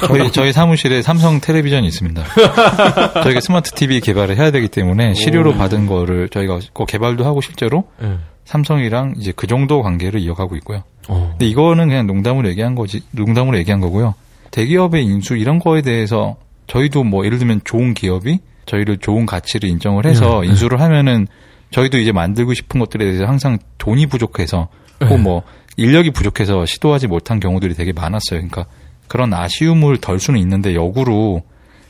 저희 0.07 0.31
저희 0.31 0.53
사무실에 0.53 1.01
삼성 1.01 1.41
텔레비전이 1.41 1.87
있습니다. 1.87 2.23
저희가 3.23 3.39
스마트 3.41 3.71
TV 3.71 3.99
개발을 3.99 4.37
해야 4.37 4.51
되기 4.51 4.67
때문에 4.67 5.13
실효로 5.13 5.53
받은 5.53 5.87
거를 5.87 6.29
저희가 6.29 6.59
그 6.73 6.85
개발도 6.85 7.25
하고 7.25 7.41
실제로 7.41 7.85
예. 8.01 8.17
삼성이랑 8.45 9.15
이제 9.17 9.33
그 9.35 9.47
정도 9.47 9.81
관계를 9.81 10.19
이어가고 10.19 10.55
있고요. 10.57 10.83
어. 11.07 11.29
근데 11.31 11.47
이거는 11.47 11.89
그냥 11.89 12.07
농담으로 12.07 12.47
얘기한 12.49 12.75
거지, 12.75 13.01
농담으로 13.11 13.57
얘기한 13.57 13.81
거고요. 13.81 14.13
대기업의 14.51 15.03
인수 15.03 15.35
이런 15.35 15.59
거에 15.59 15.81
대해서 15.81 16.37
저희도 16.67 17.03
뭐 17.03 17.25
예를 17.25 17.39
들면 17.39 17.61
좋은 17.63 17.93
기업이 17.93 18.39
저희를 18.65 18.97
좋은 18.97 19.25
가치를 19.25 19.69
인정을 19.69 20.05
해서 20.05 20.41
네, 20.41 20.47
인수를 20.47 20.79
하면은 20.81 21.27
저희도 21.71 21.97
이제 21.97 22.11
만들고 22.11 22.53
싶은 22.53 22.79
것들에 22.79 23.05
대해서 23.05 23.25
항상 23.25 23.57
돈이 23.77 24.07
부족해서 24.07 24.69
네. 24.99 25.17
뭐 25.17 25.43
인력이 25.77 26.11
부족해서 26.11 26.65
시도하지 26.65 27.07
못한 27.07 27.39
경우들이 27.39 27.73
되게 27.73 27.91
많았어요. 27.91 28.39
그러니까 28.39 28.65
그런 29.07 29.33
아쉬움을 29.33 29.97
덜 29.97 30.19
수는 30.19 30.39
있는데 30.39 30.73
역으로 30.75 31.43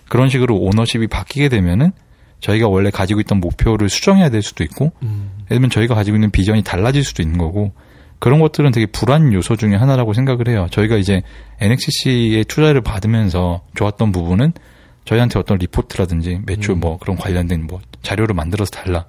그런 0.10 0.30
식으로 0.30 0.58
오너십이 0.58 1.08
바뀌게 1.08 1.50
되면은 1.50 1.92
저희가 2.40 2.68
원래 2.68 2.90
가지고 2.90 3.22
있던 3.22 3.40
목표를 3.40 3.90
수정해야 3.90 4.30
될 4.30 4.42
수도 4.42 4.64
있고 4.64 4.92
음. 5.04 5.32
예를 5.46 5.58
들면 5.58 5.70
저희가 5.70 5.96
가지고 5.96 6.18
있는 6.18 6.32
비전이 6.32 6.64
달라질 6.64 7.04
수도 7.04 7.24
있는 7.24 7.38
거고 7.38 7.74
그런 8.20 8.40
것들은 8.40 8.72
되게 8.72 8.86
불안 8.86 9.34
요소 9.34 9.56
중에 9.56 9.76
하나라고 9.76 10.14
생각을 10.14 10.48
해요. 10.48 10.68
저희가 10.72 10.98
이제 10.98 11.22
NXC의 11.60 12.46
투자를 12.46 12.82
받으면서 12.82 13.62
좋았던 13.76 14.12
부분은 14.12 14.54
저희한테 15.06 15.40
어떤 15.40 15.58
리포트라든지 15.58 16.40
매출 16.46 16.76
뭐 16.76 16.98
그런 16.98 17.18
관련된 17.18 17.68
뭐 17.68 17.80
자료를 18.02 18.34
만들어서 18.36 18.72
달라 18.72 19.06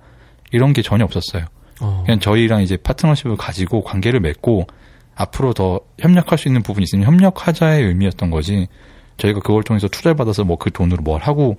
이런 0.53 0.73
게 0.73 0.83
전혀 0.83 1.05
없었어요. 1.05 1.47
어. 1.81 2.03
그냥 2.05 2.21
저희랑 2.21 2.63
이제 2.63 2.77
파트너십을 2.77 3.37
가지고 3.37 3.83
관계를 3.83 4.21
맺고 4.21 4.67
앞으로 5.15 5.53
더 5.55 5.81
협력할 5.99 6.39
수 6.39 6.49
있는 6.49 6.63
부분이 6.63 6.85
있으면 6.85 7.07
협력하자의 7.07 7.85
의미였던 7.85 8.31
거지. 8.31 8.69
저희가 9.17 9.41
그걸 9.41 9.63
통해서 9.63 9.89
투자를 9.89 10.15
받아서 10.15 10.45
뭐 10.45 10.57
그 10.59 10.71
돈으로 10.71 11.03
뭘 11.03 11.23
하고 11.23 11.57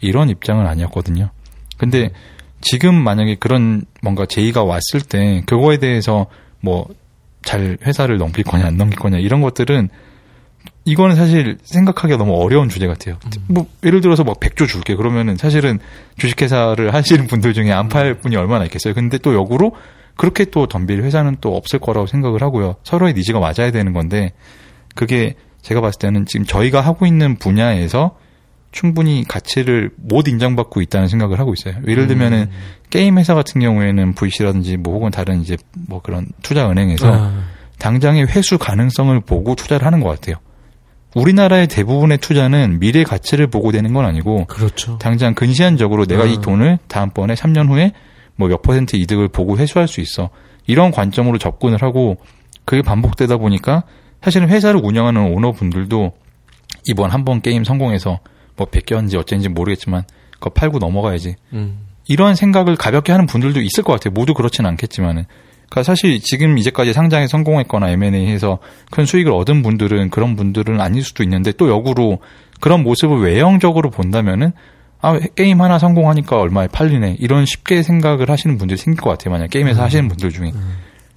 이런 0.00 0.28
입장은 0.28 0.66
아니었거든요. 0.66 1.30
근데 1.76 2.10
지금 2.60 2.94
만약에 2.94 3.36
그런 3.36 3.84
뭔가 4.02 4.26
제의가 4.26 4.62
왔을 4.62 5.00
때 5.00 5.42
그거에 5.46 5.78
대해서 5.78 6.26
뭐 6.60 6.88
잘 7.42 7.78
회사를 7.82 8.18
넘길 8.18 8.44
거냐 8.44 8.66
안 8.66 8.76
넘길 8.76 8.98
거냐 8.98 9.18
이런 9.18 9.40
것들은 9.40 9.88
이거는 10.84 11.14
사실 11.14 11.58
생각하기가 11.62 12.16
너무 12.18 12.34
어려운 12.42 12.68
주제 12.68 12.86
같아요. 12.86 13.18
뭐 13.48 13.66
예를 13.84 14.00
들어서 14.00 14.24
막 14.24 14.40
100조 14.40 14.66
줄게 14.66 14.94
그러면은 14.96 15.36
사실은 15.36 15.78
주식회사를 16.18 16.92
하시는 16.94 17.26
분들 17.26 17.52
중에 17.54 17.70
안 17.72 17.88
팔 17.88 18.14
분이 18.14 18.36
얼마나 18.36 18.64
있겠어요. 18.64 18.94
근데 18.94 19.18
또 19.18 19.34
역으로 19.34 19.72
그렇게 20.16 20.44
또 20.46 20.66
덤빌 20.66 21.02
회사는 21.02 21.36
또 21.40 21.56
없을 21.56 21.78
거라고 21.78 22.06
생각을 22.06 22.42
하고요. 22.42 22.76
서로의 22.82 23.14
니즈가 23.14 23.40
맞아야 23.40 23.70
되는 23.70 23.92
건데 23.92 24.32
그게 24.94 25.34
제가 25.62 25.80
봤을 25.80 25.98
때는 25.98 26.24
지금 26.26 26.46
저희가 26.46 26.80
하고 26.80 27.06
있는 27.06 27.36
분야에서 27.36 28.16
충분히 28.72 29.24
가치를 29.26 29.90
못 29.96 30.28
인정받고 30.28 30.80
있다는 30.82 31.08
생각을 31.08 31.38
하고 31.38 31.52
있어요. 31.52 31.74
예를 31.88 32.06
들면은 32.06 32.48
게임 32.88 33.18
회사 33.18 33.34
같은 33.34 33.60
경우에는 33.60 34.14
VC라든지 34.14 34.76
뭐 34.76 34.94
혹은 34.94 35.10
다른 35.10 35.40
이제 35.40 35.56
뭐 35.88 36.00
그런 36.00 36.26
투자 36.42 36.70
은행에서 36.70 37.06
아. 37.12 37.42
당장의 37.78 38.26
회수 38.28 38.58
가능성을 38.58 39.18
보고 39.22 39.54
투자를 39.54 39.86
하는 39.86 40.00
것 40.00 40.08
같아요. 40.10 40.36
우리나라의 41.14 41.66
대부분의 41.66 42.18
투자는 42.18 42.78
미래 42.78 43.02
가치를 43.02 43.48
보고 43.48 43.72
되는 43.72 43.92
건 43.92 44.04
아니고 44.04 44.44
그렇죠. 44.46 44.98
당장 44.98 45.34
근시안적으로 45.34 46.06
내가 46.06 46.24
아. 46.24 46.26
이 46.26 46.40
돈을 46.40 46.78
다음번에 46.88 47.34
3년 47.34 47.68
후에 47.68 47.92
뭐 48.36 48.48
몇 48.48 48.62
퍼센트 48.62 48.96
이득을 48.96 49.28
보고 49.28 49.58
회수할 49.58 49.88
수 49.88 50.00
있어. 50.00 50.30
이런 50.66 50.90
관점으로 50.92 51.38
접근을 51.38 51.82
하고 51.82 52.16
그게 52.64 52.80
반복되다 52.82 53.36
보니까 53.38 53.82
사실은 54.22 54.48
회사를 54.48 54.80
운영하는 54.82 55.32
오너분들도 55.34 56.12
이번 56.88 57.10
한 57.10 57.24
번 57.24 57.40
게임 57.42 57.64
성공해서 57.64 58.20
뭐 58.56 58.66
베꼈는지 58.66 59.16
어쩐지 59.16 59.48
모르겠지만 59.48 60.04
그거 60.34 60.50
팔고 60.50 60.78
넘어가야지. 60.78 61.34
음. 61.52 61.86
이런 62.08 62.34
생각을 62.34 62.76
가볍게 62.76 63.12
하는 63.12 63.26
분들도 63.26 63.60
있을 63.60 63.82
것 63.84 63.92
같아요. 63.92 64.12
모두 64.14 64.32
그렇지는 64.34 64.68
않겠지만은. 64.70 65.26
그러니까 65.70 65.84
사실 65.84 66.20
지금 66.20 66.58
이제까지 66.58 66.92
상장에 66.92 67.28
성공했거나 67.28 67.90
M&A해서 67.90 68.58
큰 68.90 69.06
수익을 69.06 69.32
얻은 69.32 69.62
분들은 69.62 70.10
그런 70.10 70.36
분들은 70.36 70.80
아닐 70.80 71.02
수도 71.02 71.22
있는데 71.22 71.52
또 71.52 71.68
역으로 71.70 72.18
그런 72.60 72.82
모습을 72.82 73.20
외형적으로 73.20 73.90
본다면은 73.90 74.52
아 75.00 75.18
게임 75.34 75.62
하나 75.62 75.78
성공하니까 75.78 76.38
얼마에 76.38 76.66
팔리네 76.66 77.16
이런 77.20 77.46
쉽게 77.46 77.82
생각을 77.82 78.28
하시는 78.28 78.58
분들이 78.58 78.76
생길 78.76 79.00
것 79.00 79.10
같아요. 79.10 79.32
만약 79.32 79.48
게임에서 79.48 79.82
하시는 79.82 80.08
분들 80.08 80.30
중에. 80.30 80.52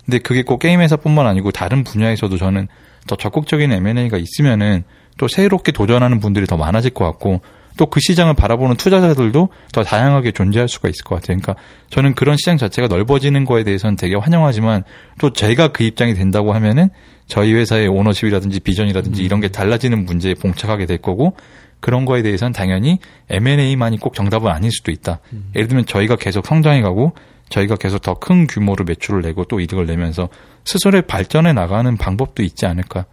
근데 0.05 0.19
그게 0.19 0.43
꼭 0.43 0.59
게임 0.59 0.81
회사뿐만 0.81 1.25
아니고 1.27 1.51
다른 1.51 1.83
분야에서도 1.83 2.37
저는 2.37 2.67
더 3.07 3.15
적극적인 3.15 3.71
M&A가 3.71 4.17
있으면은 4.17 4.83
또 5.17 5.27
새롭게 5.27 5.71
도전하는 5.71 6.19
분들이 6.19 6.45
더 6.45 6.57
많아질 6.57 6.91
것 6.91 7.05
같고 7.05 7.41
또 7.78 7.86
그 7.86 7.99
시장을 7.99 8.34
바라보는 8.34 8.76
투자자들도 8.76 9.49
더 9.71 9.84
다양하게 9.84 10.32
존재할 10.32 10.67
수가 10.67 10.89
있을 10.89 11.03
것 11.03 11.15
같아요. 11.15 11.38
그러니까 11.38 11.55
저는 11.89 12.15
그런 12.15 12.38
시장 12.38 12.57
자체가 12.57 12.88
넓어지는 12.88 13.45
거에 13.45 13.63
대해서는 13.63 13.95
되게 13.95 14.15
환영하지만 14.15 14.84
또 15.19 15.32
제가 15.32 15.69
그 15.69 15.84
입장이 15.84 16.13
된다고 16.13 16.53
하면은 16.53 16.89
저희 17.28 17.53
회사의 17.53 17.88
오너십이라든지 17.88 18.59
비전이라든지 18.61 19.24
이런 19.24 19.39
게 19.41 19.47
달라지는 19.47 20.05
문제에 20.05 20.34
봉착하게 20.34 20.86
될 20.86 20.97
거고 20.97 21.36
그런 21.80 22.05
거에 22.05 22.21
대해서는 22.21 22.53
당연히 22.53 22.99
M&A만이 23.30 23.99
꼭 23.99 24.13
정답은 24.13 24.49
아닐 24.49 24.71
수도 24.71 24.91
있다. 24.91 25.19
예를 25.55 25.67
들면 25.67 25.86
저희가 25.86 26.15
계속 26.15 26.45
성장해 26.45 26.82
가고 26.82 27.13
저희가 27.49 27.76
계속 27.76 28.01
더 28.01 28.15
큰 28.15 28.47
규모로 28.47 28.86
매출을 28.86 29.21
내고 29.21 29.43
또 29.45 29.59
이득을 29.59 29.86
내면서 29.86 30.30
스스로의 30.65 31.03
발전해 31.03 31.53
나가는 31.53 31.95
방법도 31.97 32.41
있지 32.41 32.65
않을까. 32.65 33.05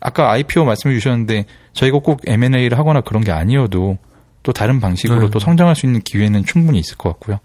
아까 0.00 0.30
IPO 0.32 0.64
말씀해 0.64 0.94
주셨는데 0.94 1.46
저희가 1.72 1.98
꼭 1.98 2.20
M&A를 2.26 2.78
하거나 2.78 3.00
그런 3.00 3.24
게 3.24 3.32
아니어도 3.32 3.98
또 4.42 4.52
다른 4.52 4.80
방식으로 4.80 5.22
네. 5.22 5.30
또 5.30 5.38
성장할 5.38 5.74
수 5.74 5.86
있는 5.86 6.00
기회는 6.00 6.44
충분히 6.44 6.78
있을 6.78 6.96
것 6.96 7.08
같고요. 7.10 7.40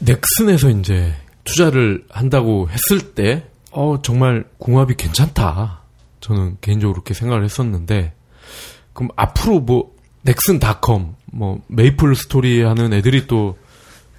넥슨에서 0.00 0.70
이제 0.70 1.14
투자를 1.44 2.04
한다고 2.10 2.68
했을 2.68 3.14
때, 3.14 3.44
어, 3.70 4.02
정말 4.02 4.44
궁합이 4.58 4.94
괜찮다. 4.96 5.82
저는 6.20 6.56
개인적으로 6.60 6.94
그렇게 6.94 7.14
생각을 7.14 7.44
했었는데, 7.44 8.12
그럼 8.92 9.10
앞으로 9.16 9.60
뭐, 9.60 9.92
넥슨닷컴, 10.22 11.16
뭐, 11.26 11.60
메이플 11.68 12.14
스토리 12.14 12.62
하는 12.62 12.92
애들이 12.92 13.26
또, 13.26 13.56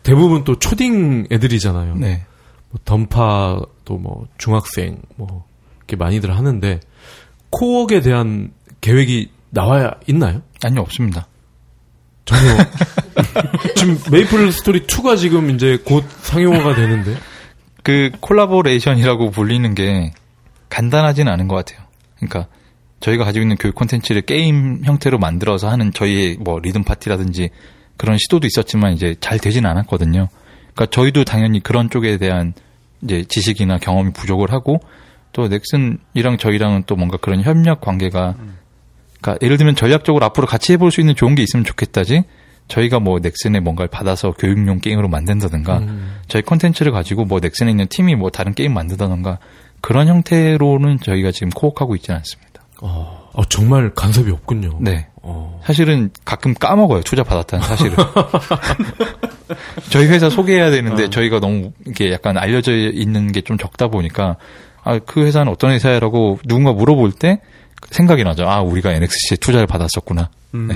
대부분 0.03 0.43
또 0.43 0.59
초딩 0.59 1.27
애들이잖아요. 1.31 1.95
네. 1.95 2.25
뭐 2.69 2.79
던파, 2.83 3.61
또 3.85 3.97
뭐, 3.97 4.27
중학생, 4.37 5.01
뭐, 5.15 5.45
이렇게 5.79 5.95
많이들 5.95 6.35
하는데, 6.35 6.79
코어에 7.53 8.01
대한 8.01 8.51
계획이 8.81 9.29
나와야 9.51 9.91
있나요? 10.07 10.41
아니 10.63 10.79
없습니다. 10.79 11.27
전혀. 12.25 12.41
지금 13.75 13.99
메이플 14.11 14.51
스토리 14.51 14.81
2가 14.81 15.17
지금 15.17 15.51
이제 15.51 15.77
곧 15.85 16.03
상용화가 16.21 16.75
되는데. 16.75 17.15
그 17.83 18.11
콜라보레이션이라고 18.19 19.29
불리는 19.31 19.75
게 19.75 20.13
간단하진 20.69 21.27
않은 21.27 21.47
것 21.47 21.55
같아요. 21.55 21.85
그러니까 22.15 22.47
저희가 23.01 23.25
가지고 23.25 23.43
있는 23.43 23.57
교육 23.57 23.75
콘텐츠를 23.75 24.21
게임 24.23 24.81
형태로 24.83 25.19
만들어서 25.19 25.69
하는 25.69 25.91
저희의 25.91 26.37
뭐 26.39 26.59
리듬 26.59 26.83
파티라든지 26.83 27.49
그런 27.97 28.17
시도도 28.17 28.47
있었지만 28.47 28.93
이제 28.93 29.15
잘 29.19 29.37
되진 29.37 29.65
않았거든요. 29.65 30.29
그러니까 30.73 30.85
저희도 30.87 31.25
당연히 31.25 31.59
그런 31.59 31.89
쪽에 31.89 32.17
대한 32.17 32.53
이제 33.03 33.25
지식이나 33.27 33.77
경험이 33.77 34.11
부족을 34.13 34.51
하고 34.51 34.79
또 35.33 35.47
넥슨이랑 35.47 36.37
저희랑은 36.39 36.83
또 36.85 36.95
뭔가 36.95 37.17
그런 37.17 37.41
협력 37.41 37.81
관계가 37.81 38.35
그러니까 39.21 39.45
예를 39.45 39.57
들면 39.57 39.75
전략적으로 39.75 40.25
앞으로 40.25 40.47
같이 40.47 40.73
해볼 40.73 40.91
수 40.91 41.01
있는 41.01 41.15
좋은 41.15 41.35
게 41.35 41.43
있으면 41.43 41.63
좋겠다지 41.65 42.23
저희가 42.67 42.99
뭐 42.99 43.19
넥슨에 43.19 43.59
뭔가를 43.59 43.89
받아서 43.89 44.31
교육용 44.31 44.79
게임으로 44.79 45.09
만든다든가 45.09 45.81
저희 46.27 46.41
콘텐츠를 46.43 46.91
가지고 46.91 47.25
뭐 47.25 47.39
넥슨에 47.39 47.69
있는 47.71 47.87
팀이 47.87 48.15
뭐 48.15 48.29
다른 48.29 48.53
게임 48.53 48.73
만든다든가 48.73 49.39
그런 49.81 50.07
형태로는 50.07 50.99
저희가 51.01 51.31
지금 51.31 51.49
코어하고 51.49 51.95
있지는 51.95 52.17
않습니다. 52.19 52.63
어, 52.81 53.29
어, 53.33 53.45
정말 53.45 53.93
간섭이 53.93 54.31
없군요. 54.31 54.77
네. 54.81 55.07
어. 55.21 55.59
사실은 55.65 56.09
가끔 56.25 56.53
까먹어요. 56.53 57.01
투자 57.01 57.23
받았다는 57.23 57.65
사실을. 57.65 57.95
저희 59.89 60.07
회사 60.07 60.29
소개해야 60.29 60.69
되는데 60.71 61.09
저희가 61.09 61.39
너무 61.39 61.71
이렇게 61.85 62.11
약간 62.11 62.37
알려져 62.37 62.73
있는 62.73 63.31
게 63.31 63.41
좀 63.43 63.57
적다 63.57 63.87
보니까 63.89 64.37
아, 64.83 64.99
그 64.99 65.25
회사는 65.25 65.51
어떤 65.51 65.71
회사라고 65.71 66.39
누군가 66.45 66.71
물어볼 66.73 67.13
때 67.13 67.39
생각이 67.91 68.23
나죠. 68.23 68.43
아, 68.47 68.61
우리가 68.61 68.91
NXC에 68.93 69.37
투자를 69.39 69.67
받았었구나. 69.67 70.29
네. 70.51 70.75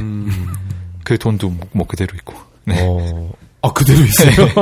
그 1.04 1.18
돈도 1.18 1.50
뭐- 1.50 1.68
뭐 1.72 1.88
그대로 1.88 2.16
있고. 2.16 2.34
네. 2.66 2.76
어, 2.86 3.32
아, 3.62 3.72
그대로 3.74 4.00
있어요? 4.04 4.32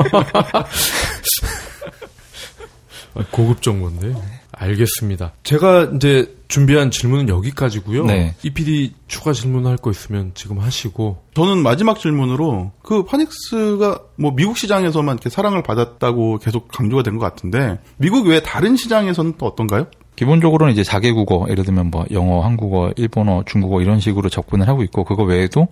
아, 3.16 3.24
고급 3.32 3.62
정보인데. 3.62 4.14
알겠습니다. 4.58 5.34
제가 5.43 5.91
이제 5.95 6.36
준비한 6.47 6.91
질문은 6.91 7.28
여기까지고요. 7.30 8.06
네. 8.06 8.36
이 8.43 8.49
PD 8.51 8.93
추가 9.08 9.34
질문할 9.34 9.78
거 9.78 9.91
있으면 9.91 10.32
지금 10.36 10.60
하시고. 10.60 11.18
저는 11.34 11.58
마지막 11.64 11.99
질문으로 11.99 12.72
그 12.82 13.03
파닉스가 13.03 13.99
뭐 14.18 14.32
미국 14.36 14.58
시장에서만 14.58 15.16
이렇게 15.16 15.30
사랑을 15.30 15.64
받았다고 15.64 16.38
계속 16.39 16.68
강조가 16.70 17.03
된 17.03 17.16
것 17.16 17.20
같은데 17.26 17.80
미국 17.97 18.28
외 18.28 18.41
다른 18.41 18.76
시장에서는 18.76 19.34
또 19.38 19.45
어떤가요? 19.45 19.88
기본적으로는 20.16 20.74
이제 20.74 20.82
4개 20.82 21.14
국어, 21.14 21.45
예를 21.49 21.66
들면 21.66 21.91
뭐 21.91 22.06
영어, 22.12 22.41
한국어, 22.41 22.91
일본어, 22.95 23.43
중국어 23.45 23.82
이런 23.82 23.99
식으로 23.99 24.30
접근을 24.30 24.68
하고 24.68 24.82
있고 24.84 25.03
그거 25.03 25.24
외에도 25.24 25.68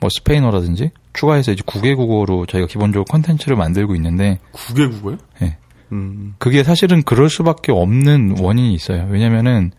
뭐 0.00 0.08
스페인어라든지 0.10 0.90
추가해서 1.12 1.52
이제 1.52 1.62
9개 1.62 1.94
국어로 1.96 2.46
저희가 2.46 2.66
기본적으로 2.66 3.04
컨텐츠를 3.04 3.56
만들고 3.56 3.94
있는데 3.96 4.38
9개 4.52 4.90
국어요? 4.90 5.18
예. 5.42 5.56
음. 5.94 6.34
그게 6.38 6.62
사실은 6.64 7.02
그럴 7.02 7.28
수밖에 7.30 7.72
없는 7.72 8.36
원인이 8.40 8.74
있어요. 8.74 9.06
왜냐면은 9.10 9.70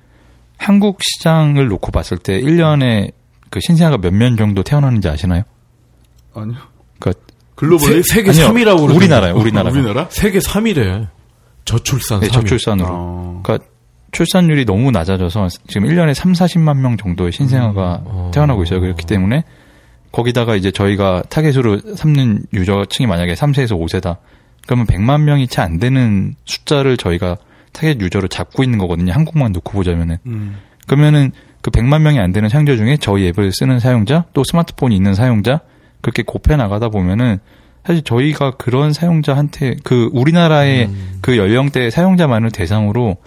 한국 0.57 0.99
시장을 1.03 1.67
놓고 1.67 1.91
봤을 1.91 2.17
때 2.17 2.39
1년에 2.41 3.11
그 3.49 3.59
신생아가 3.61 3.97
몇 3.97 4.13
명 4.13 4.35
정도 4.37 4.63
태어나는지 4.63 5.07
아시나요? 5.09 5.43
아니요. 6.33 6.57
그러니까 6.99 7.25
글로벌리 7.55 8.03
세, 8.03 8.23
계 8.23 8.29
아니요, 8.31 8.47
3위라고 8.47 8.53
그러던데. 8.77 8.95
우리나라요, 8.95 9.35
우리나라. 9.35 9.69
우리나라? 9.71 10.07
세계 10.09 10.39
3위래. 10.39 11.07
저출산 11.65 12.19
네, 12.21 12.27
3위. 12.27 12.31
저출산으로. 12.33 12.87
어. 12.89 13.41
그러니까 13.43 13.67
출산율이 14.11 14.65
너무 14.65 14.91
낮아져서 14.91 15.47
지금 15.67 15.87
1년에 15.87 16.13
3, 16.13 16.31
40만 16.33 16.77
명 16.79 16.95
정도의 16.97 17.31
신생아가 17.31 18.01
어. 18.05 18.31
태어나고 18.33 18.63
있어요. 18.63 18.79
그렇기 18.81 19.05
때문에 19.05 19.43
거기다가 20.11 20.55
이제 20.55 20.71
저희가 20.71 21.23
타겟으로 21.29 21.79
삼는 21.95 22.45
유저층이 22.53 23.07
만약에 23.07 23.33
3세에서 23.33 23.77
5세다. 23.77 24.17
그러면 24.65 24.85
100만 24.85 25.21
명이 25.21 25.47
채 25.47 25.61
안 25.61 25.79
되는 25.79 26.35
숫자를 26.45 26.97
저희가 26.97 27.37
타겟 27.71 27.99
유저로 27.99 28.27
잡고 28.27 28.63
있는 28.63 28.77
거거든요. 28.79 29.11
한국만 29.13 29.51
놓고 29.51 29.73
보자면은. 29.73 30.17
음. 30.25 30.57
그러면은 30.87 31.31
그 31.61 31.71
100만 31.71 32.01
명이 32.01 32.19
안 32.19 32.31
되는 32.31 32.47
사용자 32.47 32.75
중에 32.75 32.97
저희 32.97 33.27
앱을 33.27 33.51
쓰는 33.51 33.79
사용자, 33.79 34.25
또 34.33 34.43
스마트폰이 34.43 34.95
있는 34.95 35.15
사용자, 35.15 35.61
그렇게 36.01 36.23
곱해 36.23 36.55
나가다 36.55 36.89
보면은 36.89 37.39
사실 37.85 38.03
저희가 38.03 38.51
그런 38.57 38.93
사용자한테 38.93 39.75
그 39.83 40.09
우리나라의 40.13 40.89
그 41.21 41.37
연령대 41.37 41.89
사용자만을 41.89 42.51
대상으로 42.51 43.17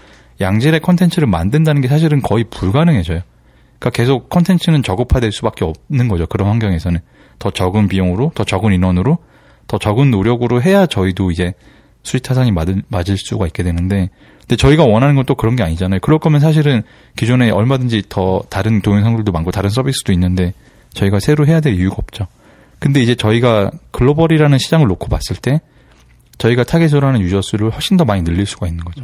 양질의 0.40 0.80
컨텐츠를 0.80 1.28
만든다는 1.28 1.80
게 1.82 1.88
사실은 1.88 2.22
거의 2.22 2.44
불가능해져요. 2.44 3.20
그러니까 3.78 3.90
계속 3.90 4.28
컨텐츠는 4.28 4.82
저급화될 4.82 5.32
수밖에 5.32 5.64
없는 5.64 6.08
거죠. 6.08 6.26
그런 6.26 6.48
환경에서는 6.48 7.00
더 7.38 7.50
적은 7.50 7.88
비용으로, 7.88 8.32
더 8.34 8.44
적은 8.44 8.72
인원으로, 8.72 9.18
더 9.68 9.78
적은 9.78 10.10
노력으로 10.10 10.60
해야 10.60 10.86
저희도 10.86 11.30
이제 11.30 11.52
수익 12.02 12.22
타산이 12.24 12.50
맞을, 12.50 12.82
맞을 12.88 13.16
수가 13.16 13.46
있게 13.46 13.62
되는데, 13.62 14.08
근데 14.40 14.56
저희가 14.56 14.84
원하는 14.84 15.14
건 15.14 15.24
또 15.26 15.34
그런 15.34 15.56
게 15.56 15.62
아니잖아요. 15.62 16.00
그럴 16.00 16.18
거면 16.18 16.40
사실은 16.40 16.82
기존에 17.16 17.50
얼마든지 17.50 18.04
더 18.08 18.42
다른 18.48 18.80
동영상들도 18.80 19.30
많고 19.30 19.50
다른 19.50 19.68
서비스도 19.68 20.12
있는데 20.14 20.54
저희가 20.94 21.20
새로 21.20 21.46
해야 21.46 21.60
될 21.60 21.74
이유가 21.74 21.96
없죠. 21.98 22.26
근데 22.78 23.02
이제 23.02 23.14
저희가 23.14 23.70
글로벌이라는 23.90 24.56
시장을 24.56 24.86
놓고 24.86 25.08
봤을 25.08 25.36
때 25.36 25.60
저희가 26.38 26.64
타겟으로 26.64 27.06
하는 27.06 27.20
유저 27.20 27.42
수를 27.42 27.70
훨씬 27.70 27.98
더 27.98 28.06
많이 28.06 28.22
늘릴 28.22 28.46
수가 28.46 28.68
있는 28.68 28.84
거죠. 28.84 29.02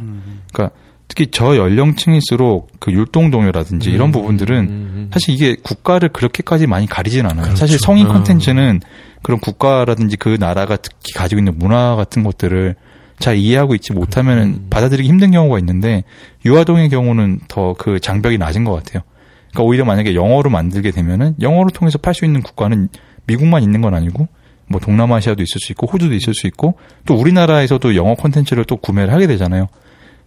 그러니까 0.51 0.75
특히 1.07 1.27
저 1.29 1.55
연령층일수록 1.57 2.71
그 2.79 2.91
율동 2.91 3.29
동요라든지 3.29 3.91
이런 3.91 4.11
부분들은 4.11 4.57
음, 4.57 5.09
사실 5.13 5.35
이게 5.35 5.55
국가를 5.61 6.09
그렇게까지 6.09 6.65
많이 6.65 6.87
가리진 6.87 7.25
않아요. 7.25 7.43
그렇죠. 7.43 7.57
사실 7.57 7.77
성인 7.77 8.07
음. 8.07 8.13
콘텐츠는 8.13 8.81
그런 9.25 9.39
국가라든지 9.39 10.17
그 10.17 10.37
나라가 10.39 10.75
특히 10.75 11.11
가지고 11.15 11.39
있는 11.39 11.57
문화 11.57 11.95
같은 11.95 12.21
것들을 12.21 12.75
잘 13.17 13.37
이해하고 13.37 13.73
있지 13.73 13.91
못하면 13.91 14.37
음. 14.37 14.67
받아들이기 14.69 15.09
힘든 15.09 15.31
경우가 15.31 15.57
있는데 15.57 16.03
유아동의 16.45 16.89
경우는 16.89 17.39
더 17.47 17.73
그 17.75 17.99
장벽이 17.99 18.37
낮은 18.37 18.65
것 18.65 18.73
같아요. 18.73 19.01
그러니까 19.49 19.63
오히려 19.63 19.83
만약에 19.83 20.13
영어로 20.13 20.51
만들게 20.51 20.91
되면은 20.91 21.37
영어를 21.41 21.71
통해서 21.71 21.97
팔 21.97 22.13
수 22.13 22.23
있는 22.23 22.43
국가는 22.43 22.87
미국만 23.25 23.63
있는 23.63 23.81
건 23.81 23.95
아니고 23.95 24.27
뭐 24.67 24.79
동남아시아도 24.79 25.41
있을 25.41 25.59
수 25.59 25.71
있고 25.71 25.87
호주도 25.87 26.13
있을 26.13 26.35
수 26.35 26.45
있고 26.45 26.77
또 27.07 27.15
우리나라에서도 27.15 27.95
영어 27.95 28.13
콘텐츠를 28.13 28.63
또 28.65 28.77
구매를 28.77 29.11
하게 29.11 29.25
되잖아요. 29.25 29.69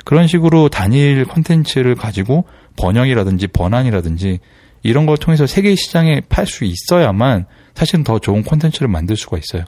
그런 0.05 0.27
식으로 0.27 0.71
단일 0.71 1.25
콘텐츠를 1.25 1.95
가지고 1.95 2.47
번역이라든지 2.77 3.47
번안이라든지 3.47 4.41
이런 4.83 5.07
걸 5.07 5.17
통해서 5.19 5.47
세계 5.47 5.77
시장에 5.77 6.21
팔 6.29 6.47
수 6.47 6.65
있어야만 6.65 7.47
사실은 7.79 8.03
더 8.03 8.19
좋은 8.19 8.43
콘텐츠를 8.43 8.89
만들 8.89 9.17
수가 9.17 9.39
있어요. 9.39 9.65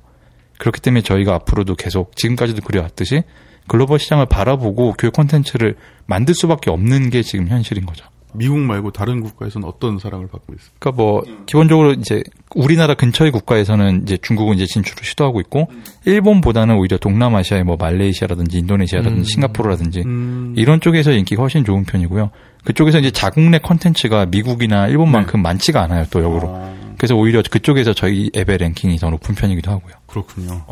그렇기 0.59 0.81
때문에 0.81 1.01
저희가 1.03 1.33
앞으로도 1.37 1.77
계속 1.77 2.17
지금까지도 2.17 2.61
그래왔듯이 2.63 3.23
글로벌 3.69 4.01
시장을 4.01 4.27
바라보고 4.27 4.95
교육 4.99 5.15
콘텐츠를 5.15 5.77
만들 6.07 6.35
수밖에 6.35 6.71
없는 6.71 7.11
게 7.11 7.23
지금 7.23 7.47
현실인 7.47 7.87
거죠. 7.87 8.05
미국 8.35 8.59
말고 8.59 8.91
다른 8.91 9.21
국가에서는 9.21 9.67
어떤 9.67 10.01
사랑을 10.01 10.27
받고 10.27 10.55
있어요? 10.55 10.71
그러니까 10.81 11.03
뭐 11.03 11.23
기본적으로 11.47 11.93
이제 11.93 12.25
우리나라 12.57 12.95
근처의 12.95 13.31
국가에서는 13.31 14.03
이제 14.03 14.17
중국은 14.17 14.57
이제 14.57 14.67
진출을 14.67 15.05
시도하고 15.05 15.41
있고 15.43 15.69
일본보다는 16.05 16.77
오히려 16.77 16.99
동남아시아의 16.99 17.63
뭐 17.63 17.77
말레이시아라든지 17.77 18.59
인도네시아라든지 18.59 19.21
음. 19.21 19.25
싱가포르라든지 19.25 20.03
음. 20.05 20.55
이런 20.57 20.81
쪽에서 20.81 21.13
인기가 21.13 21.43
훨씬 21.43 21.65
좋은 21.65 21.85
편이고요. 21.85 22.31
그쪽에서 22.65 22.99
이제 22.99 23.13
자국 23.13 23.41
내 23.51 23.59
컨텐츠가 23.59 24.27
미국이나 24.27 24.89
일본만큼 24.89 25.43
많지가 25.43 25.81
않아요. 25.83 26.07
또 26.11 26.23
역으로. 26.23 26.49
아, 26.49 26.75
그래서 27.01 27.15
오히려 27.15 27.41
그쪽에서 27.51 27.95
저희 27.95 28.31
앱의 28.37 28.59
랭킹이 28.59 28.99
더 28.99 29.09
높은 29.09 29.35
편이기도 29.35 29.71
하고요. 29.71 29.95
그렇군요. 30.07 30.67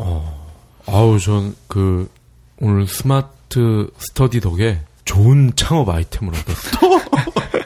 아우, 0.85 1.17
전 1.19 1.55
그, 1.67 2.07
오늘 2.61 2.85
스마트 2.85 3.89
스터디 3.97 4.39
덕에 4.39 4.79
좋은 5.05 5.53
창업 5.55 5.89
아이템을 5.89 6.31
얻었어요. 6.35 7.01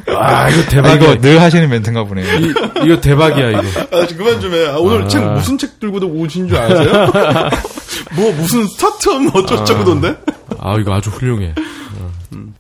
아, 0.17 0.49
이거 0.49 0.61
아, 0.61 0.65
대박이야. 0.69 0.95
이거 0.95 1.19
늘 1.19 1.41
하시는 1.41 1.67
멘트인가 1.67 2.05
보네요. 2.05 2.25
이, 2.39 2.53
이거 2.85 3.01
대박이야, 3.01 3.49
이거. 3.49 3.61
아, 3.91 4.07
좀 4.07 4.17
그만 4.17 4.39
좀 4.39 4.53
해. 4.53 4.65
아, 4.67 4.77
오늘 4.77 5.03
아. 5.03 5.07
책 5.09 5.21
무슨 5.33 5.57
책 5.57 5.81
들고도 5.81 6.07
오신 6.07 6.47
줄 6.47 6.57
아세요? 6.57 7.11
뭐 8.15 8.31
무슨 8.31 8.65
스타트업 8.67 9.23
뭐 9.23 9.41
어쩌고저쩌고던데? 9.41 10.15
아, 10.59 10.77
이거 10.79 10.93
아주 10.93 11.09
훌륭해. 11.09 11.53
어. 11.97 12.11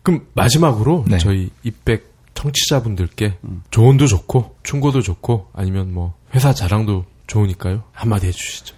그럼 0.01 0.25
마지막으로 0.33 1.05
네. 1.07 1.17
저희 1.17 1.49
이백 1.63 2.12
청취자분들께 2.33 3.37
조언도 3.71 4.07
좋고 4.07 4.55
충고도 4.63 5.01
좋고 5.01 5.49
아니면 5.53 5.93
뭐 5.93 6.13
회사 6.33 6.53
자랑도 6.53 7.05
좋으니까요. 7.27 7.83
한마디 7.93 8.27
해주시죠. 8.27 8.75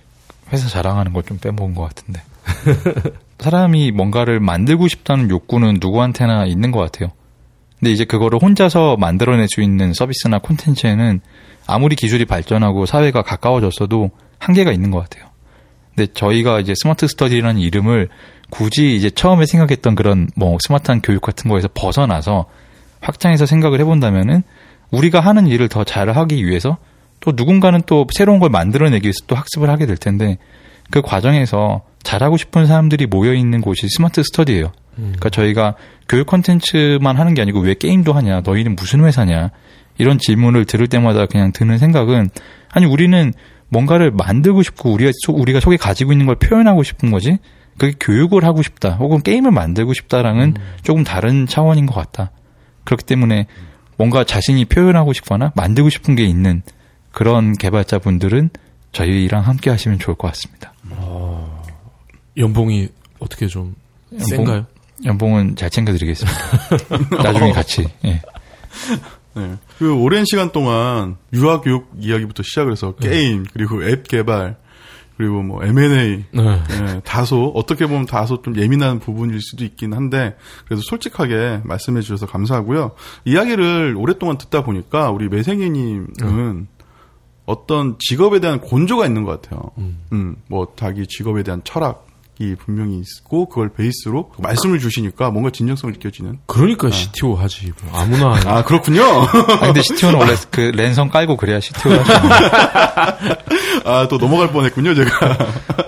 회사 0.54 0.68
자랑하는 0.68 1.14
걸 1.14 1.24
좀 1.24 1.38
빼먹은 1.40 1.74
것 1.74 1.84
같은데. 1.84 2.22
사람이 3.40 3.92
뭔가를 3.92 4.40
만들고 4.40 4.88
싶다는 4.88 5.30
욕구는 5.30 5.78
누구한테나 5.82 6.46
있는 6.46 6.72
것 6.72 6.80
같아요. 6.80 7.12
근데 7.80 7.92
이제 7.92 8.06
그거를 8.06 8.40
혼자서 8.42 8.98
만들어낼 8.98 9.48
수 9.48 9.62
있는 9.62 9.94
서비스나 9.94 10.40
콘텐츠에는 10.40 11.22
아무리 11.68 11.96
기술이 11.96 12.26
발전하고 12.26 12.86
사회가 12.86 13.22
가까워졌어도 13.24 14.12
한계가 14.40 14.72
있는 14.72 14.92
것 14.92 15.00
같아요. 15.02 15.30
근데 15.96 16.12
저희가 16.14 16.60
이제 16.60 16.74
스마트 16.76 17.08
스터디라는 17.08 17.60
이름을 17.60 18.10
굳이 18.50 18.96
이제 18.96 19.10
처음에 19.10 19.46
생각했던 19.46 19.96
그런 19.96 20.30
뭐 20.36 20.58
스마트한 20.62 21.02
교육 21.02 21.22
같은 21.22 21.50
거에서 21.50 21.68
벗어나서 21.74 22.46
확장해서 23.06 23.46
생각을 23.46 23.80
해본다면은 23.80 24.44
우리가 24.92 25.20
하는 25.20 25.48
일을 25.48 25.68
더 25.70 25.84
잘하기 25.84 26.46
위해서 26.46 26.78
또 27.20 27.32
누군가는 27.36 27.82
또 27.86 28.06
새로운 28.14 28.40
걸 28.40 28.50
만들어내기 28.50 29.06
위해서 29.06 29.20
또 29.28 29.36
학습을 29.36 29.70
하게 29.70 29.86
될 29.86 29.98
텐데 29.98 30.38
그 30.92 31.02
과정에서 31.02 31.82
잘하고 32.04 32.38
싶은 32.38 32.68
사람들이 32.68 33.08
모여 33.08 33.34
있는 33.34 33.62
곳이 33.62 33.88
스마트 33.90 34.22
스터디예요. 34.24 34.72
그러니까 34.96 35.30
저희가 35.30 35.76
교육 36.08 36.28
콘텐츠만 36.28 37.18
하는 37.18 37.34
게 37.34 37.42
아니고 37.42 37.60
왜 37.62 37.74
게임도 37.74 38.14
하냐, 38.14 38.42
너희는 38.46 38.76
무슨 38.76 39.04
회사냐 39.04 39.50
이런 39.98 40.20
질문을 40.20 40.66
들을 40.66 40.88
때마다 40.88 41.26
그냥 41.26 41.52
드는 41.52 41.78
생각은 41.80 42.30
아니 42.72 42.86
우리는 42.86 43.34
뭔가를 43.70 44.12
만들고 44.12 44.62
싶고 44.62 44.92
우리가 44.92 45.12
소- 45.26 45.34
우리가 45.34 45.60
속에 45.60 45.78
가지고 45.78 46.12
있는 46.12 46.28
걸 46.28 46.36
표현하고 46.36 46.84
싶은 46.84 47.10
거지 47.12 47.40
그게 47.78 47.94
교육을 48.00 48.46
하고 48.46 48.62
싶다, 48.62 48.92
혹은 48.92 49.22
게임을 49.22 49.52
만들고 49.52 49.94
싶다랑은 49.94 50.54
조금 50.84 51.04
다른 51.04 51.46
차원인 51.48 51.88
것 51.88 51.96
같다. 51.96 52.32
그렇기 52.86 53.04
때문에 53.04 53.48
뭔가 53.98 54.24
자신이 54.24 54.66
표현하고 54.66 55.14
싶거나 55.14 55.52
만들고 55.56 55.90
싶은 55.90 56.16
게 56.16 56.24
있는 56.26 56.62
그런 57.12 57.54
개발자분들은 57.54 58.50
저희랑 58.92 59.42
함께 59.42 59.70
하시면 59.70 60.00
좋을 60.00 60.16
것 60.16 60.28
같습니다. 60.30 60.74
연봉이 62.38 62.90
어떻게 63.20 63.48
좀 63.48 63.76
연봉? 64.14 64.28
센가요? 64.28 64.66
연봉은 65.04 65.56
잘 65.56 65.70
챙겨드리겠습니다. 65.70 66.40
나중에 67.24 67.52
같이. 67.52 67.88
예. 68.06 68.22
네. 69.36 69.56
그 69.78 69.94
오랜 69.94 70.24
시간 70.26 70.52
동안 70.52 71.18
유아 71.34 71.62
교육 71.62 71.92
이야기부터 72.00 72.44
시작을 72.44 72.72
해서 72.72 72.96
게임 72.96 73.46
그리고 73.52 73.84
앱 73.84 74.08
개발 74.08 74.56
그리고 75.18 75.42
뭐 75.42 75.64
M&A 75.64 76.26
네. 76.32 76.64
예, 76.72 77.02
다소 77.06 77.52
어떻게 77.56 77.88
보면 77.88 78.06
다소 78.06 78.42
좀 78.42 78.58
예민한 78.58 79.00
부분일 79.00 79.42
수도 79.42 79.64
있긴 79.64 79.94
한데 79.94 80.36
그래도 80.66 80.82
솔직하게 80.82 81.62
말씀해 81.64 82.02
주셔서 82.02 82.26
감사하고요. 82.26 82.92
이야기를 83.24 83.96
오랫동안 83.98 84.38
듣다 84.38 84.64
보니까 84.64 85.12
우리 85.12 85.30
매생이님은 85.30 86.68
어떤 87.46 87.96
직업에 88.00 88.40
대한 88.40 88.60
곤조가 88.60 89.06
있는 89.06 89.24
것 89.24 89.42
같아요. 89.42 89.72
음, 90.12 90.36
뭐 90.48 90.74
자기 90.76 91.08
직업에 91.08 91.44
대한 91.44 91.62
철학 91.64 92.08
이 92.40 92.56
분명히 92.56 93.00
있고 93.00 93.48
그걸 93.48 93.70
베이스로 93.70 94.32
말씀을 94.40 94.80
주시니까 94.80 95.32
뭔가 95.32 95.50
진정성을 95.52 95.94
느껴지는. 95.94 96.40
그러니까 96.48 96.92
CTO 96.92 97.36
하지. 97.36 97.72
뭐 97.82 98.00
아무나. 98.00 98.38
아 98.46 98.64
그렇군요. 98.64 99.04
아, 99.04 99.60
근데 99.60 99.82
CTO는 99.82 100.20
원래 100.20 100.36
그 100.52 100.62
랜선 100.62 101.10
깔고 101.10 101.38
그래야 101.38 101.60
CTO가 101.60 102.04
아또 103.86 104.18
넘어갈 104.18 104.52
뻔했군요 104.52 104.96
제가. 104.96 105.38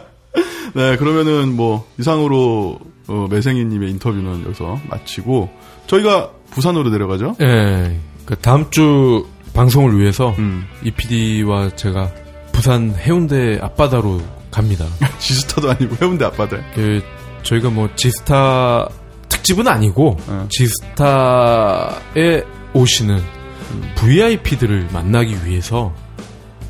네 0.75 0.95
그러면은 0.97 1.55
뭐 1.55 1.85
이상으로 1.99 2.79
어, 3.07 3.27
매생이님의 3.29 3.89
인터뷰는 3.91 4.45
여기서 4.45 4.79
마치고 4.89 5.49
저희가 5.87 6.31
부산으로 6.51 6.89
내려가죠. 6.89 7.35
예. 7.41 7.99
그 8.25 8.35
다음 8.35 8.69
주 8.69 9.25
방송을 9.53 9.97
위해서 9.99 10.35
음. 10.37 10.65
이 10.83 10.91
PD와 10.91 11.75
제가 11.75 12.11
부산 12.51 12.93
해운대 12.95 13.59
앞바다로 13.61 14.21
갑니다. 14.51 14.85
지스타도 15.19 15.71
아니고 15.71 15.95
해운대 16.01 16.25
앞바다. 16.25 16.57
그 16.73 17.01
저희가 17.43 17.69
뭐 17.69 17.89
지스타 17.95 18.87
특집은 19.29 19.67
아니고 19.67 20.17
네. 20.27 20.47
지스타에 20.49 22.43
오시는 22.73 23.21
VIP들을 23.95 24.89
만나기 24.91 25.37
위해서 25.45 25.93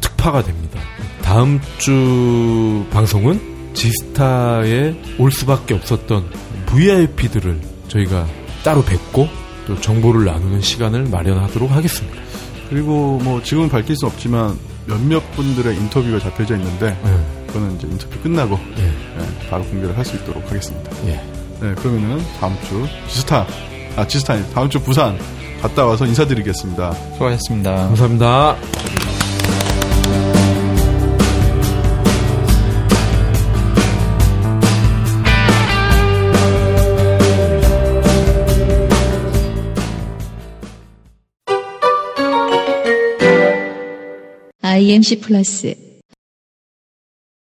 특파가 0.02 0.44
됩니다. 0.44 0.80
다음 1.22 1.60
주 1.78 2.86
방송은 2.92 3.74
지스타에 3.74 4.96
올 5.20 5.32
수밖에 5.32 5.74
없었던 5.76 6.30
VIP들을 6.68 7.62
저희가 7.88 8.28
따로 8.64 8.84
뵙고 8.84 9.28
또 9.68 9.80
정보를 9.80 10.26
나누는 10.26 10.62
시간을 10.62 11.06
마련하도록 11.06 11.70
하겠습니다. 11.72 12.18
그리고 12.70 13.20
뭐 13.24 13.42
지금은 13.42 13.70
밝힐 13.70 13.96
수 13.96 14.06
없지만 14.06 14.58
몇몇 14.86 15.20
분들의 15.34 15.76
인터뷰가 15.76 16.20
잡혀져 16.20 16.56
있는데 16.56 16.98
네. 17.04 17.37
그거는 17.48 17.76
이제 17.78 17.88
인터뷰 17.88 18.20
끝나고 18.22 18.60
예. 18.78 18.84
예, 18.84 19.50
바로 19.50 19.64
공개를 19.64 19.98
할 19.98 20.06
수 20.06 20.16
있도록 20.16 20.46
하겠습니다. 20.50 20.92
예. 21.08 21.20
네, 21.62 21.74
그러면은 21.76 22.22
다음 22.40 22.56
주 22.68 22.86
지스타 23.10 23.46
아 23.96 24.08
지스타 24.08 24.34
아니 24.34 24.54
다음 24.54 24.70
주 24.70 24.80
부산 24.80 25.18
갔다 25.62 25.86
와서 25.86 26.06
인사드리겠습니다. 26.06 26.94
수고하셨습니다. 27.14 27.76
감사합니다. 27.88 28.56
IMC 44.62 45.22
플러스 45.22 45.87